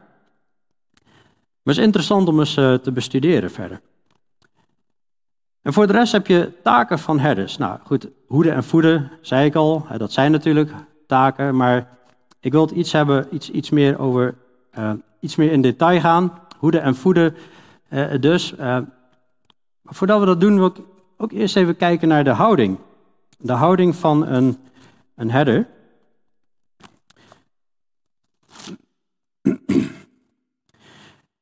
Maar 1.63 1.75
het 1.75 1.77
is 1.77 1.85
interessant 1.85 2.29
om 2.29 2.39
eens 2.39 2.55
te 2.55 2.91
bestuderen 2.95 3.51
verder. 3.51 3.81
En 5.63 5.73
voor 5.73 5.87
de 5.87 5.93
rest 5.93 6.13
heb 6.13 6.27
je 6.27 6.53
taken 6.63 6.99
van 6.99 7.19
herders. 7.19 7.57
Nou 7.57 7.79
goed, 7.85 8.09
hoeden 8.27 8.55
en 8.55 8.65
voeden, 8.65 9.11
zei 9.21 9.47
ik 9.47 9.55
al. 9.55 9.87
Dat 9.97 10.13
zijn 10.13 10.33
natuurlijk 10.33 10.73
taken. 11.07 11.57
Maar 11.57 11.99
ik 12.41 12.53
wil 12.53 12.61
het 12.61 12.71
iets 12.71 12.93
hebben, 12.93 13.27
iets, 13.31 13.51
iets 13.51 13.71
meer 13.71 13.99
over, 13.99 14.35
iets 15.21 15.37
meer 15.37 15.53
in 15.53 15.63
detail 15.63 16.01
gaan 16.01 16.33
hoeden 16.59 16.83
en 16.83 16.95
voeden. 16.95 17.35
Dus, 18.21 18.55
voordat 19.85 20.21
we 20.21 20.27
dat 20.27 20.41
doen, 20.41 20.59
wil 20.59 20.73
ook 21.19 21.33
eerst 21.33 21.57
even 21.57 21.77
kijken 21.77 22.09
naar 22.09 22.25
de 22.25 22.31
houding. 22.31 22.79
De 23.39 23.53
houding 23.53 23.97
van 23.97 24.27
een, 24.27 24.59
een 25.15 25.31
herder. 25.31 25.69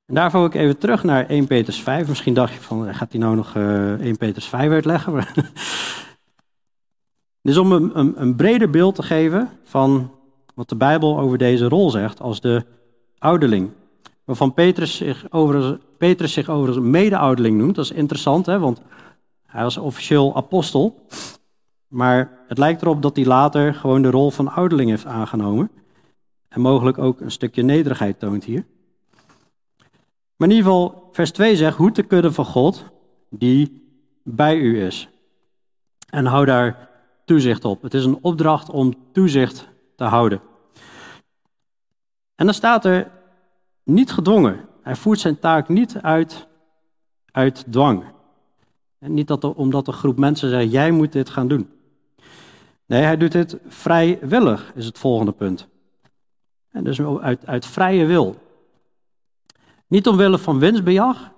Daarvoor 0.07 0.41
wil 0.41 0.49
ik 0.49 0.55
even 0.55 0.79
terug 0.79 1.05
naar 1.05 1.27
1 1.27 1.47
Petrus 1.47 1.83
5. 1.83 2.09
Misschien 2.09 2.35
dacht 2.35 2.55
je 2.55 2.61
van, 2.61 2.95
gaat 2.95 3.13
hij 3.13 3.21
nou 3.21 3.37
nog 3.37 3.55
uh, 3.55 3.93
1 3.93 4.17
Petrus 4.17 4.49
5 4.49 4.71
uitleggen? 4.71 5.25
dus 7.43 7.57
om 7.65 7.73
een, 7.73 7.99
een, 7.99 8.21
een 8.21 8.37
breder 8.37 8.71
beeld 8.71 8.95
te 8.95 9.03
geven 9.03 9.51
van 9.65 10.11
wat 10.55 10.69
de 10.69 10.77
Bijbel 10.77 11.19
over 11.19 11.39
deze 11.39 11.69
rol 11.69 11.91
zegt 11.91 12.21
als 12.21 12.41
de 12.41 12.65
ouderling 13.19 13.71
waarvan 14.27 14.55
Petrus 14.55 14.97
zich 14.97 15.27
overigens, 15.31 15.79
Petrus 15.99 16.33
zich 16.33 16.49
overigens 16.49 16.87
mede-ouderling 16.87 17.59
noemt. 17.59 17.75
Dat 17.75 17.85
is 17.85 17.91
interessant, 17.91 18.47
hè, 18.47 18.59
want 18.59 18.81
hij 19.57 19.65
was 19.65 19.77
officieel 19.77 20.37
apostel. 20.37 21.07
Maar 21.89 22.45
het 22.49 22.59
lijkt 22.59 22.83
erop 22.83 23.03
dat 23.03 23.17
hij 23.17 23.25
later 23.25 23.75
gewoon 23.75 24.03
de 24.03 24.11
rol 24.11 24.31
van 24.31 24.53
ouderling 24.53 24.91
heeft 24.91 25.07
aangenomen. 25.07 25.71
En 26.49 26.61
mogelijk 26.61 26.99
ook 26.99 27.21
een 27.21 27.31
stukje 27.31 27.63
nederigheid 27.63 28.19
toont 28.19 28.45
hier. 28.45 28.65
Maar 30.37 30.49
in 30.49 30.55
ieder 30.55 30.71
geval, 30.73 31.09
vers 31.13 31.31
2 31.31 31.57
zegt, 31.57 31.77
hoed 31.77 31.95
de 31.95 32.03
kudde 32.03 32.33
van 32.33 32.45
God 32.45 32.85
die 33.31 33.91
bij 34.23 34.57
u 34.57 34.85
is. 34.85 35.09
En 36.11 36.27
hou 36.27 36.45
daar 36.45 36.89
toezicht 37.25 37.65
op. 37.65 37.83
Het 37.83 37.95
is 37.95 38.05
een 38.05 38.19
opdracht 38.23 38.71
om 38.71 38.95
toezicht 39.13 39.69
te 39.95 40.05
houden. 40.05 40.41
En 42.35 42.45
dan 42.45 42.55
staat 42.55 42.85
er, 42.85 43.11
niet 43.85 44.13
gedwongen. 44.13 44.69
Hij 44.83 44.97
voert 44.97 45.21
zijn 45.21 45.39
taak 45.39 45.69
niet 45.69 45.97
uit, 46.03 46.47
uit 47.33 47.65
dwang. 47.71 48.15
Niet 49.09 49.27
dat 49.29 49.55
omdat 49.55 49.87
een 49.87 49.93
groep 49.93 50.19
mensen 50.19 50.51
zegt, 50.51 50.71
jij 50.71 50.91
moet 50.91 51.13
dit 51.13 51.31
gaan 51.31 51.49
doen. 51.49 51.69
Nee, 52.87 53.03
hij 53.03 53.17
doet 53.17 53.33
dit 53.33 53.57
vrijwillig, 53.67 54.73
is 54.75 54.87
het 54.87 54.99
volgende 54.99 55.33
punt. 55.33 55.69
En 56.71 56.85
dus 56.85 57.01
uit, 57.01 57.47
uit 57.47 57.67
vrije 57.67 58.07
wil. 58.07 58.37
Niet 59.87 60.07
omwille 60.07 60.39
van 60.39 60.59
winstbejag. 60.59 61.31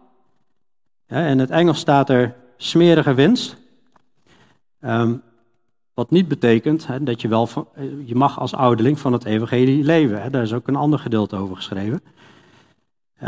Ja, 1.07 1.27
in 1.27 1.39
het 1.39 1.51
Engels 1.51 1.79
staat 1.79 2.11
er 2.11 2.35
smerige 2.57 3.14
winst. 3.14 3.57
Ehm, 4.81 5.16
wat 5.95 6.11
niet 6.11 6.29
betekent 6.29 6.89
dat 7.01 7.21
je 7.21 7.29
wel 7.29 7.49
je 8.05 8.14
mag 8.14 8.41
als 8.41 8.55
ouderling 8.55 8.99
van 8.99 9.12
het 9.12 9.25
evangelie 9.25 9.85
leven. 9.85 10.23
Hè. 10.23 10.31
Daar 10.31 10.43
is 10.43 10.53
ook 10.53 10.69
een 10.69 10.77
ander 10.77 10.99
gedeelte 10.99 11.37
over 11.37 11.57
geschreven. 11.57 12.03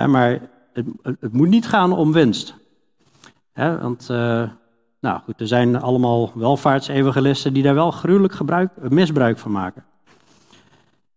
Maar 0.06 0.40
het, 0.72 0.86
het, 1.02 1.32
moet 1.32 1.48
niet 1.48 1.66
gaan 1.66 1.92
om 1.92 2.12
winst. 2.12 2.54
Want 3.54 4.08
uh, 4.10 4.48
nou 5.00 5.20
goed, 5.24 5.40
er 5.40 5.46
zijn 5.46 5.80
allemaal 5.80 6.32
welvaartsevangelisten 6.34 7.52
die 7.52 7.62
daar 7.62 7.74
wel 7.74 7.90
gruwelijk 7.90 8.32
gebruik, 8.32 8.90
misbruik 8.90 9.38
van 9.38 9.50
maken. 9.50 9.84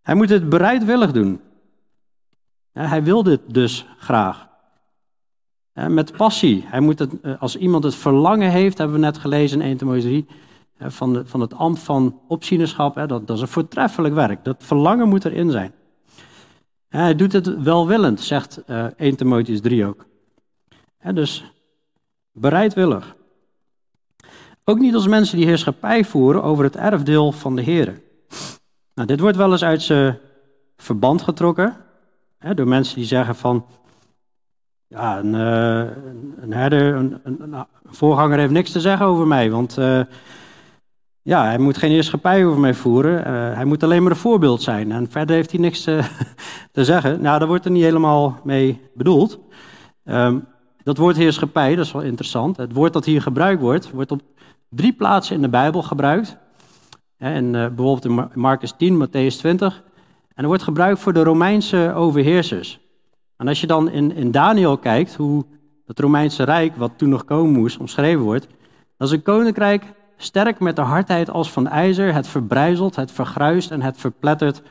Hij 0.02 0.16
moet 0.16 0.30
het 0.30 0.50
bereidwillig 0.50 1.12
doen. 1.12 1.42
hij 2.72 3.04
wil 3.04 3.24
dit 3.24 3.42
dus 3.48 3.86
graag. 3.98 4.48
met 5.74 6.18
passie. 6.18 6.64
Hij 6.68 6.80
moet 6.80 7.00
het, 7.00 7.22
eh, 7.22 7.42
als 7.42 7.56
iemand 7.56 7.84
het 7.84 7.96
verlangen 7.96 8.52
heeft, 8.52 8.78
hebben 8.78 8.96
we 8.96 9.06
net 9.06 9.18
gelezen 9.18 9.62
in 9.62 9.68
1 9.68 9.78
Timotheüs 9.78 10.02
3, 10.02 10.28
van, 10.80 11.22
van 11.26 11.42
het 11.42 11.54
ambt 11.54 11.80
van 11.80 12.20
opzienerschap, 12.28 12.96
dat, 12.96 13.10
dat 13.10 13.30
is 13.30 13.42
een 13.42 13.48
voortreffelijk 13.48 14.14
werk. 14.14 14.44
Dat 14.44 14.64
verlangen 14.64 15.10
moet 15.10 15.26
erin 15.26 15.52
zijn. 15.52 15.74
Hij 16.88 17.16
doet 17.16 17.32
het 17.32 17.62
welwillend, 17.62 18.22
zegt 18.22 18.64
uh, 18.68 18.86
1 18.98 19.16
Timotheus 19.16 19.62
3 19.62 19.86
ook. 19.86 20.06
dus 21.14 21.54
bereidwillig. 22.34 23.16
Ook 24.64 24.80
niet 24.80 24.96
als 24.96 25.08
mensen 25.08 25.38
die 25.38 25.46
heerschappij 25.46 26.06
voeren 26.06 26.44
over 26.44 26.64
het 26.64 26.76
erfdeel 26.76 27.32
van 27.32 27.56
de 27.56 27.62
Heer. 27.62 28.02
Nou, 28.94 29.08
dit 29.08 29.20
wordt 29.20 29.38
wel 29.38 29.52
eens 29.52 29.64
uit 29.64 29.82
zijn 29.82 30.18
verband 30.78 31.22
getrokken. 31.22 31.76
Hè, 32.38 32.54
door 32.54 32.68
mensen 32.68 32.96
die 32.96 33.06
zeggen 33.06 33.36
van. 33.36 33.66
Ja, 34.88 35.20
een, 35.20 35.34
uh, 35.34 35.92
een 36.42 36.54
herder, 36.54 36.96
een, 36.96 37.20
een, 37.24 37.66
voorganger 37.84 38.38
heeft 38.38 38.52
niks 38.52 38.72
te 38.72 38.80
zeggen 38.80 39.06
over 39.06 39.28
mij. 39.28 39.52
Want 39.52 39.78
uh, 39.78 40.02
ja, 41.22 41.46
hij 41.46 41.58
moet 41.58 41.78
geen 41.78 41.92
heerschappij 41.92 42.46
over 42.46 42.60
mij 42.60 42.74
voeren. 42.74 43.20
Uh, 43.20 43.56
hij 43.56 43.66
moet 43.66 43.84
alleen 43.84 44.02
maar 44.04 44.12
een 44.12 44.18
voorbeeld 44.18 44.62
zijn. 44.62 44.92
En 44.92 45.12
verder 45.12 45.36
heeft 45.36 45.52
hij 45.52 45.60
niks 45.60 45.82
te, 45.82 46.02
te 46.72 46.86
zeggen. 46.86 47.22
Nou, 47.22 47.40
daar 47.40 47.48
wordt 47.48 47.66
er 47.66 47.72
niet 47.72 47.84
helemaal 47.84 48.40
mee 48.44 48.82
bedoeld. 48.94 49.40
Um, 50.06 50.48
dat 50.84 50.98
woord 50.98 51.16
heerschappij, 51.16 51.76
dat 51.76 51.86
is 51.86 51.92
wel 51.92 52.02
interessant. 52.02 52.58
Het 52.58 52.74
woord 52.74 52.94
dat 52.94 53.06
hier 53.06 53.22
gebruikt 53.22 53.62
wordt, 53.62 53.92
wordt 53.92 54.12
op 54.12 54.22
drie 54.70 54.94
plaatsen 54.94 55.36
in 55.36 55.42
de 55.42 55.50
Bijbel 55.50 55.82
gebruikt. 55.82 56.38
En, 57.18 57.46
uh, 57.46 57.68
bijvoorbeeld 57.68 58.06
in 58.06 58.30
Marcus 58.34 58.74
10, 58.78 59.08
Matthäus 59.08 59.38
20. 59.38 59.84
En 60.28 60.34
dat 60.36 60.46
wordt 60.46 60.64
gebruikt 60.64 61.00
voor 61.00 61.14
de 61.14 61.24
Romeinse 61.24 61.94
overheersers. 61.96 62.80
En 63.38 63.48
als 63.48 63.62
je 63.62 63.68
dan 63.68 63.90
in, 63.90 64.16
in 64.16 64.32
Daniel 64.32 64.78
kijkt, 64.78 65.16
hoe 65.16 65.46
het 65.86 66.00
Romeinse 66.00 66.44
Rijk, 66.44 66.76
wat 66.76 66.92
toen 66.98 67.10
nog 67.10 67.26
komen 67.26 67.54
moest, 67.54 67.78
omschreven 67.78 68.24
wordt. 68.24 68.48
Dat 68.98 69.08
is 69.08 69.14
een 69.14 69.24
koninkrijk 69.24 69.84
sterk 70.18 70.60
met 70.60 70.76
de 70.76 70.82
hardheid 70.82 71.30
als 71.30 71.52
van 71.52 71.68
ijzer. 71.68 72.14
Het 72.14 72.28
verbrijzelt, 72.28 72.96
het 72.96 73.12
vergruist 73.12 73.72
en 73.72 73.82
het 73.82 73.98
verplettert 73.98 74.62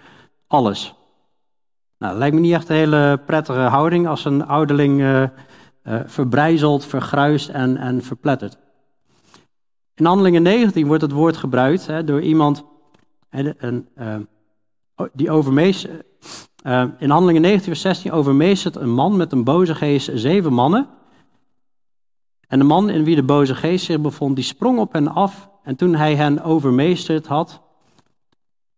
alles. 0.47 0.95
Nou, 1.99 2.19
lijkt 2.19 2.35
me 2.35 2.41
niet 2.41 2.53
echt 2.53 2.69
een 2.69 2.77
hele 2.77 3.21
prettige 3.27 3.59
houding 3.59 4.09
als 4.09 4.25
een 4.25 4.47
ouderling 4.47 5.01
uh, 5.01 5.23
uh, 5.85 6.01
verbrijzelt, 6.05 6.85
vergruist 6.85 7.49
en, 7.49 7.77
en 7.77 8.03
verplettert. 8.03 8.59
In 9.95 10.05
Handelingen 10.05 10.43
19 10.43 10.87
wordt 10.87 11.03
het 11.03 11.13
woord 11.13 11.37
gebruikt 11.37 11.87
hè, 11.87 12.05
door 12.05 12.21
iemand 12.21 12.65
uh, 13.31 14.17
die 15.13 15.31
overmeestert. 15.31 16.05
Uh, 16.67 16.85
in 16.99 17.11
Handelingen 17.11 17.43
19, 17.43 17.67
vers 17.67 17.81
16 17.81 18.13
overmeestert 18.13 18.77
een 18.77 18.91
man 18.91 19.17
met 19.17 19.33
een 19.33 19.45
boze 19.45 19.75
geest 19.75 20.11
zeven 20.15 20.53
mannen. 20.53 20.89
En 22.49 22.59
de 22.59 22.65
man 22.65 22.91
in 22.91 23.05
wie 23.05 23.17
de 23.17 23.23
boze 23.23 23.55
geest 23.55 23.85
zich 23.85 24.01
bevond, 24.01 24.37
die 24.37 24.45
sprong 24.45 24.79
op 24.79 24.93
hen 24.93 25.09
af. 25.09 25.51
En 25.63 25.77
toen 25.77 25.95
hij 25.95 26.15
hen 26.15 26.43
overmeesterd 26.43 27.27
had, 27.27 27.63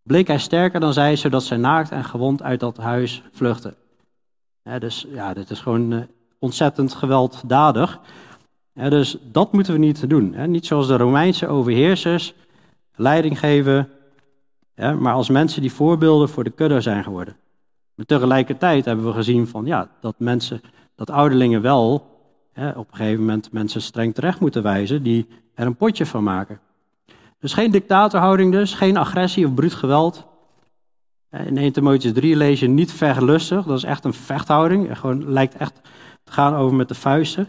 bleek 0.03 0.27
hij 0.27 0.39
sterker 0.39 0.81
dan 0.81 0.93
zij, 0.93 1.17
zodat 1.17 1.43
zij 1.43 1.57
naakt 1.57 1.91
en 1.91 2.05
gewond 2.05 2.43
uit 2.43 2.61
dat 2.61 2.77
huis 2.77 3.23
vluchtten. 3.33 3.75
dus 4.79 5.07
ja, 5.09 5.35
dit 5.35 5.51
is 5.51 5.61
gewoon 5.61 6.07
ontzettend 6.45 6.95
gewelddadig. 6.95 8.01
Dus 8.75 9.17
dat 9.33 9.53
moeten 9.53 9.73
we 9.73 9.79
niet 9.79 10.09
doen. 10.09 10.35
Hè. 10.35 10.47
Niet 10.47 10.67
zoals 10.67 10.87
de 10.87 10.97
Romeinse 10.97 11.47
overheersers 11.47 12.35
leiding 12.95 13.39
geven, 13.39 13.89
maar 14.75 15.15
als 15.15 15.29
mensen 15.29 15.61
die 15.61 15.73
voorbeelden 15.73 16.29
voor 16.29 16.45
de 16.45 16.51
kudde 16.51 16.81
zijn 16.81 17.05
geworden. 17.05 17.37
Maar 17.95 18.07
tegelijkertijd 18.07 18.85
hebben 18.85 19.05
we 19.05 19.13
gezien 19.13 19.47
van, 19.47 19.67
ja, 19.67 19.89
dat 20.01 20.15
mensen, 20.19 20.61
dat 20.97 21.11
ouderlingen 21.11 21.63
wel 21.63 22.13
op 22.55 22.89
een 22.91 22.97
gegeven 22.97 23.21
moment 23.21 23.53
mensen 23.53 23.83
streng 23.83 24.15
terecht 24.15 24.41
moeten 24.41 24.63
wijzen 24.63 25.03
die 25.03 25.27
er 25.55 25.67
een 25.67 25.77
potje 25.77 26.07
van 26.07 26.23
maken. 26.23 26.61
Dus 27.41 27.53
geen 27.53 27.71
dictatorhouding 27.71 28.53
dus, 28.53 28.75
geen 28.75 28.97
agressie 28.97 29.47
of 29.47 29.55
bruut 29.55 29.75
geweld. 29.75 30.27
In 31.31 31.57
1 31.57 31.73
Timotheus 31.73 32.13
3 32.13 32.37
lees 32.37 32.61
je 32.61 32.69
niet 32.69 32.93
vechtlustig, 32.93 33.65
dat 33.65 33.77
is 33.77 33.85
echt 33.85 34.05
een 34.05 34.15
vechthouding. 34.15 34.99
Gewoon, 34.99 35.33
lijkt 35.33 35.57
echt 35.57 35.81
gaan 36.25 36.55
over 36.55 36.77
met 36.77 36.89
de 36.89 36.95
vuisten. 36.95 37.49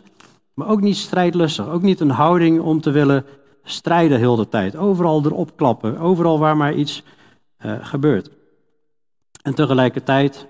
Maar 0.53 0.67
ook 0.67 0.81
niet 0.81 0.97
strijdlustig. 0.97 1.67
Ook 1.67 1.81
niet 1.81 1.99
een 1.99 2.09
houding 2.09 2.59
om 2.61 2.81
te 2.81 2.91
willen 2.91 3.25
strijden 3.63 4.17
heel 4.17 4.35
de 4.35 4.49
tijd. 4.49 4.75
Overal 4.75 5.25
erop 5.25 5.51
klappen. 5.55 5.97
Overal 5.97 6.39
waar 6.39 6.57
maar 6.57 6.73
iets 6.73 7.03
uh, 7.65 7.75
gebeurt. 7.81 8.29
En 9.41 9.53
tegelijkertijd 9.53 10.47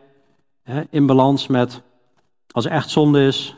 hè, 0.64 0.82
in 0.90 1.06
balans 1.06 1.48
met, 1.48 1.82
als 2.52 2.66
er 2.66 2.72
echt 2.72 2.90
zonde 2.90 3.26
is, 3.26 3.56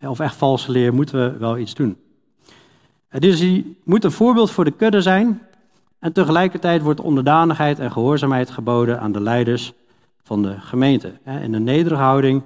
of 0.00 0.20
echt 0.20 0.36
valse 0.36 0.70
leer, 0.70 0.94
moeten 0.94 1.32
we 1.32 1.38
wel 1.38 1.58
iets 1.58 1.74
doen. 1.74 1.96
Dus 3.08 3.38
die 3.38 3.78
moet 3.84 4.04
een 4.04 4.10
voorbeeld 4.10 4.50
voor 4.50 4.64
de 4.64 4.70
kudde 4.70 5.00
zijn. 5.00 5.42
En 5.98 6.12
tegelijkertijd 6.12 6.82
wordt 6.82 7.00
onderdanigheid 7.00 7.78
en 7.78 7.92
gehoorzaamheid 7.92 8.50
geboden 8.50 9.00
aan 9.00 9.12
de 9.12 9.20
leiders 9.20 9.72
van 10.22 10.42
de 10.42 10.60
gemeente. 10.60 11.12
In 11.24 11.54
een 11.54 11.64
nederige 11.64 12.02
houding 12.02 12.42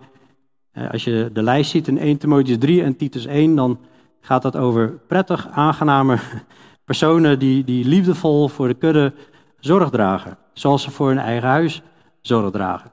als 0.91 1.05
je 1.05 1.31
de 1.33 1.43
lijst 1.43 1.71
ziet 1.71 1.89
in 1.89 1.99
1 1.99 2.19
Timotheus 2.19 2.59
3 2.59 2.83
en 2.83 2.97
Titus 2.97 3.27
1, 3.27 3.57
dan 3.57 3.79
gaat 4.21 4.43
dat 4.43 4.57
over 4.57 4.89
prettig, 5.07 5.49
aangename 5.51 6.19
personen 6.85 7.39
die, 7.39 7.65
die 7.65 7.85
liefdevol 7.85 8.49
voor 8.49 8.69
de 8.69 8.75
kudde 8.75 9.13
zorg 9.59 9.91
dragen. 9.91 10.37
Zoals 10.53 10.83
ze 10.83 10.91
voor 10.91 11.09
hun 11.09 11.19
eigen 11.19 11.49
huis 11.49 11.83
zorg 12.21 12.51
dragen. 12.51 12.91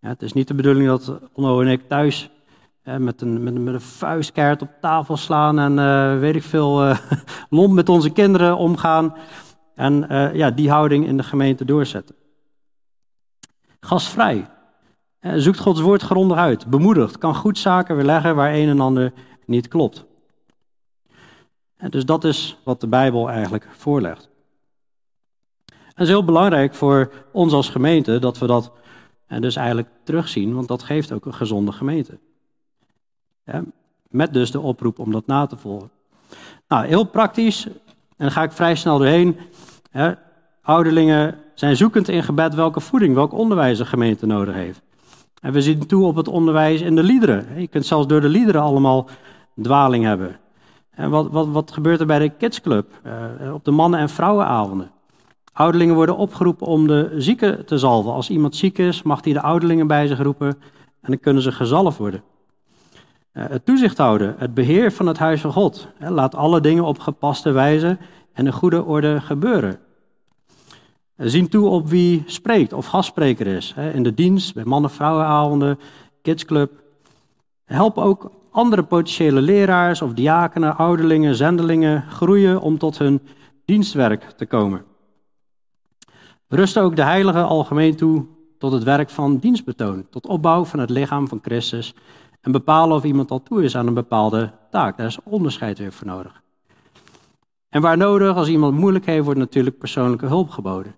Ja, 0.00 0.08
het 0.08 0.22
is 0.22 0.32
niet 0.32 0.48
de 0.48 0.54
bedoeling 0.54 0.86
dat 0.86 1.18
Onno 1.32 1.60
en 1.60 1.68
ik 1.68 1.88
thuis 1.88 2.30
met, 2.98 3.20
een, 3.20 3.42
met, 3.42 3.56
een 3.74 3.80
vuistkaart 3.80 4.62
op 4.62 4.70
tafel 4.80 5.16
slaan 5.16 5.58
en 5.58 5.78
uh, 5.78 6.18
weet 6.18 6.34
ik 6.34 6.42
veel, 6.42 6.88
uh, 6.88 6.98
lomp 7.50 7.72
met 7.72 7.88
onze 7.88 8.10
kinderen 8.10 8.56
omgaan. 8.56 9.14
En 9.74 10.06
ja, 10.34 10.50
die 10.50 10.70
houding 10.70 11.06
in 11.06 11.16
de 11.16 11.22
gemeente 11.22 11.64
doorzetten. 11.64 12.14
Gastvrij. 13.80 14.46
Zoekt 15.32 15.58
Gods 15.58 15.80
woord 15.80 16.02
grondig 16.02 16.38
uit, 16.38 16.66
bemoedigt, 16.66 17.18
kan 17.18 17.34
goed 17.34 17.58
zaken 17.58 17.96
weerleggen 17.96 18.36
waar 18.36 18.54
een 18.54 18.68
en 18.68 18.80
ander 18.80 19.12
niet 19.46 19.68
klopt. 19.68 20.04
En 21.76 21.90
dus 21.90 22.04
dat 22.04 22.24
is 22.24 22.56
wat 22.64 22.80
de 22.80 22.86
Bijbel 22.86 23.30
eigenlijk 23.30 23.68
voorlegt. 23.76 24.28
En 25.66 25.74
het 25.86 26.02
is 26.02 26.08
heel 26.08 26.24
belangrijk 26.24 26.74
voor 26.74 27.12
ons 27.32 27.52
als 27.52 27.68
gemeente 27.68 28.18
dat 28.18 28.38
we 28.38 28.46
dat 28.46 28.72
en 29.26 29.40
dus 29.40 29.56
eigenlijk 29.56 29.88
terugzien, 30.02 30.54
want 30.54 30.68
dat 30.68 30.82
geeft 30.82 31.12
ook 31.12 31.26
een 31.26 31.34
gezonde 31.34 31.72
gemeente. 31.72 32.18
Met 34.08 34.32
dus 34.32 34.50
de 34.50 34.60
oproep 34.60 34.98
om 34.98 35.12
dat 35.12 35.26
na 35.26 35.46
te 35.46 35.56
volgen. 35.56 35.90
Nou, 36.68 36.86
heel 36.86 37.04
praktisch, 37.04 37.66
en 37.66 37.72
dan 38.16 38.30
ga 38.30 38.42
ik 38.42 38.52
vrij 38.52 38.74
snel 38.74 38.98
doorheen. 38.98 39.36
ouderlingen 40.62 41.38
zijn 41.54 41.76
zoekend 41.76 42.08
in 42.08 42.22
gebed 42.22 42.54
welke 42.54 42.80
voeding, 42.80 43.14
welk 43.14 43.32
onderwijs 43.32 43.78
de 43.78 43.86
gemeente 43.86 44.26
nodig 44.26 44.54
heeft. 44.54 44.82
En 45.44 45.52
we 45.52 45.62
zien 45.62 45.86
toe 45.86 46.04
op 46.04 46.16
het 46.16 46.28
onderwijs 46.28 46.80
in 46.80 46.94
de 46.94 47.02
liederen. 47.02 47.46
Je 47.56 47.68
kunt 47.68 47.86
zelfs 47.86 48.06
door 48.06 48.20
de 48.20 48.28
liederen 48.28 48.60
allemaal 48.60 49.08
dwaling 49.62 50.04
hebben. 50.04 50.36
En 50.90 51.10
wat, 51.10 51.30
wat, 51.30 51.48
wat 51.48 51.72
gebeurt 51.72 52.00
er 52.00 52.06
bij 52.06 52.18
de 52.18 52.28
kidsclub? 52.28 53.00
Uh, 53.42 53.54
op 53.54 53.64
de 53.64 53.70
mannen- 53.70 54.00
en 54.00 54.08
vrouwenavonden. 54.08 54.90
Ouderlingen 55.52 55.94
worden 55.94 56.16
opgeroepen 56.16 56.66
om 56.66 56.86
de 56.86 57.14
zieken 57.16 57.66
te 57.66 57.78
zalven. 57.78 58.12
Als 58.12 58.30
iemand 58.30 58.56
ziek 58.56 58.78
is, 58.78 59.02
mag 59.02 59.24
hij 59.24 59.32
de 59.32 59.40
ouderlingen 59.40 59.86
bij 59.86 60.06
zich 60.06 60.22
roepen 60.22 60.48
en 61.00 61.10
dan 61.10 61.20
kunnen 61.20 61.42
ze 61.42 61.52
gezalfd 61.52 61.98
worden. 61.98 62.22
Uh, 63.32 63.44
het 63.48 63.64
toezicht 63.64 63.98
houden, 63.98 64.34
het 64.38 64.54
beheer 64.54 64.92
van 64.92 65.06
het 65.06 65.18
huis 65.18 65.40
van 65.40 65.52
God. 65.52 65.88
laat 65.98 66.34
alle 66.34 66.60
dingen 66.60 66.84
op 66.84 66.98
gepaste 66.98 67.50
wijze 67.50 67.98
en 68.32 68.46
in 68.46 68.52
goede 68.52 68.84
orde 68.84 69.20
gebeuren. 69.20 69.78
Zien 71.16 71.48
toe 71.48 71.68
op 71.68 71.88
wie 71.88 72.22
spreekt 72.26 72.72
of 72.72 72.86
gastspreker 72.86 73.46
is. 73.46 73.74
In 73.92 74.02
de 74.02 74.14
dienst, 74.14 74.54
bij 74.54 74.64
mannen-vrouwenavonden, 74.64 75.78
kidsclub. 76.22 76.72
Help 77.64 77.98
ook 77.98 78.30
andere 78.50 78.82
potentiële 78.82 79.40
leraars 79.40 80.02
of 80.02 80.12
diakenen, 80.12 80.76
ouderlingen, 80.76 81.34
zendelingen 81.34 82.02
groeien 82.02 82.60
om 82.60 82.78
tot 82.78 82.98
hun 82.98 83.20
dienstwerk 83.64 84.22
te 84.22 84.46
komen. 84.46 84.84
Rust 86.48 86.78
ook 86.78 86.96
de 86.96 87.02
heiligen 87.02 87.46
algemeen 87.46 87.96
toe 87.96 88.26
tot 88.58 88.72
het 88.72 88.82
werk 88.82 89.10
van 89.10 89.38
dienstbetoon, 89.38 90.06
tot 90.10 90.26
opbouw 90.26 90.64
van 90.64 90.78
het 90.78 90.90
lichaam 90.90 91.28
van 91.28 91.38
Christus 91.42 91.94
en 92.40 92.52
bepalen 92.52 92.96
of 92.96 93.04
iemand 93.04 93.30
al 93.30 93.42
toe 93.42 93.64
is 93.64 93.76
aan 93.76 93.86
een 93.86 93.94
bepaalde 93.94 94.52
taak. 94.70 94.96
Daar 94.96 95.06
is 95.06 95.18
onderscheid 95.24 95.78
weer 95.78 95.92
voor 95.92 96.06
nodig. 96.06 96.42
En 97.68 97.80
waar 97.80 97.96
nodig, 97.96 98.36
als 98.36 98.48
iemand 98.48 98.78
moeilijk 98.78 99.06
heeft, 99.06 99.24
wordt 99.24 99.40
natuurlijk 99.40 99.78
persoonlijke 99.78 100.26
hulp 100.26 100.50
geboden. 100.50 100.94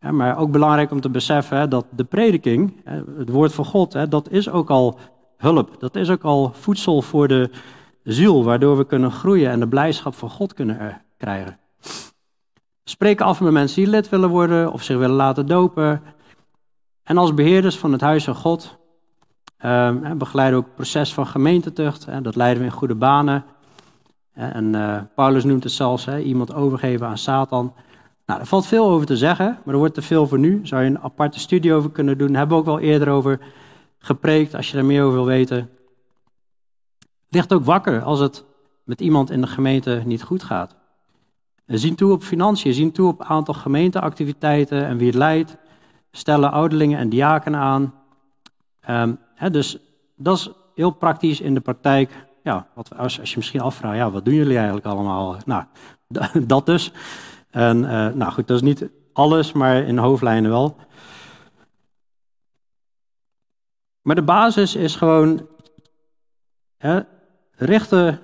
Maar 0.00 0.38
ook 0.38 0.50
belangrijk 0.50 0.90
om 0.90 1.00
te 1.00 1.10
beseffen 1.10 1.58
hè, 1.58 1.68
dat 1.68 1.86
de 1.90 2.04
prediking, 2.04 2.80
hè, 2.84 3.02
het 3.18 3.28
woord 3.28 3.52
van 3.54 3.64
God, 3.64 3.92
hè, 3.92 4.08
dat 4.08 4.30
is 4.30 4.50
ook 4.50 4.70
al 4.70 4.98
hulp. 5.36 5.80
Dat 5.80 5.96
is 5.96 6.10
ook 6.10 6.22
al 6.22 6.52
voedsel 6.54 7.02
voor 7.02 7.28
de 7.28 7.50
ziel, 8.02 8.44
waardoor 8.44 8.76
we 8.76 8.84
kunnen 8.84 9.10
groeien 9.10 9.50
en 9.50 9.60
de 9.60 9.68
blijdschap 9.68 10.14
van 10.14 10.30
God 10.30 10.54
kunnen 10.54 11.02
krijgen. 11.16 11.58
Spreken 12.84 13.26
af 13.26 13.40
met 13.40 13.52
mensen 13.52 13.82
die 13.82 13.90
lid 13.90 14.08
willen 14.08 14.28
worden 14.28 14.72
of 14.72 14.82
zich 14.82 14.96
willen 14.96 15.16
laten 15.16 15.46
dopen. 15.46 16.02
En 17.02 17.18
als 17.18 17.34
beheerders 17.34 17.78
van 17.78 17.92
het 17.92 18.00
huis 18.00 18.24
van 18.24 18.34
God 18.34 18.78
uh, 19.64 20.12
begeleiden 20.16 20.58
ook 20.58 20.64
het 20.64 20.74
proces 20.74 21.14
van 21.14 21.26
gemeentetucht. 21.26 22.06
Hè, 22.06 22.20
dat 22.20 22.36
leiden 22.36 22.62
we 22.62 22.68
in 22.68 22.74
goede 22.74 22.94
banen. 22.94 23.44
En 24.32 24.74
uh, 24.74 25.00
Paulus 25.14 25.44
noemt 25.44 25.64
het 25.64 25.72
zelfs 25.72 26.04
hè, 26.04 26.20
iemand 26.20 26.54
overgeven 26.54 27.06
aan 27.06 27.18
Satan 27.18 27.74
Nou, 28.28 28.40
er 28.40 28.46
valt 28.46 28.66
veel 28.66 28.88
over 28.88 29.06
te 29.06 29.16
zeggen, 29.16 29.58
maar 29.64 29.74
er 29.74 29.80
wordt 29.80 29.94
te 29.94 30.02
veel 30.02 30.26
voor 30.26 30.38
nu. 30.38 30.60
Zou 30.62 30.82
je 30.82 30.88
een 30.88 31.00
aparte 31.00 31.38
studie 31.38 31.72
over 31.72 31.90
kunnen 31.90 32.18
doen. 32.18 32.28
Daar 32.28 32.36
hebben 32.36 32.56
we 32.56 32.62
ook 32.62 32.68
wel 32.68 32.80
eerder 32.80 33.08
over 33.08 33.40
gepreekt, 33.98 34.54
als 34.54 34.70
je 34.70 34.78
er 34.78 34.84
meer 34.84 35.02
over 35.02 35.14
wil 35.14 35.26
weten. 35.26 35.70
Ligt 37.28 37.52
ook 37.52 37.64
wakker 37.64 38.02
als 38.02 38.20
het 38.20 38.44
met 38.84 39.00
iemand 39.00 39.30
in 39.30 39.40
de 39.40 39.46
gemeente 39.46 40.02
niet 40.04 40.22
goed 40.22 40.42
gaat. 40.42 40.76
Zien 41.66 41.94
toe 41.94 42.12
op 42.12 42.22
financiën, 42.22 42.74
zien 42.74 42.92
toe 42.92 43.08
op 43.08 43.22
aantal 43.22 43.54
gemeenteactiviteiten 43.54 44.86
en 44.86 44.96
wie 44.96 45.06
het 45.06 45.16
leidt. 45.16 45.56
Stellen 46.10 46.52
ouderlingen 46.52 46.98
en 46.98 47.08
diaken 47.08 47.56
aan. 47.56 47.94
Um, 48.90 49.18
dus 49.52 49.78
dat 50.16 50.36
is 50.36 50.50
heel 50.74 50.90
praktisch 50.90 51.40
in 51.40 51.54
de 51.54 51.60
praktijk. 51.60 52.26
Ja, 52.42 52.66
wat, 52.74 52.96
als, 52.96 53.20
als 53.20 53.30
je 53.30 53.36
misschien 53.36 53.60
afvraagt, 53.60 53.96
ja, 53.96 54.10
wat 54.10 54.24
doen 54.24 54.34
jullie 54.34 54.56
eigenlijk 54.56 54.86
allemaal? 54.86 55.36
Nou, 55.44 55.64
dat 56.46 56.66
dus. 56.66 56.92
En 57.58 57.82
uh, 57.82 58.08
nou 58.08 58.32
goed, 58.32 58.46
dat 58.46 58.56
is 58.56 58.62
niet 58.62 58.88
alles, 59.12 59.52
maar 59.52 59.82
in 59.82 59.98
hoofdlijnen 59.98 60.50
wel. 60.50 60.76
Maar 64.02 64.14
de 64.14 64.22
basis 64.22 64.76
is 64.76 64.96
gewoon 64.96 65.46
hè, 66.76 67.00
richten 67.50 68.20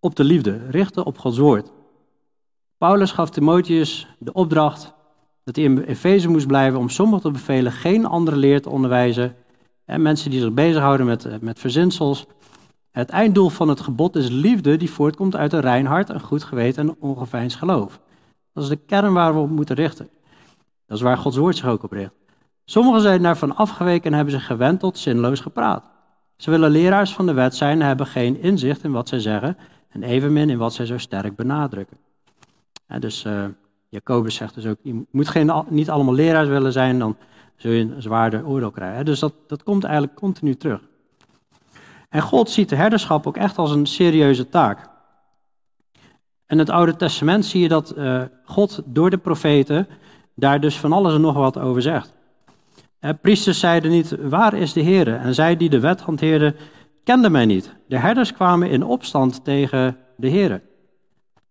op 0.00 0.16
de 0.16 0.24
liefde, 0.24 0.70
richten 0.70 1.04
op 1.04 1.18
Gods 1.18 1.38
woord. 1.38 1.72
Paulus 2.78 3.12
gaf 3.12 3.30
Timotheus 3.30 4.08
de 4.18 4.32
opdracht 4.32 4.94
dat 5.44 5.56
hij 5.56 5.64
in 5.64 5.78
Efeze 5.78 6.28
moest 6.28 6.46
blijven 6.46 6.78
om 6.78 6.88
sommigen 6.88 7.22
te 7.22 7.30
bevelen 7.30 7.72
geen 7.72 8.06
andere 8.06 8.36
leer 8.36 8.62
te 8.62 8.70
onderwijzen. 8.70 9.36
En 9.84 10.02
mensen 10.02 10.30
die 10.30 10.40
zich 10.40 10.52
bezighouden 10.52 11.06
met, 11.06 11.24
eh, 11.24 11.38
met 11.40 11.58
verzinsels. 11.58 12.26
Het 12.96 13.10
einddoel 13.10 13.48
van 13.48 13.68
het 13.68 13.80
gebod 13.80 14.16
is 14.16 14.28
liefde 14.28 14.76
die 14.76 14.90
voortkomt 14.90 15.36
uit 15.36 15.52
een 15.52 15.60
rein 15.60 15.86
hart, 15.86 16.08
een 16.08 16.20
goed 16.20 16.44
geweten 16.44 16.88
en 16.88 16.96
ongeveinsd 16.98 17.56
geloof. 17.56 18.00
Dat 18.52 18.62
is 18.62 18.68
de 18.68 18.76
kern 18.76 19.12
waar 19.12 19.34
we 19.34 19.40
op 19.40 19.50
moeten 19.50 19.76
richten. 19.76 20.08
Dat 20.86 20.96
is 20.96 21.02
waar 21.02 21.18
Gods 21.18 21.36
woord 21.36 21.56
zich 21.56 21.66
ook 21.66 21.82
op 21.82 21.92
richt. 21.92 22.12
Sommigen 22.64 23.00
zijn 23.00 23.22
daarvan 23.22 23.56
afgeweken 23.56 24.10
en 24.10 24.12
hebben 24.12 24.34
zich 24.34 24.46
gewend 24.46 24.80
tot 24.80 24.98
zinloos 24.98 25.40
gepraat. 25.40 25.84
Ze 26.36 26.50
willen 26.50 26.70
leraars 26.70 27.14
van 27.14 27.26
de 27.26 27.32
wet 27.32 27.54
zijn 27.54 27.80
en 27.80 27.86
hebben 27.86 28.06
geen 28.06 28.40
inzicht 28.40 28.84
in 28.84 28.92
wat 28.92 29.08
zij 29.08 29.20
zeggen 29.20 29.56
en 29.88 30.02
evenmin 30.02 30.50
in 30.50 30.58
wat 30.58 30.74
zij 30.74 30.86
zo 30.86 30.98
sterk 30.98 31.36
benadrukken. 31.36 31.96
dus 32.98 33.24
uh, 33.24 33.44
Jacobus 33.88 34.34
zegt 34.34 34.54
dus 34.54 34.66
ook, 34.66 34.78
je 34.82 35.02
moet 35.10 35.28
geen, 35.28 35.64
niet 35.68 35.90
allemaal 35.90 36.14
leraars 36.14 36.48
willen 36.48 36.72
zijn, 36.72 36.98
dan 36.98 37.16
zul 37.56 37.72
je 37.72 37.80
een 37.80 38.02
zwaarder 38.02 38.46
oordeel 38.46 38.70
krijgen. 38.70 39.04
dus 39.04 39.18
dat, 39.18 39.34
dat 39.46 39.62
komt 39.62 39.84
eigenlijk 39.84 40.14
continu 40.14 40.54
terug. 40.54 40.80
En 42.16 42.22
God 42.22 42.50
ziet 42.50 42.68
de 42.68 42.76
herderschap 42.76 43.26
ook 43.26 43.36
echt 43.36 43.58
als 43.58 43.70
een 43.70 43.86
serieuze 43.86 44.48
taak. 44.48 44.88
In 46.46 46.58
het 46.58 46.70
Oude 46.70 46.96
Testament 46.96 47.44
zie 47.44 47.60
je 47.60 47.68
dat 47.68 47.94
uh, 47.96 48.22
God 48.44 48.82
door 48.84 49.10
de 49.10 49.18
profeten 49.18 49.88
daar 50.34 50.60
dus 50.60 50.78
van 50.78 50.92
alles 50.92 51.14
en 51.14 51.20
nog 51.20 51.34
wat 51.34 51.58
over 51.58 51.82
zegt. 51.82 52.14
Uh, 53.00 53.10
priesters 53.20 53.58
zeiden 53.58 53.90
niet, 53.90 54.16
waar 54.20 54.54
is 54.54 54.72
de 54.72 54.80
Heer? 54.80 55.14
En 55.14 55.34
zij 55.34 55.56
die 55.56 55.70
de 55.70 55.80
wet 55.80 56.00
hanteerden, 56.00 56.56
kenden 57.04 57.32
mij 57.32 57.44
niet. 57.44 57.74
De 57.88 57.98
herders 57.98 58.32
kwamen 58.32 58.70
in 58.70 58.84
opstand 58.84 59.44
tegen 59.44 59.96
de 60.16 60.28
Heer. 60.28 60.62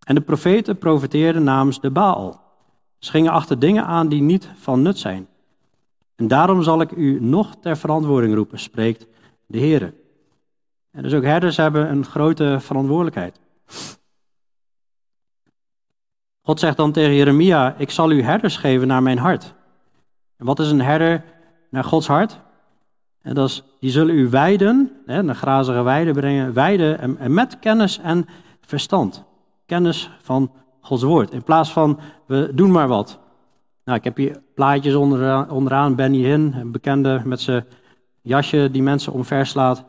En 0.03 0.15
de 0.15 0.21
profeten 0.21 0.77
profeteerden 0.77 1.43
namens 1.43 1.81
de 1.81 1.91
Baal. 1.91 2.41
Ze 2.99 3.11
gingen 3.11 3.31
achter 3.31 3.59
dingen 3.59 3.85
aan 3.85 4.07
die 4.07 4.21
niet 4.21 4.49
van 4.55 4.81
nut 4.81 4.97
zijn. 4.97 5.27
En 6.15 6.27
daarom 6.27 6.63
zal 6.63 6.81
ik 6.81 6.91
u 6.91 7.21
nog 7.21 7.55
ter 7.61 7.77
verantwoording 7.77 8.35
roepen, 8.35 8.59
spreekt 8.59 9.07
de 9.45 9.57
Heer. 9.57 9.93
En 10.95 11.03
dus 11.03 11.13
ook 11.13 11.23
herders 11.23 11.57
hebben 11.57 11.89
een 11.89 12.05
grote 12.05 12.57
verantwoordelijkheid. 12.59 13.39
God 16.41 16.59
zegt 16.59 16.77
dan 16.77 16.91
tegen 16.91 17.15
Jeremia: 17.15 17.75
Ik 17.77 17.91
zal 17.91 18.11
u 18.11 18.21
herders 18.21 18.57
geven 18.57 18.87
naar 18.87 19.03
mijn 19.03 19.17
hart. 19.17 19.53
En 20.37 20.45
wat 20.45 20.59
is 20.59 20.69
een 20.69 20.81
herder 20.81 21.23
naar 21.69 21.83
Gods 21.83 22.07
hart? 22.07 22.39
En 23.21 23.33
dat 23.33 23.49
is, 23.49 23.63
die 23.79 23.91
zullen 23.91 24.15
u 24.15 24.29
weiden, 24.29 24.91
hè, 25.05 25.17
een 25.17 25.35
grazige 25.35 25.83
weide 25.83 26.11
brengen, 26.11 26.53
weiden 26.53 27.19
en, 27.19 27.33
met 27.33 27.59
kennis 27.59 27.99
en 27.99 28.25
verstand. 28.61 29.23
Kennis 29.65 30.09
van 30.21 30.51
Gods 30.81 31.03
woord. 31.03 31.31
In 31.31 31.43
plaats 31.43 31.71
van, 31.71 31.99
we 32.25 32.51
doen 32.53 32.71
maar 32.71 32.87
wat. 32.87 33.19
Nou, 33.83 33.97
ik 33.97 34.03
heb 34.03 34.17
hier 34.17 34.41
plaatjes 34.53 34.93
onderaan, 34.93 35.49
onderaan 35.49 35.95
Benny 35.95 36.17
Hinn, 36.17 36.53
een 36.53 36.71
bekende 36.71 37.21
met 37.23 37.41
zijn 37.41 37.65
jasje 38.21 38.69
die 38.71 38.83
mensen 38.83 39.13
omverslaat. 39.13 39.85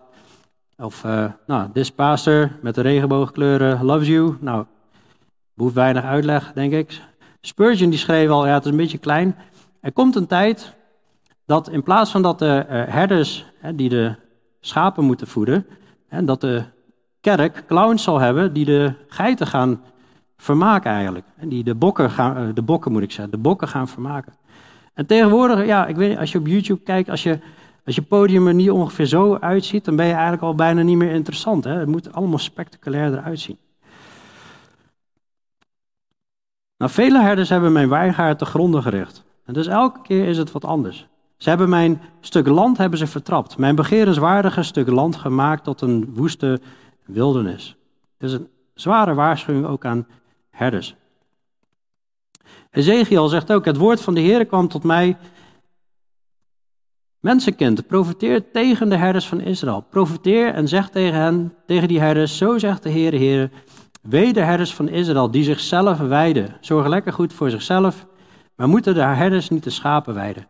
Of, 0.78 1.04
uh, 1.04 1.24
nou, 1.46 1.72
this 1.72 1.90
pastor 1.90 2.50
met 2.62 2.74
de 2.74 2.80
regenboogkleuren 2.80 3.84
loves 3.84 4.08
you. 4.08 4.36
Nou, 4.40 4.64
behoeft 5.54 5.74
weinig 5.74 6.04
uitleg, 6.04 6.52
denk 6.52 6.72
ik. 6.72 7.00
Spurgeon 7.40 7.90
die 7.90 7.98
schreef 7.98 8.28
al, 8.28 8.46
ja, 8.46 8.54
het 8.54 8.64
is 8.64 8.70
een 8.70 8.76
beetje 8.76 8.98
klein. 8.98 9.36
Er 9.80 9.92
komt 9.92 10.16
een 10.16 10.26
tijd 10.26 10.74
dat 11.46 11.68
in 11.70 11.82
plaats 11.82 12.10
van 12.10 12.22
dat 12.22 12.38
de 12.38 12.66
uh, 12.70 12.82
herders 12.94 13.46
die 13.74 13.88
de 13.88 14.14
schapen 14.60 15.04
moeten 15.04 15.26
voeden, 15.26 15.66
hè, 16.08 16.24
dat 16.24 16.40
de 16.40 16.64
kerk 17.20 17.64
clowns 17.66 18.02
zal 18.02 18.20
hebben 18.20 18.52
die 18.52 18.64
de 18.64 18.92
geiten 19.08 19.46
gaan 19.46 19.82
vermaken 20.36 20.90
eigenlijk. 20.90 21.26
En 21.36 21.48
die 21.48 21.64
de 21.64 21.74
bokken 21.74 22.10
gaan, 22.10 22.48
uh, 22.48 22.54
de 22.54 22.62
bokken 22.62 22.92
moet 22.92 23.02
ik 23.02 23.12
zeggen, 23.12 23.30
de 23.30 23.38
bokken 23.38 23.68
gaan 23.68 23.88
vermaken. 23.88 24.32
En 24.94 25.06
tegenwoordig, 25.06 25.66
ja, 25.66 25.86
ik 25.86 25.96
weet 25.96 26.18
als 26.18 26.32
je 26.32 26.38
op 26.38 26.46
YouTube 26.46 26.82
kijkt, 26.82 27.10
als 27.10 27.22
je, 27.22 27.38
als 27.86 27.94
je 27.94 28.02
podium 28.02 28.46
er 28.46 28.54
niet 28.54 28.70
ongeveer 28.70 29.06
zo 29.06 29.36
uitziet, 29.36 29.84
dan 29.84 29.96
ben 29.96 30.06
je 30.06 30.12
eigenlijk 30.12 30.42
al 30.42 30.54
bijna 30.54 30.82
niet 30.82 30.96
meer 30.96 31.10
interessant. 31.10 31.64
Hè? 31.64 31.72
Het 31.72 31.88
moet 31.88 32.12
allemaal 32.12 32.38
spectaculair 32.38 33.12
eruit 33.12 33.40
zien. 33.40 33.58
Nou, 36.76 36.90
vele 36.90 37.22
herders 37.22 37.48
hebben 37.48 37.72
mijn 37.72 37.88
wijngaard 37.88 38.38
te 38.38 38.44
gronden 38.44 38.82
gericht. 38.82 39.24
En 39.44 39.54
dus 39.54 39.66
elke 39.66 40.02
keer 40.02 40.28
is 40.28 40.38
het 40.38 40.52
wat 40.52 40.64
anders. 40.64 41.06
Ze 41.36 41.48
hebben 41.48 41.68
mijn 41.68 42.00
stuk 42.20 42.46
land 42.46 42.78
hebben 42.78 42.98
ze 42.98 43.06
vertrapt. 43.06 43.58
Mijn 43.58 43.74
begerenswaardige 43.74 44.62
stuk 44.62 44.88
land 44.88 45.16
gemaakt 45.16 45.64
tot 45.64 45.80
een 45.80 46.14
woeste 46.14 46.60
wildernis. 47.04 47.76
Het 48.18 48.28
is 48.28 48.32
een 48.32 48.48
zware 48.74 49.14
waarschuwing 49.14 49.66
ook 49.66 49.84
aan 49.84 50.06
herders. 50.50 50.94
Ezekiel 52.70 53.28
zegt 53.28 53.52
ook, 53.52 53.64
het 53.64 53.76
woord 53.76 54.00
van 54.00 54.14
de 54.14 54.20
Heer 54.20 54.46
kwam 54.46 54.68
tot 54.68 54.82
mij. 54.82 55.16
Mensenkind, 57.20 57.86
profiteer 57.86 58.50
tegen 58.50 58.88
de 58.88 58.96
herders 58.96 59.28
van 59.28 59.40
Israël. 59.40 59.80
Profiteer 59.90 60.54
en 60.54 60.68
zeg 60.68 60.88
tegen 60.88 61.18
hen, 61.18 61.54
tegen 61.66 61.88
die 61.88 62.00
herders, 62.00 62.36
zo 62.36 62.58
zegt 62.58 62.82
de 62.82 62.88
Heer, 62.88 63.12
Heer, 63.12 63.50
wee 64.02 64.32
de 64.32 64.40
herders 64.40 64.74
van 64.74 64.88
Israël 64.88 65.30
die 65.30 65.44
zichzelf 65.44 65.98
weiden. 65.98 66.56
Zorg 66.60 66.86
lekker 66.86 67.12
goed 67.12 67.32
voor 67.32 67.50
zichzelf, 67.50 68.06
maar 68.56 68.68
moeten 68.68 68.94
de 68.94 69.02
herders 69.02 69.48
niet 69.48 69.64
de 69.64 69.70
schapen 69.70 70.14
weiden. 70.14 70.48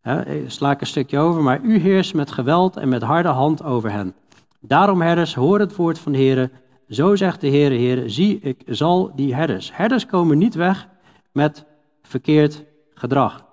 He, 0.00 0.44
sla 0.46 0.70
ik 0.70 0.80
een 0.80 0.86
stukje 0.86 1.18
over, 1.18 1.42
maar 1.42 1.60
u 1.60 1.78
heerst 1.78 2.14
met 2.14 2.30
geweld 2.30 2.76
en 2.76 2.88
met 2.88 3.02
harde 3.02 3.28
hand 3.28 3.62
over 3.64 3.90
hen. 3.90 4.14
Daarom, 4.60 5.00
herders, 5.00 5.34
hoor 5.34 5.58
het 5.58 5.76
woord 5.76 5.98
van 5.98 6.12
de 6.12 6.18
Heer. 6.18 6.50
Zo 6.88 7.16
zegt 7.16 7.40
de 7.40 7.46
Heer, 7.46 7.70
Heer, 7.70 8.10
zie, 8.10 8.38
ik 8.40 8.62
zal 8.66 9.12
die 9.14 9.34
herders. 9.34 9.76
Herders 9.76 10.06
komen 10.06 10.38
niet 10.38 10.54
weg 10.54 10.88
met 11.32 11.64
verkeerd 12.02 12.64
gedrag. 12.94 13.51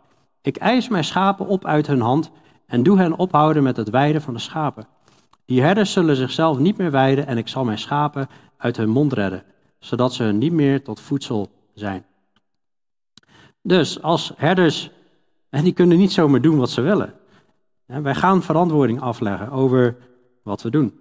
Ik 0.49 0.57
eis 0.57 0.87
mijn 0.87 1.03
schapen 1.03 1.47
op 1.47 1.65
uit 1.65 1.87
hun 1.87 2.01
hand 2.01 2.31
en 2.65 2.83
doe 2.83 2.97
hen 2.97 3.17
ophouden 3.17 3.63
met 3.63 3.77
het 3.77 3.89
weiden 3.89 4.21
van 4.21 4.33
de 4.33 4.39
schapen. 4.39 4.87
Die 5.45 5.61
herders 5.61 5.91
zullen 5.91 6.15
zichzelf 6.15 6.57
niet 6.57 6.77
meer 6.77 6.91
weiden 6.91 7.27
en 7.27 7.37
ik 7.37 7.47
zal 7.47 7.63
mijn 7.63 7.77
schapen 7.77 8.27
uit 8.57 8.77
hun 8.77 8.89
mond 8.89 9.13
redden, 9.13 9.43
zodat 9.79 10.13
ze 10.13 10.23
niet 10.23 10.51
meer 10.51 10.83
tot 10.83 10.99
voedsel 10.99 11.51
zijn. 11.73 12.05
Dus 13.61 14.01
als 14.01 14.33
herders 14.35 14.91
en 15.49 15.63
die 15.63 15.73
kunnen 15.73 15.97
niet 15.97 16.11
zomaar 16.11 16.41
doen 16.41 16.57
wat 16.57 16.69
ze 16.69 16.81
willen. 16.81 17.13
Wij 17.85 18.15
gaan 18.15 18.43
verantwoording 18.43 19.01
afleggen 19.01 19.51
over 19.51 19.97
wat 20.43 20.61
we 20.61 20.69
doen. 20.69 20.99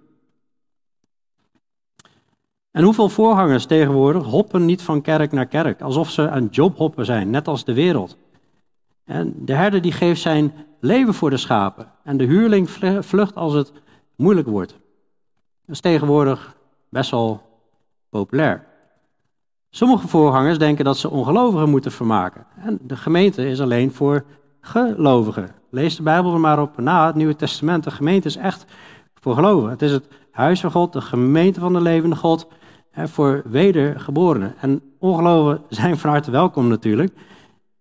En 2.71 2.83
hoeveel 2.83 3.09
voorgangers 3.09 3.65
tegenwoordig 3.65 4.23
hoppen 4.23 4.65
niet 4.65 4.81
van 4.81 5.01
kerk 5.01 5.31
naar 5.31 5.47
kerk, 5.47 5.81
alsof 5.81 6.09
ze 6.09 6.29
aan 6.29 6.47
jobhoppen 6.51 7.05
zijn, 7.05 7.29
net 7.29 7.47
als 7.47 7.65
de 7.65 7.73
wereld. 7.73 8.17
En 9.09 9.33
de 9.37 9.53
herder 9.53 9.81
die 9.81 9.91
geeft 9.91 10.21
zijn 10.21 10.53
leven 10.79 11.13
voor 11.13 11.29
de 11.29 11.37
schapen 11.37 11.91
en 12.03 12.17
de 12.17 12.23
huurling 12.23 12.69
vlucht 12.99 13.35
als 13.35 13.53
het 13.53 13.71
moeilijk 14.15 14.47
wordt. 14.47 14.71
Dat 15.65 15.75
is 15.75 15.79
tegenwoordig 15.79 16.55
best 16.89 17.11
wel 17.11 17.41
populair. 18.09 18.65
Sommige 19.69 20.07
voorgangers 20.07 20.57
denken 20.57 20.85
dat 20.85 20.97
ze 20.97 21.09
ongelovigen 21.09 21.69
moeten 21.69 21.91
vermaken. 21.91 22.45
En 22.57 22.79
de 22.81 22.95
gemeente 22.95 23.47
is 23.47 23.61
alleen 23.61 23.91
voor 23.91 24.25
gelovigen. 24.61 25.49
Lees 25.69 25.95
de 25.95 26.03
Bijbel 26.03 26.33
er 26.33 26.39
maar 26.39 26.61
op 26.61 26.77
na, 26.77 27.05
het 27.05 27.15
Nieuwe 27.15 27.35
Testament. 27.35 27.83
De 27.83 27.91
gemeente 27.91 28.27
is 28.27 28.35
echt 28.35 28.65
voor 29.13 29.35
geloven. 29.35 29.69
Het 29.69 29.81
is 29.81 29.91
het 29.91 30.07
huis 30.31 30.59
van 30.59 30.71
God, 30.71 30.93
de 30.93 31.01
gemeente 31.01 31.59
van 31.59 31.73
de 31.73 31.81
levende 31.81 32.15
God, 32.15 32.47
voor 32.93 33.41
wedergeborenen. 33.45 34.55
En 34.59 34.81
ongelovigen 34.99 35.63
zijn 35.69 35.97
van 35.97 36.09
harte 36.09 36.31
welkom 36.31 36.67
natuurlijk, 36.67 37.13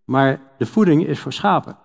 maar 0.08 0.40
de 0.58 0.66
voeding 0.66 1.06
is 1.06 1.18
voor 1.18 1.32
schapen. 1.32 1.76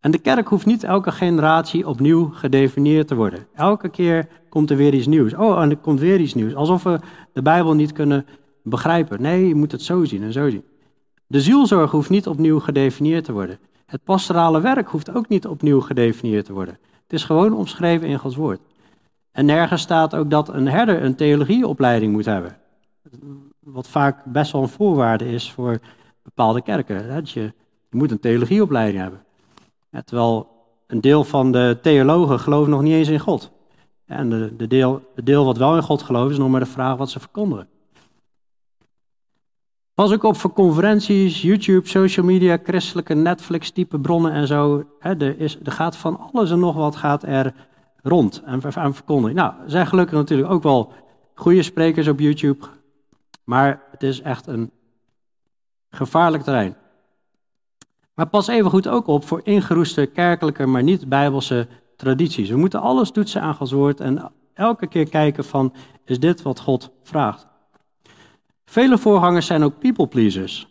En 0.00 0.10
de 0.10 0.18
kerk 0.18 0.48
hoeft 0.48 0.66
niet 0.66 0.84
elke 0.84 1.12
generatie 1.12 1.88
opnieuw 1.88 2.30
gedefinieerd 2.32 3.08
te 3.08 3.14
worden. 3.14 3.46
Elke 3.54 3.88
keer 3.88 4.28
komt 4.48 4.70
er 4.70 4.76
weer 4.76 4.94
iets 4.94 5.06
nieuws. 5.06 5.34
Oh, 5.34 5.62
en 5.62 5.70
er 5.70 5.76
komt 5.76 6.00
weer 6.00 6.20
iets 6.20 6.34
nieuws. 6.34 6.54
Alsof 6.54 6.82
we 6.82 6.98
de 7.32 7.42
Bijbel 7.42 7.74
niet 7.74 7.92
kunnen 7.92 8.26
begrijpen. 8.62 9.22
Nee, 9.22 9.48
je 9.48 9.54
moet 9.54 9.72
het 9.72 9.82
zo 9.82 10.04
zien 10.04 10.22
en 10.22 10.32
zo 10.32 10.50
zien. 10.50 10.64
De 11.26 11.40
zielzorg 11.40 11.90
hoeft 11.90 12.10
niet 12.10 12.26
opnieuw 12.26 12.60
gedefinieerd 12.60 13.24
te 13.24 13.32
worden. 13.32 13.58
Het 13.86 14.04
pastorale 14.04 14.60
werk 14.60 14.88
hoeft 14.88 15.14
ook 15.14 15.28
niet 15.28 15.46
opnieuw 15.46 15.80
gedefinieerd 15.80 16.44
te 16.44 16.52
worden. 16.52 16.78
Het 17.02 17.12
is 17.12 17.24
gewoon 17.24 17.54
omschreven 17.54 18.08
in 18.08 18.18
Gods 18.18 18.36
woord. 18.36 18.60
En 19.32 19.44
nergens 19.44 19.82
staat 19.82 20.14
ook 20.14 20.30
dat 20.30 20.48
een 20.48 20.68
herder 20.68 21.02
een 21.02 21.16
theologieopleiding 21.16 22.12
moet 22.12 22.24
hebben. 22.24 22.56
Wat 23.60 23.88
vaak 23.88 24.24
best 24.24 24.52
wel 24.52 24.62
een 24.62 24.68
voorwaarde 24.68 25.32
is 25.32 25.52
voor 25.52 25.80
bepaalde 26.22 26.62
kerken. 26.62 27.08
Dat 27.08 27.30
je, 27.30 27.40
je 27.90 27.96
moet 27.96 28.10
een 28.10 28.20
theologieopleiding 28.20 29.02
hebben. 29.02 29.24
terwijl 30.04 30.48
een 30.86 31.00
deel 31.00 31.24
van 31.24 31.52
de 31.52 31.78
theologen 31.82 32.40
gelooft 32.40 32.68
nog 32.68 32.82
niet 32.82 32.92
eens 32.92 33.08
in 33.08 33.18
God. 33.18 33.50
En 34.06 34.30
de, 34.30 34.56
de 34.56 34.66
deel, 34.66 35.02
het 35.14 35.26
deel 35.26 35.44
wat 35.44 35.56
wel 35.56 35.76
in 35.76 35.82
God 35.82 36.02
gelooft 36.02 36.30
is 36.30 36.38
nog 36.38 36.48
maar 36.48 36.60
de 36.60 36.66
vraag 36.66 36.96
wat 36.96 37.10
ze 37.10 37.20
verkondigen. 37.20 37.68
Pas 39.94 40.12
ook 40.12 40.22
op 40.22 40.36
voor 40.36 40.52
conferenties, 40.52 41.42
YouTube, 41.42 41.88
social 41.88 42.26
media, 42.26 42.58
christelijke 42.64 43.14
Netflix-type 43.14 43.98
bronnen 43.98 44.32
en 44.32 44.46
zo. 44.46 44.84
er, 45.00 45.40
is, 45.40 45.58
er 45.62 45.72
gaat 45.72 45.96
van 45.96 46.30
alles 46.32 46.50
en 46.50 46.58
nog 46.58 46.74
wat 46.74 46.96
gaat 46.96 47.22
er 47.22 47.54
rond 48.02 48.42
en 48.44 48.62
aan 48.74 48.94
verkondigen. 48.94 49.36
Nou, 49.36 49.52
er 49.64 49.70
zijn 49.70 49.86
gelukkig 49.86 50.18
natuurlijk 50.18 50.50
ook 50.50 50.62
wel 50.62 50.92
goede 51.34 51.62
sprekers 51.62 52.08
op 52.08 52.20
YouTube. 52.20 52.66
Maar 53.44 53.82
het 53.90 54.02
is 54.02 54.20
echt 54.20 54.46
een 54.46 54.70
gevaarlijk 55.90 56.42
terrein. 56.42 56.76
Maar 58.14 58.26
pas 58.26 58.48
even 58.48 58.70
goed 58.70 58.88
ook 58.88 59.06
op 59.06 59.24
voor 59.24 59.40
ingeroeste 59.44 60.06
kerkelijke, 60.06 60.66
maar 60.66 60.82
niet 60.82 61.08
bijbelse 61.08 61.68
tradities. 61.96 62.48
We 62.48 62.56
moeten 62.56 62.80
alles 62.80 63.10
toetsen 63.10 63.40
aan 63.40 63.54
Gods 63.54 63.72
woord 63.72 64.00
en 64.00 64.32
elke 64.54 64.86
keer 64.86 65.08
kijken 65.08 65.44
van, 65.44 65.74
is 66.04 66.20
dit 66.20 66.42
wat 66.42 66.60
God 66.60 66.90
vraagt? 67.02 67.46
Vele 68.64 68.98
voorgangers 68.98 69.46
zijn 69.46 69.62
ook 69.62 69.78
people 69.78 70.06
pleasers. 70.06 70.68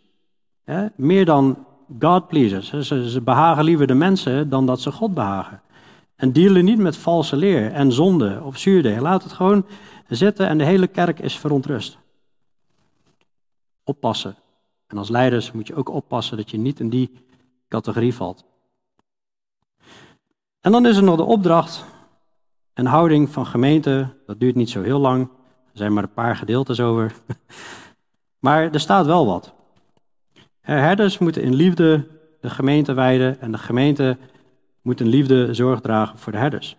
Meer 0.96 1.26
dan 1.26 1.66
God 2.00 2.28
pleasers. 2.28 2.70
Ze, 2.70 3.10
ze 3.10 3.22
behagen 3.22 3.64
liever 3.64 3.88
de 3.88 3.94
mensen 3.94 4.50
dan 4.50 4.66
dat 4.66 4.82
ze 4.82 4.92
God 4.92 5.14
behagen. 5.14 5.62
En 6.16 6.34
dealen 6.34 6.66
niet 6.66 6.78
met 6.78 6.98
valse 6.98 7.36
leer 7.36 7.72
en 7.72 7.92
zonde 7.92 8.42
of 8.44 8.58
zuurdeeg. 8.58 9.00
Laat 9.00 9.24
het 9.24 9.32
gewoon 9.32 9.66
zitten 10.08 10.48
en 10.48 10.58
de 10.58 10.64
hele 10.64 10.88
kerk 10.88 11.20
is 11.20 11.38
verontrust. 11.38 11.98
Oppassen. 13.84 14.36
En 14.90 14.98
als 14.98 15.10
leiders 15.10 15.52
moet 15.52 15.68
je 15.68 15.76
ook 15.76 15.90
oppassen 15.90 16.38
dat 16.38 16.52
je 16.52 16.58
niet 16.58 16.80
in 16.80 16.90
die 16.90 17.12
categorie 17.68 18.14
valt. 18.14 18.46
En 20.62 20.72
dan 20.72 20.86
is 20.86 20.98
er 20.98 21.04
nog 21.04 21.16
de 21.16 21.24
opdracht 21.24 21.86
en 22.74 22.86
houding 22.86 23.30
van 23.30 23.46
gemeente. 23.46 24.16
Dat 24.26 24.40
duurt 24.40 24.56
niet 24.56 24.70
zo 24.70 24.82
heel 24.82 25.00
lang. 25.00 25.30
Er 25.72 25.78
zijn 25.78 25.94
maar 25.94 26.04
een 26.04 26.14
paar 26.14 26.36
gedeeltes 26.36 26.80
over. 26.80 27.14
Maar 28.40 28.72
er 28.72 28.80
staat 28.80 29.06
wel 29.06 29.26
wat. 29.26 29.54
Herders 30.62 31.18
moeten 31.18 31.42
in 31.42 31.54
liefde 31.54 32.08
de 32.42 32.50
gemeente 32.50 32.94
wijden 32.94 33.42
en 33.42 33.52
de 33.52 33.58
gemeente 33.58 34.18
moet 34.82 35.00
in 35.00 35.08
liefde 35.08 35.54
zorg 35.54 35.82
dragen 35.82 36.20
voor 36.20 36.32
de 36.32 36.38
herders. 36.38 36.78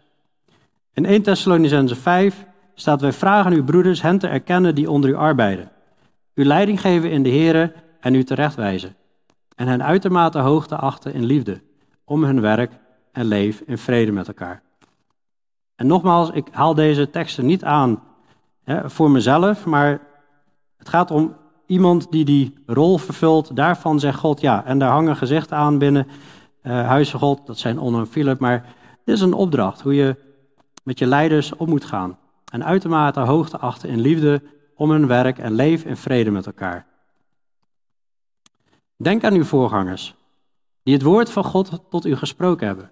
In 0.93 1.05
1 1.07 1.23
Thessalonicense 1.23 1.97
5 1.97 2.45
staat: 2.75 3.01
Wij 3.01 3.13
vragen 3.13 3.53
uw 3.53 3.65
broeders 3.65 4.03
hen 4.03 4.19
te 4.19 4.29
erkennen 4.29 4.75
die 4.75 4.91
onder 4.91 5.11
u 5.11 5.15
arbeiden, 5.15 5.71
uw 6.35 6.45
leiding 6.45 6.81
geven 6.81 7.11
in 7.11 7.23
de 7.23 7.31
Here 7.31 7.73
en 8.01 8.15
u 8.15 8.25
terechtwijzen, 8.25 8.97
en 9.57 9.67
hen 9.67 9.83
uitermate 9.83 10.39
hoog 10.39 10.67
te 10.67 10.77
achten 10.77 11.15
in 11.15 11.25
liefde, 11.25 11.61
om 12.05 12.25
hun 12.25 12.41
werk 12.41 12.73
en 13.13 13.25
leef 13.25 13.61
in 13.67 13.79
vrede 13.79 14.13
met 14.13 14.29
elkaar. 14.29 14.63
En 15.77 15.87
nogmaals, 15.87 16.31
ik 16.31 16.49
haal 16.51 16.75
deze 16.75 17.11
teksten 17.11 17.47
niet 17.47 17.65
aan 17.65 18.03
hè, 18.63 18.91
voor 18.91 19.11
mezelf, 19.11 19.65
maar 19.67 20.01
het 20.77 20.89
gaat 20.89 21.11
om 21.11 21.37
iemand 21.67 22.11
die 22.11 22.25
die 22.25 22.55
rol 22.67 22.99
vervult. 22.99 23.57
Daarvan 23.57 24.01
zegt 24.01 24.19
God 24.19 24.41
ja. 24.41 24.65
En 24.65 24.79
daar 24.79 24.91
hangen 24.91 25.17
gezichten 25.17 25.57
aan 25.57 25.79
binnen 25.79 26.07
uh, 26.63 26.87
Huizen 26.87 27.19
God. 27.19 27.47
Dat 27.47 27.59
zijn 27.59 27.79
Onno. 27.79 28.07
Maar 28.39 28.65
dit 29.05 29.15
is 29.15 29.21
een 29.21 29.33
opdracht 29.33 29.81
hoe 29.81 29.95
je 29.95 30.17
met 30.83 30.99
je 30.99 31.07
leiders 31.07 31.57
op 31.57 31.69
moet 31.69 31.85
gaan. 31.85 32.19
En 32.53 32.65
uitermate 32.65 33.21
hoog 33.21 33.49
te 33.49 33.59
achten 33.59 33.89
in 33.89 34.01
liefde 34.01 34.43
om 34.75 34.91
hun 34.91 35.07
werk 35.07 35.39
en 35.39 35.53
leef 35.53 35.85
in 35.85 35.97
vrede 35.97 36.31
met 36.31 36.47
elkaar. 36.47 36.87
Denk 39.03 39.25
aan 39.25 39.35
uw 39.35 39.45
voorgangers, 39.45 40.15
die 40.83 40.95
het 40.95 41.03
woord 41.03 41.31
van 41.31 41.45
God 41.45 41.81
tot 41.91 42.07
u 42.07 42.17
gesproken 42.17 42.67
hebben. 42.67 42.91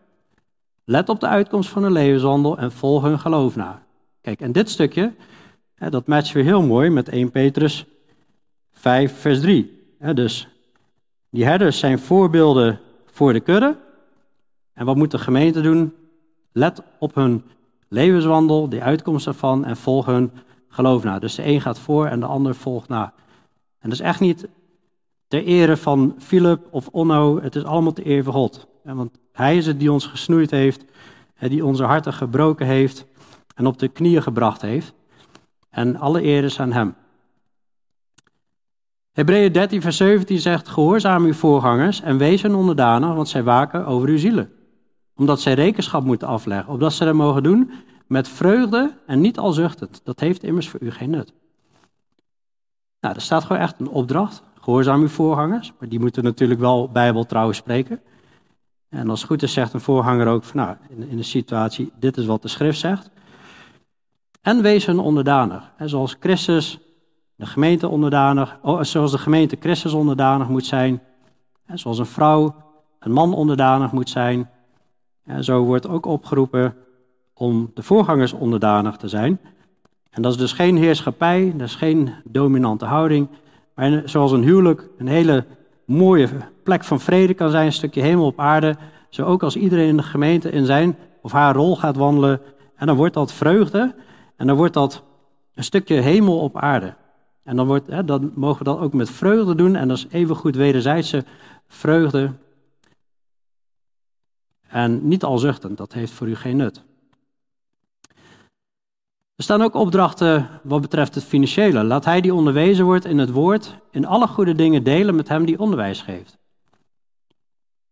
Let 0.84 1.09
op 1.09 1.20
de 1.20 1.26
uitkomst 1.26 1.70
van 1.70 1.82
hun 1.82 1.92
levenswandel 1.92 2.59
en 2.59 2.72
volg 2.72 3.02
hun 3.02 3.18
geloof 3.18 3.56
na. 3.56 3.82
Kijk, 4.20 4.40
en 4.40 4.52
dit 4.52 4.70
stukje, 4.70 5.14
dat 5.74 6.06
matcht 6.06 6.32
weer 6.32 6.44
heel 6.44 6.62
mooi 6.62 6.90
met 6.90 7.09
1 7.09 7.30
Petrus 7.30 7.86
5, 8.72 9.20
vers 9.20 9.40
3. 9.40 9.94
dus 10.14 10.48
die 11.30 11.44
herders 11.44 11.78
zijn 11.78 11.98
voorbeelden 11.98 12.80
voor 13.06 13.32
de 13.32 13.40
kudde. 13.40 13.76
En 14.72 14.86
wat 14.86 14.96
moet 14.96 15.11
de 15.11 15.18
gemeente 15.18 15.61
doen? 15.61 15.94
Let 16.52 16.82
op 16.98 17.14
hun 17.14 17.44
levenswandel, 17.88 18.68
de 18.68 18.82
uitkomst 18.82 19.26
ervan 19.26 19.64
en 19.64 19.76
volg 19.76 20.06
hun 20.06 20.30
geloof 20.68 21.04
na. 21.04 21.18
Dus 21.18 21.34
de 21.34 21.46
een 21.46 21.61
gaat 21.61 21.78
voor 21.78 22.06
en 22.06 22.20
de 22.20 22.26
ander 22.26 22.54
volgt 22.54 22.88
na. 22.88 23.12
En 23.78 23.90
dat 23.90 23.98
is 23.98 24.04
echt 24.04 24.20
niet 24.20 24.48
ter 25.29 25.45
ere 25.45 25.76
van 25.76 26.14
Philip 26.18 26.66
of 26.70 26.89
Onno, 26.89 27.41
het 27.43 27.57
is 27.57 27.64
allemaal 27.64 27.93
ter 27.93 28.05
ere 28.05 28.22
van 28.22 28.33
God. 28.33 28.66
Want 28.83 29.18
hij 29.33 29.57
is 29.57 29.66
het 29.66 29.79
die 29.81 29.93
ons 29.93 30.07
gesnoeid 30.07 30.51
heeft, 30.51 30.85
die 31.39 31.64
onze 31.64 31.85
harten 31.85 32.12
gebroken 32.12 32.66
heeft 32.66 33.07
en 33.55 33.66
op 33.66 33.79
de 33.79 33.89
knieën 33.89 34.22
gebracht 34.22 34.62
heeft. 34.62 34.93
En 35.70 35.97
alle 35.97 36.22
eer 36.22 36.45
is 36.45 36.61
aan 36.61 36.72
hem. 36.72 36.95
Hebreeën 39.12 39.53
13, 39.53 39.81
vers 39.81 39.97
17 39.97 40.39
zegt: 40.39 40.68
Gehoorzaam 40.68 41.24
uw 41.24 41.33
voorgangers 41.33 42.01
en 42.01 42.18
wees 42.18 42.43
hen 42.43 42.55
onderdanig, 42.55 43.14
want 43.14 43.29
zij 43.29 43.43
waken 43.43 43.87
over 43.87 44.09
uw 44.09 44.18
zielen. 44.18 44.53
Omdat 45.14 45.41
zij 45.41 45.55
rekenschap 45.55 46.05
moeten 46.05 46.29
afleggen, 46.29 46.72
opdat 46.72 46.93
ze 46.93 47.05
dat 47.05 47.14
mogen 47.14 47.43
doen 47.43 47.70
met 48.07 48.29
vreugde 48.29 48.95
en 49.07 49.20
niet 49.20 49.39
al 49.39 49.53
zuchtend. 49.53 50.01
Dat 50.05 50.20
heeft 50.20 50.43
immers 50.43 50.68
voor 50.68 50.81
u 50.81 50.91
geen 50.91 51.11
nut. 51.11 51.33
Nou, 53.01 53.14
er 53.14 53.20
staat 53.20 53.45
gewoon 53.45 53.62
echt 53.62 53.81
een 53.81 53.89
opdracht. 53.89 54.43
Gehoorzaam 54.68 55.00
uw 55.00 55.08
voorgangers, 55.08 55.72
maar 55.78 55.88
die 55.88 56.00
moeten 56.00 56.24
natuurlijk 56.24 56.60
wel 56.60 56.88
bijbeltrouw 56.88 57.52
spreken. 57.52 58.00
En 58.88 59.10
als 59.10 59.20
het 59.20 59.28
goed 59.30 59.42
is, 59.42 59.52
zegt 59.52 59.72
een 59.72 59.80
voorganger 59.80 60.26
ook: 60.26 60.44
van, 60.44 60.56
Nou, 60.60 60.76
in, 60.88 61.08
in 61.08 61.16
de 61.16 61.22
situatie, 61.22 61.92
dit 61.98 62.16
is 62.16 62.26
wat 62.26 62.42
de 62.42 62.48
schrift 62.48 62.78
zegt. 62.78 63.10
En 64.42 64.62
wees 64.62 64.86
hen 64.86 64.98
onderdanig. 64.98 65.72
En 65.76 65.88
zoals 65.88 66.16
Christus 66.20 66.78
de 67.34 67.46
gemeente 67.46 67.88
onderdanig, 67.88 68.58
oh, 68.62 68.82
zoals 68.82 69.10
de 69.10 69.18
gemeente 69.18 69.56
Christus 69.60 69.92
onderdanig 69.92 70.48
moet 70.48 70.66
zijn, 70.66 71.02
zoals 71.74 71.98
een 71.98 72.06
vrouw 72.06 72.54
een 72.98 73.12
man 73.12 73.34
onderdanig 73.34 73.92
moet 73.92 74.10
zijn. 74.10 74.50
En 75.24 75.44
zo 75.44 75.64
wordt 75.64 75.88
ook 75.88 76.06
opgeroepen 76.06 76.74
om 77.32 77.70
de 77.74 77.82
voorgangers 77.82 78.32
onderdanig 78.32 78.96
te 78.96 79.08
zijn. 79.08 79.40
En 80.10 80.22
dat 80.22 80.32
is 80.32 80.38
dus 80.38 80.52
geen 80.52 80.76
heerschappij, 80.76 81.52
dat 81.56 81.66
is 81.66 81.74
geen 81.74 82.14
dominante 82.24 82.84
houding, 82.84 83.28
maar 83.79 84.03
zoals 84.05 84.33
een 84.33 84.43
huwelijk 84.43 84.89
een 84.97 85.09
hele 85.09 85.45
mooie 85.85 86.29
plek 86.62 86.85
van 86.85 87.01
vrede 87.01 87.35
kan 87.35 87.51
zijn, 87.51 87.66
een 87.66 87.72
stukje 87.72 88.01
hemel 88.01 88.26
op 88.26 88.41
aarde, 88.41 88.76
zo 89.09 89.24
ook 89.24 89.43
als 89.43 89.57
iedereen 89.57 89.89
in 89.89 89.97
de 89.97 90.03
gemeente 90.03 90.51
in 90.51 90.64
zijn 90.64 90.97
of 91.22 91.33
haar 91.33 91.55
rol 91.55 91.76
gaat 91.76 91.97
wandelen, 91.97 92.41
en 92.76 92.87
dan 92.87 92.97
wordt 92.97 93.14
dat 93.14 93.33
vreugde 93.33 93.95
en 94.37 94.47
dan 94.47 94.57
wordt 94.57 94.74
dat 94.74 95.03
een 95.55 95.64
stukje 95.64 95.95
hemel 95.95 96.39
op 96.39 96.57
aarde. 96.57 96.95
En 97.43 97.57
dan, 97.57 97.66
wordt, 97.66 97.87
hè, 97.87 98.05
dan 98.05 98.33
mogen 98.35 98.59
we 98.59 98.64
dat 98.64 98.79
ook 98.79 98.93
met 98.93 99.11
vreugde 99.11 99.55
doen. 99.55 99.76
En 99.76 99.89
dat 99.89 99.97
is 99.97 100.07
even 100.11 100.37
goed 100.37 100.57
wederzijdse 100.57 101.24
vreugde. 101.66 102.33
En 104.68 105.09
niet 105.09 105.24
al 105.24 105.39
zuchtend, 105.39 105.76
dat 105.76 105.93
heeft 105.93 106.12
voor 106.12 106.29
u 106.29 106.35
geen 106.35 106.57
nut. 106.57 106.85
Er 109.39 109.45
staan 109.45 109.62
ook 109.62 109.74
opdrachten 109.74 110.49
wat 110.62 110.80
betreft 110.80 111.14
het 111.14 111.24
financiële. 111.24 111.84
Laat 111.84 112.05
hij 112.05 112.20
die 112.20 112.34
onderwezen 112.34 112.84
wordt 112.84 113.05
in 113.05 113.18
het 113.18 113.30
woord, 113.30 113.76
in 113.91 114.07
alle 114.07 114.26
goede 114.26 114.55
dingen 114.55 114.82
delen 114.82 115.14
met 115.14 115.28
hem 115.28 115.45
die 115.45 115.59
onderwijs 115.59 116.03
geeft. 116.03 116.39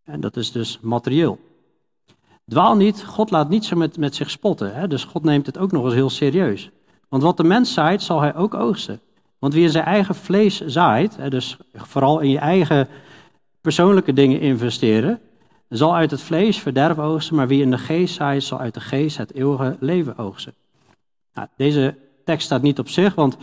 En 0.03 0.19
dat 0.19 0.37
is 0.37 0.51
dus 0.51 0.79
materieel. 0.81 1.39
Dwaal 2.47 2.75
niet, 2.75 3.05
God 3.05 3.31
laat 3.31 3.49
niet 3.49 3.65
zo 3.65 3.75
met, 3.75 3.97
met 3.97 4.15
zich 4.15 4.29
spotten. 4.29 4.75
Hè? 4.75 4.87
Dus 4.87 5.03
God 5.03 5.23
neemt 5.23 5.45
het 5.45 5.57
ook 5.57 5.71
nog 5.71 5.83
eens 5.83 5.93
heel 5.93 6.09
serieus. 6.09 6.69
Want 7.09 7.23
wat 7.23 7.37
de 7.37 7.43
mens 7.43 7.73
zaait, 7.73 8.01
zal 8.01 8.21
hij 8.21 8.35
ook 8.35 8.53
oogsten. 8.53 8.99
Want 9.39 9.53
wie 9.53 9.63
in 9.63 9.69
zijn 9.69 9.85
eigen 9.85 10.15
vlees 10.15 10.65
zaait, 10.65 11.31
dus 11.31 11.57
vooral 11.73 12.19
in 12.19 12.29
je 12.29 12.39
eigen 12.39 12.87
persoonlijke 13.61 14.13
dingen 14.13 14.39
investeren, 14.39 15.19
zal 15.69 15.95
uit 15.95 16.11
het 16.11 16.21
vlees 16.21 16.59
verderf 16.59 16.99
oogsten, 16.99 17.35
maar 17.35 17.47
wie 17.47 17.61
in 17.61 17.71
de 17.71 17.77
geest 17.77 18.15
zaait, 18.15 18.43
zal 18.43 18.59
uit 18.59 18.73
de 18.73 18.81
geest 18.81 19.17
het 19.17 19.33
eeuwige 19.33 19.77
leven 19.79 20.17
oogsten. 20.17 20.53
Nou, 21.37 21.49
deze 21.57 21.95
tekst 22.25 22.45
staat 22.45 22.61
niet 22.61 22.79
op 22.79 22.89
zich, 22.89 23.15
want 23.15 23.37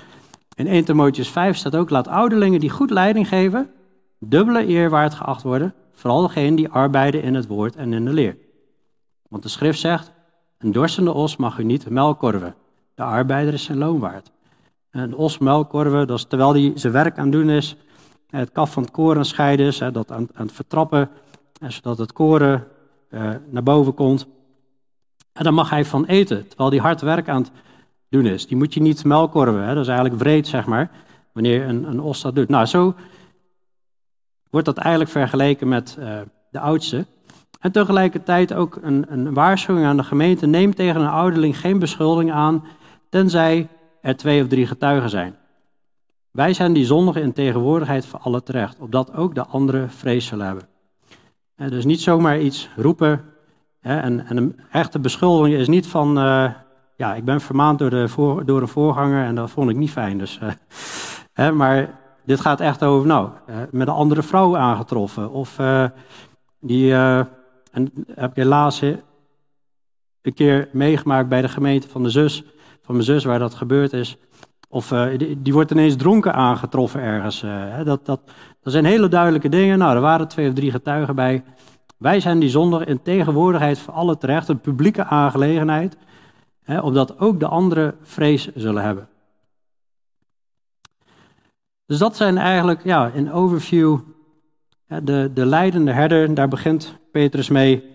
in 0.54 0.66
1 0.66 0.84
Timotheus 0.84 1.28
5 1.28 1.56
staat 1.56 1.76
ook, 1.76 1.90
laat 1.90 2.08
ouderlingen 2.08 2.60
die 2.60 2.70
goed 2.70 2.90
leiding 2.90 3.28
geven, 3.28 3.70
dubbele 4.18 4.68
eer 4.68 4.90
waard 4.90 5.14
geacht 5.14 5.42
worden, 5.42 5.74
vooral 5.92 6.22
degenen 6.22 6.54
die 6.54 6.68
arbeiden 6.68 7.22
in 7.22 7.34
het 7.34 7.46
woord 7.46 7.76
en 7.76 7.92
in 7.92 8.04
de 8.04 8.12
leer. 8.12 8.36
Want 9.28 9.42
de 9.42 9.48
schrift 9.48 9.78
zegt, 9.80 10.12
een 10.58 10.72
dorstende 10.72 11.12
os 11.12 11.36
mag 11.36 11.58
u 11.58 11.64
niet 11.64 11.90
melk 11.90 12.18
korven, 12.18 12.54
de 12.94 13.02
arbeider 13.02 13.54
is 13.54 13.64
zijn 13.64 13.78
loon 13.78 13.98
waard. 13.98 14.30
Een 14.90 15.14
os 15.14 15.38
muilkorven, 15.38 16.06
dat 16.06 16.18
is 16.18 16.24
terwijl 16.24 16.52
hij 16.52 16.72
zijn 16.74 16.92
werk 16.92 17.18
aan 17.18 17.24
het 17.24 17.32
doen 17.32 17.50
is, 17.50 17.76
het 18.30 18.52
kaf 18.52 18.72
van 18.72 18.82
het 18.82 18.92
koren 18.92 19.24
scheiden 19.24 19.66
is, 19.66 19.78
dat 19.78 20.12
aan, 20.12 20.28
aan 20.34 20.46
het 20.46 20.54
vertrappen, 20.54 21.10
zodat 21.68 21.98
het 21.98 22.12
koren 22.12 22.66
uh, 23.10 23.30
naar 23.50 23.62
boven 23.62 23.94
komt. 23.94 24.26
En 25.32 25.44
dan 25.44 25.54
mag 25.54 25.70
hij 25.70 25.84
van 25.84 26.04
eten, 26.04 26.48
terwijl 26.48 26.70
hij 26.70 26.78
hard 26.78 27.00
werk 27.00 27.28
aan 27.28 27.42
het 27.42 27.50
doen 28.14 28.26
is. 28.26 28.46
Die 28.46 28.56
moet 28.56 28.74
je 28.74 28.80
niet 28.80 29.04
melkorven, 29.04 29.62
hè? 29.62 29.74
dat 29.74 29.82
is 29.82 29.88
eigenlijk 29.88 30.22
wreed, 30.22 30.46
zeg 30.46 30.66
maar, 30.66 30.90
wanneer 31.32 31.68
een, 31.68 31.84
een 31.84 32.00
os 32.00 32.20
dat 32.20 32.34
doet. 32.34 32.48
Nou, 32.48 32.66
zo 32.66 32.94
wordt 34.50 34.66
dat 34.66 34.76
eigenlijk 34.76 35.10
vergeleken 35.10 35.68
met 35.68 35.96
uh, 35.98 36.20
de 36.50 36.60
oudste. 36.60 37.06
En 37.60 37.72
tegelijkertijd 37.72 38.54
ook 38.54 38.78
een, 38.82 39.04
een, 39.08 39.34
waarschuwing 39.34 39.86
aan 39.86 39.96
de 39.96 40.02
gemeente: 40.02 40.46
neem 40.46 40.74
tegen 40.74 41.00
een 41.00 41.08
ouderling 41.08 41.58
geen 41.58 41.78
beschuldiging 41.78 42.32
aan, 42.32 42.64
tenzij 43.08 43.68
er 44.00 44.16
twee 44.16 44.42
of 44.42 44.48
drie 44.48 44.66
getuigen 44.66 45.10
zijn. 45.10 45.36
Wij 46.30 46.52
zijn 46.52 46.72
die 46.72 46.84
zondigen 46.84 47.22
in 47.22 47.32
tegenwoordigheid 47.32 48.06
van 48.06 48.20
alle 48.20 48.42
terecht, 48.42 48.78
opdat 48.78 49.14
ook 49.14 49.34
de 49.34 49.46
anderen 49.46 49.90
vrees 49.90 50.26
zullen 50.26 50.46
hebben. 50.46 50.64
En 51.56 51.70
dus 51.70 51.84
niet 51.84 52.00
zomaar 52.00 52.40
iets 52.40 52.68
roepen. 52.76 53.24
Hè, 53.80 54.00
en, 54.00 54.26
en, 54.26 54.36
een 54.36 54.60
echte 54.70 54.98
beschuldiging 54.98 55.56
is 55.56 55.68
niet 55.68 55.86
van, 55.86 56.18
uh, 56.18 56.50
ja, 56.96 57.14
ik 57.14 57.24
ben 57.24 57.40
vermaand 57.40 57.78
door, 57.78 57.90
de 57.90 58.42
door 58.44 58.60
een 58.60 58.68
voorganger 58.68 59.24
en 59.24 59.34
dat 59.34 59.50
vond 59.50 59.70
ik 59.70 59.76
niet 59.76 59.90
fijn. 59.90 60.18
Dus, 60.18 60.40
uh, 60.42 60.50
hè, 61.44 61.52
maar 61.52 62.00
dit 62.24 62.40
gaat 62.40 62.60
echt 62.60 62.82
over, 62.82 63.06
nou, 63.06 63.28
uh, 63.50 63.56
met 63.70 63.88
een 63.88 63.94
andere 63.94 64.22
vrouw 64.22 64.56
aangetroffen. 64.56 65.30
Of 65.30 65.56
die, 66.60 66.94
en 66.94 67.90
heb 68.14 68.30
ik 68.30 68.36
helaas 68.36 68.80
een 68.80 70.34
keer 70.34 70.68
meegemaakt 70.72 71.28
bij 71.28 71.42
de 71.42 71.48
gemeente 71.48 71.88
van 71.88 72.02
de 72.02 72.10
zus, 72.10 72.44
van 72.82 72.94
mijn 72.94 73.06
zus, 73.06 73.24
waar 73.24 73.38
dat 73.38 73.54
gebeurd 73.54 73.92
is. 73.92 74.16
Of 74.68 74.88
die, 75.16 75.42
die, 75.42 75.52
wordt 75.52 75.70
ineens 75.70 75.96
dronken 75.96 76.34
aangetroffen 76.34 77.00
ergens. 77.00 77.44
dat, 77.84 78.06
dat, 78.06 78.20
dat 78.62 78.72
zijn 78.72 78.84
hele 78.84 79.08
duidelijke 79.08 79.48
dingen. 79.48 79.78
Nou, 79.78 79.94
er 79.94 80.00
waren 80.00 80.28
twee 80.28 80.48
of 80.48 80.54
drie 80.54 80.70
getuigen 80.70 81.14
bij. 81.14 81.44
Wij 81.96 82.20
zijn 82.20 82.38
die 82.38 82.48
zonder 82.48 82.88
in 82.88 83.02
tegenwoordigheid 83.02 83.78
van 83.78 83.94
alle 83.94 84.18
terecht, 84.18 84.48
een 84.48 84.60
publieke 84.60 85.04
aangelegenheid, 85.04 85.96
hè, 86.64 86.80
opdat 86.80 87.18
ook 87.18 87.40
de 87.40 87.48
anderen 87.48 87.96
vrees 88.02 88.54
zullen 88.54 88.82
hebben. 88.82 89.08
Dus 91.86 91.98
dat 91.98 92.16
zijn 92.16 92.38
eigenlijk, 92.38 92.84
ja, 92.84 93.10
in 93.14 93.32
overview, 93.32 93.98
de, 94.86 95.30
de 95.34 95.46
leidende 95.46 95.92
herder, 95.92 96.34
daar 96.34 96.48
begint 96.48 96.98
Petrus 97.12 97.48
mee. 97.48 97.92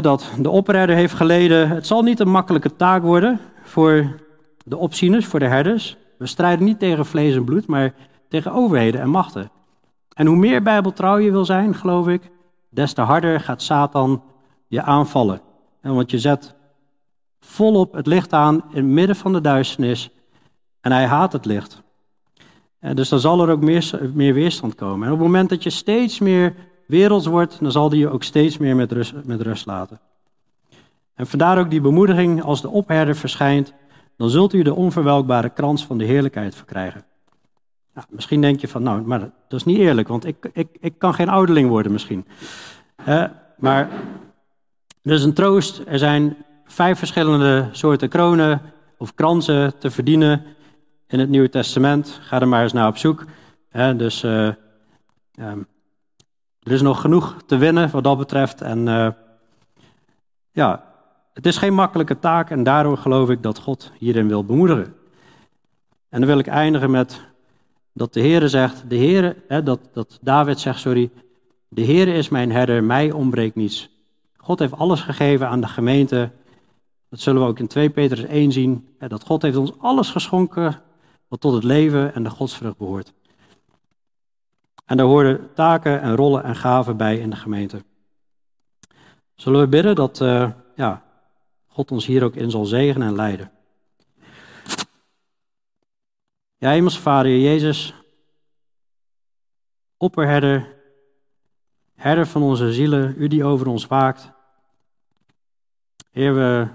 dat 0.00 0.30
de 0.38 0.50
opperherder 0.50 0.96
heeft 0.96 1.14
geleden. 1.14 1.68
Het 1.68 1.86
zal 1.86 2.02
niet 2.02 2.20
een 2.20 2.30
makkelijke 2.30 2.76
taak 2.76 3.02
worden 3.02 3.40
voor 3.62 4.20
de 4.64 4.76
opzieners, 4.76 5.26
voor 5.26 5.38
de 5.38 5.48
herders. 5.48 5.96
We 6.18 6.26
strijden 6.26 6.64
niet 6.64 6.78
tegen 6.78 7.06
vlees 7.06 7.34
en 7.34 7.44
bloed, 7.44 7.66
maar 7.66 7.94
tegen 8.28 8.52
overheden 8.52 9.00
en 9.00 9.10
machten. 9.10 9.50
En 10.14 10.26
hoe 10.26 10.36
meer 10.36 10.62
bijbeltrouw 10.62 11.18
je 11.18 11.30
wil 11.30 11.44
zijn, 11.44 11.74
geloof 11.74 12.08
ik, 12.08 12.30
des 12.68 12.92
te 12.92 13.00
harder 13.00 13.40
gaat 13.40 13.62
Satan 13.62 14.22
je 14.66 14.82
aanvallen. 14.82 15.40
Want 15.80 16.10
je 16.10 16.18
zet 16.18 16.54
volop 17.40 17.92
het 17.92 18.06
licht 18.06 18.32
aan 18.32 18.54
in 18.54 18.76
het 18.76 18.84
midden 18.84 19.16
van 19.16 19.32
de 19.32 19.40
duisternis 19.40 20.10
en 20.80 20.92
hij 20.92 21.06
haat 21.06 21.32
het 21.32 21.44
licht. 21.44 21.82
En 22.78 22.96
dus 22.96 23.08
dan 23.08 23.20
zal 23.20 23.42
er 23.42 23.50
ook 23.50 23.60
meer, 23.60 24.10
meer 24.14 24.34
weerstand 24.34 24.74
komen. 24.74 25.06
En 25.06 25.12
op 25.12 25.18
het 25.18 25.26
moment 25.26 25.48
dat 25.48 25.62
je 25.62 25.70
steeds 25.70 26.18
meer 26.18 26.54
werelds 26.86 27.26
wordt, 27.26 27.60
dan 27.60 27.72
zal 27.72 27.88
die 27.88 27.98
je 27.98 28.08
ook 28.08 28.22
steeds 28.22 28.58
meer 28.58 28.76
met 28.76 28.92
rust, 28.92 29.14
met 29.24 29.40
rust 29.40 29.66
laten. 29.66 30.00
En 31.14 31.26
vandaar 31.26 31.58
ook 31.58 31.70
die 31.70 31.80
bemoediging, 31.80 32.42
als 32.42 32.60
de 32.60 32.68
opherder 32.68 33.16
verschijnt, 33.16 33.72
dan 34.16 34.30
zult 34.30 34.52
u 34.52 34.62
de 34.62 34.74
onverwelkbare 34.74 35.50
krans 35.50 35.84
van 35.86 35.98
de 35.98 36.04
heerlijkheid 36.04 36.54
verkrijgen. 36.54 37.04
Misschien 38.08 38.40
denk 38.40 38.60
je 38.60 38.68
van, 38.68 38.82
nou, 38.82 39.02
maar 39.02 39.20
dat 39.20 39.60
is 39.60 39.64
niet 39.64 39.78
eerlijk, 39.78 40.08
want 40.08 40.24
ik, 40.24 40.50
ik, 40.52 40.68
ik 40.80 40.98
kan 40.98 41.14
geen 41.14 41.28
ouderling 41.28 41.68
worden 41.68 41.92
misschien. 41.92 42.26
Uh, 43.08 43.24
maar 43.58 43.88
is 45.02 45.24
een 45.24 45.34
troost. 45.34 45.82
Er 45.86 45.98
zijn 45.98 46.36
vijf 46.64 46.98
verschillende 46.98 47.68
soorten 47.72 48.08
kronen 48.08 48.60
of 48.98 49.14
kransen 49.14 49.78
te 49.78 49.90
verdienen 49.90 50.44
in 51.06 51.18
het 51.18 51.28
Nieuwe 51.28 51.48
Testament. 51.48 52.18
Ga 52.22 52.40
er 52.40 52.48
maar 52.48 52.62
eens 52.62 52.72
naar 52.72 52.88
op 52.88 52.96
zoek. 52.96 53.24
dus 53.96 54.24
uh, 54.24 54.46
um, 55.38 55.66
er 56.62 56.72
is 56.72 56.82
nog 56.82 57.00
genoeg 57.00 57.36
te 57.46 57.56
winnen 57.56 57.90
wat 57.90 58.04
dat 58.04 58.18
betreft. 58.18 58.60
En 58.60 58.86
uh, 58.86 59.08
ja, 60.50 60.84
het 61.32 61.46
is 61.46 61.56
geen 61.56 61.74
makkelijke 61.74 62.18
taak 62.18 62.50
en 62.50 62.62
daardoor 62.62 62.96
geloof 62.96 63.30
ik 63.30 63.42
dat 63.42 63.58
God 63.58 63.92
hierin 63.98 64.28
wil 64.28 64.44
bemoedigen. 64.44 64.94
En 66.08 66.20
dan 66.20 66.26
wil 66.26 66.38
ik 66.38 66.46
eindigen 66.46 66.90
met 66.90 67.20
dat 67.92 68.12
de 68.12 68.20
Heere 68.20 68.48
zegt, 68.48 68.90
de 68.90 68.96
Heere, 68.96 69.62
dat, 69.64 69.80
dat 69.92 70.18
David 70.22 70.60
zegt, 70.60 70.80
sorry, 70.80 71.10
de 71.68 71.84
Heere 71.84 72.12
is 72.12 72.28
mijn 72.28 72.52
herder, 72.52 72.84
mij 72.84 73.12
ontbreekt 73.12 73.54
niets. 73.54 73.89
God 74.50 74.58
heeft 74.58 74.76
alles 74.76 75.00
gegeven 75.00 75.48
aan 75.48 75.60
de 75.60 75.68
gemeente. 75.68 76.30
Dat 77.08 77.20
zullen 77.20 77.42
we 77.42 77.48
ook 77.48 77.58
in 77.58 77.66
2 77.66 77.90
Petrus 77.90 78.24
1 78.24 78.52
zien. 78.52 78.96
Dat 78.98 79.24
God 79.24 79.42
heeft 79.42 79.56
ons 79.56 79.78
alles 79.78 80.10
geschonken 80.10 80.82
wat 81.28 81.40
tot 81.40 81.52
het 81.52 81.64
leven 81.64 82.14
en 82.14 82.22
de 82.22 82.30
godsvrucht 82.30 82.76
behoort. 82.76 83.12
En 84.84 84.96
daar 84.96 85.06
horen 85.06 85.54
taken 85.54 86.00
en 86.00 86.16
rollen 86.16 86.42
en 86.44 86.56
gaven 86.56 86.96
bij 86.96 87.18
in 87.18 87.30
de 87.30 87.36
gemeente. 87.36 87.84
Zullen 89.34 89.60
we 89.60 89.68
bidden 89.68 89.94
dat 89.94 90.20
uh, 90.20 90.50
ja, 90.74 91.02
God 91.66 91.90
ons 91.90 92.06
hier 92.06 92.24
ook 92.24 92.34
in 92.34 92.50
zal 92.50 92.64
zegenen 92.64 93.08
en 93.08 93.14
leiden. 93.14 93.50
Ja, 96.56 96.70
Hemelse 96.70 97.00
Vader, 97.00 97.38
Jezus, 97.38 97.94
opperherder, 99.96 100.76
herder 101.94 102.26
van 102.26 102.42
onze 102.42 102.72
zielen, 102.72 103.14
u 103.18 103.28
die 103.28 103.44
over 103.44 103.66
ons 103.66 103.86
waakt. 103.86 104.38
Heer, 106.10 106.34
we 106.34 106.68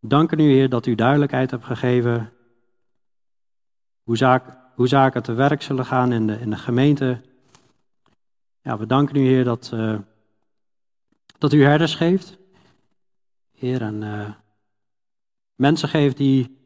danken 0.00 0.38
u, 0.38 0.42
Heer, 0.42 0.68
dat 0.68 0.86
u 0.86 0.94
duidelijkheid 0.94 1.50
hebt 1.50 1.64
gegeven 1.64 2.32
hoe, 4.02 4.16
zaak, 4.16 4.58
hoe 4.74 4.88
zaken 4.88 5.22
te 5.22 5.32
werk 5.32 5.62
zullen 5.62 5.84
gaan 5.84 6.12
in 6.12 6.26
de, 6.26 6.40
in 6.40 6.50
de 6.50 6.56
gemeente. 6.56 7.20
Ja, 8.60 8.78
we 8.78 8.86
danken 8.86 9.16
u, 9.16 9.20
Heer, 9.20 9.44
dat, 9.44 9.70
uh, 9.74 9.98
dat 11.38 11.52
u 11.52 11.64
herders 11.64 11.94
geeft. 11.94 12.38
Heer, 13.52 13.82
en 13.82 14.02
uh, 14.02 14.30
mensen 15.54 15.88
geeft 15.88 16.16
die 16.16 16.58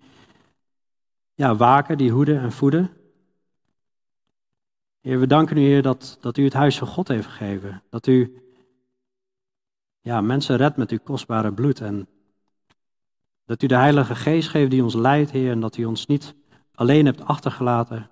ja, 1.34 1.56
waken, 1.56 1.98
die 1.98 2.10
hoeden 2.10 2.40
en 2.40 2.52
voeden. 2.52 2.90
Heer, 5.00 5.20
we 5.20 5.26
danken 5.26 5.56
u, 5.56 5.60
Heer, 5.60 5.82
dat, 5.82 6.18
dat 6.20 6.36
u 6.36 6.44
het 6.44 6.52
huis 6.52 6.78
van 6.78 6.88
God 6.88 7.08
heeft 7.08 7.26
gegeven. 7.26 7.82
Dat 7.88 8.06
u 8.06 8.42
ja, 10.00 10.20
mensen 10.20 10.56
redt 10.56 10.76
met 10.76 10.90
uw 10.90 10.98
kostbare 11.04 11.52
bloed. 11.52 11.80
En 11.80 12.08
dat 13.44 13.62
u 13.62 13.66
de 13.66 13.76
Heilige 13.76 14.14
Geest 14.14 14.48
geeft 14.48 14.70
die 14.70 14.82
ons 14.82 14.94
leidt, 14.94 15.30
Heer, 15.30 15.50
en 15.50 15.60
dat 15.60 15.76
u 15.76 15.84
ons 15.84 16.06
niet 16.06 16.34
alleen 16.74 17.06
hebt 17.06 17.24
achtergelaten. 17.24 18.10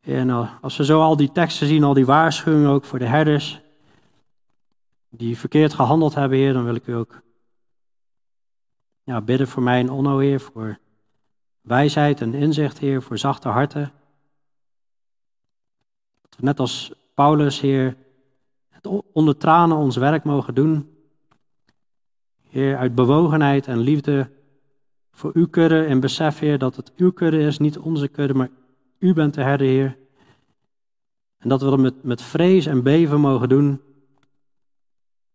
En 0.00 0.30
als 0.60 0.76
we 0.76 0.84
zo 0.84 1.00
al 1.00 1.16
die 1.16 1.32
teksten 1.32 1.66
zien, 1.66 1.84
al 1.84 1.94
die 1.94 2.06
waarschuwingen 2.06 2.70
ook 2.70 2.84
voor 2.84 2.98
de 2.98 3.06
herders, 3.06 3.60
die 5.08 5.38
verkeerd 5.38 5.74
gehandeld 5.74 6.14
hebben, 6.14 6.38
Heer, 6.38 6.52
dan 6.52 6.64
wil 6.64 6.74
ik 6.74 6.86
u 6.86 6.92
ook 6.92 7.22
ja, 9.02 9.20
bidden 9.20 9.48
voor 9.48 9.62
mij 9.62 9.80
en 9.80 9.90
Onno, 9.90 10.18
Heer, 10.18 10.40
voor 10.40 10.78
wijsheid 11.60 12.20
en 12.20 12.34
inzicht, 12.34 12.78
Heer, 12.78 13.02
voor 13.02 13.18
zachte 13.18 13.48
harten. 13.48 13.92
Net 16.38 16.60
als 16.60 16.92
Paulus, 17.14 17.60
Heer, 17.60 17.96
onder 19.12 19.36
tranen 19.36 19.76
ons 19.76 19.96
werk 19.96 20.24
mogen 20.24 20.54
doen. 20.54 20.88
Heer, 22.48 22.76
uit 22.76 22.94
bewogenheid 22.94 23.66
en 23.66 23.78
liefde 23.78 24.30
voor 25.12 25.30
uw 25.34 25.48
kudde 25.48 25.84
en 25.84 26.00
besef, 26.00 26.38
Heer, 26.38 26.58
dat 26.58 26.76
het 26.76 26.92
uw 26.96 27.12
kudde 27.12 27.38
is, 27.38 27.58
niet 27.58 27.78
onze 27.78 28.08
kudde, 28.08 28.34
maar 28.34 28.50
u 28.98 29.12
bent 29.12 29.34
de 29.34 29.42
herder, 29.42 29.66
Heer. 29.66 29.96
En 31.38 31.48
dat 31.48 31.62
we 31.62 31.76
dat 31.76 31.94
met, 32.02 32.22
vrees 32.22 32.66
en 32.66 32.82
beven 32.82 33.20
mogen 33.20 33.48
doen. 33.48 33.80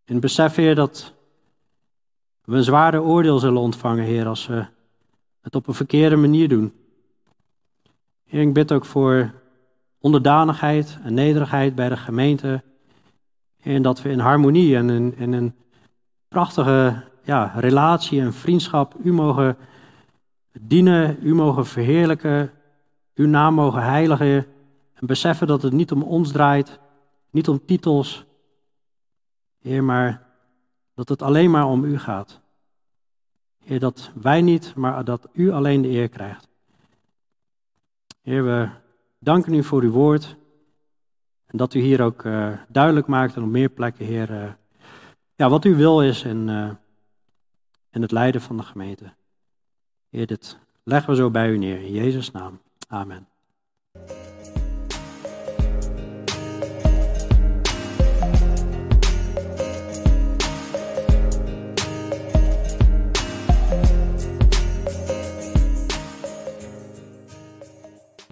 In 0.05 0.19
besef, 0.19 0.55
Heer, 0.55 0.75
dat 0.75 1.13
we 2.43 2.55
een 2.55 2.63
zwaarder 2.63 3.01
oordeel 3.01 3.39
zullen 3.39 3.61
ontvangen, 3.61 4.03
Heer, 4.03 4.27
als 4.27 4.47
we 4.47 4.65
het 5.41 5.55
op 5.55 5.67
een 5.67 5.73
verkeerde 5.73 6.15
manier 6.15 6.49
doen. 6.49 6.73
Heer, 8.25 8.41
ik 8.41 8.53
bid 8.53 8.71
ook 8.71 8.85
voor 8.85 9.33
onderdanigheid 9.99 10.97
en 11.03 11.13
nederigheid 11.13 11.75
bij 11.75 11.89
de 11.89 11.97
gemeente. 11.97 12.63
En 13.61 13.81
dat 13.81 14.01
we 14.01 14.09
in 14.09 14.19
harmonie 14.19 14.75
en 14.75 14.89
in, 15.15 15.33
een 15.33 15.55
prachtige 16.27 17.03
ja, 17.23 17.53
relatie 17.55 18.21
en 18.21 18.33
vriendschap 18.33 18.95
u 19.03 19.13
mogen 19.13 19.57
dienen, 20.59 21.17
u 21.21 21.35
mogen 21.35 21.65
verheerlijken, 21.65 22.51
uw 23.15 23.27
naam 23.27 23.53
mogen 23.53 23.83
heiligen. 23.83 24.45
En 24.93 25.07
beseffen 25.07 25.47
dat 25.47 25.61
het 25.61 25.73
niet 25.73 25.91
om 25.91 26.03
ons 26.03 26.31
draait, 26.31 26.79
niet 27.29 27.47
om 27.47 27.65
titels, 27.65 28.27
Heer, 29.59 29.83
maar 29.83 30.27
dat 30.93 31.09
het 31.09 31.21
alleen 31.21 31.51
maar 31.51 31.65
om 31.65 31.83
u 31.83 31.99
gaat. 31.99 32.41
Heer, 33.63 33.79
dat 33.79 34.11
wij 34.21 34.41
niet, 34.41 34.75
maar 34.75 35.03
dat 35.03 35.27
u 35.33 35.51
alleen 35.51 35.81
de 35.81 35.87
eer 35.87 36.09
krijgt. 36.09 36.47
Heer, 38.21 38.43
we 38.43 38.69
danken 39.19 39.53
u 39.53 39.63
voor 39.63 39.81
uw 39.81 39.91
woord. 39.91 40.35
En 41.49 41.57
dat 41.57 41.73
u 41.73 41.79
hier 41.79 42.01
ook 42.01 42.23
uh, 42.23 42.53
duidelijk 42.67 43.07
maakt 43.07 43.35
en 43.35 43.43
op 43.43 43.49
meer 43.49 43.69
plekken, 43.69 44.05
Heer, 44.05 44.31
uh, 44.31 44.51
ja, 45.35 45.49
wat 45.49 45.63
uw 45.63 45.75
wil 45.75 46.01
is 46.01 46.23
in, 46.23 46.47
uh, 46.47 46.69
in 47.91 48.01
het 48.01 48.11
leiden 48.11 48.41
van 48.41 48.57
de 48.57 48.63
gemeente. 48.63 49.13
Heer, 50.09 50.27
dit 50.27 50.59
leggen 50.83 51.09
we 51.09 51.15
zo 51.15 51.31
bij 51.31 51.49
u 51.49 51.57
neer. 51.57 51.81
In 51.81 51.93
Jezus' 51.93 52.31
naam. 52.31 52.61
Amen. 52.87 53.27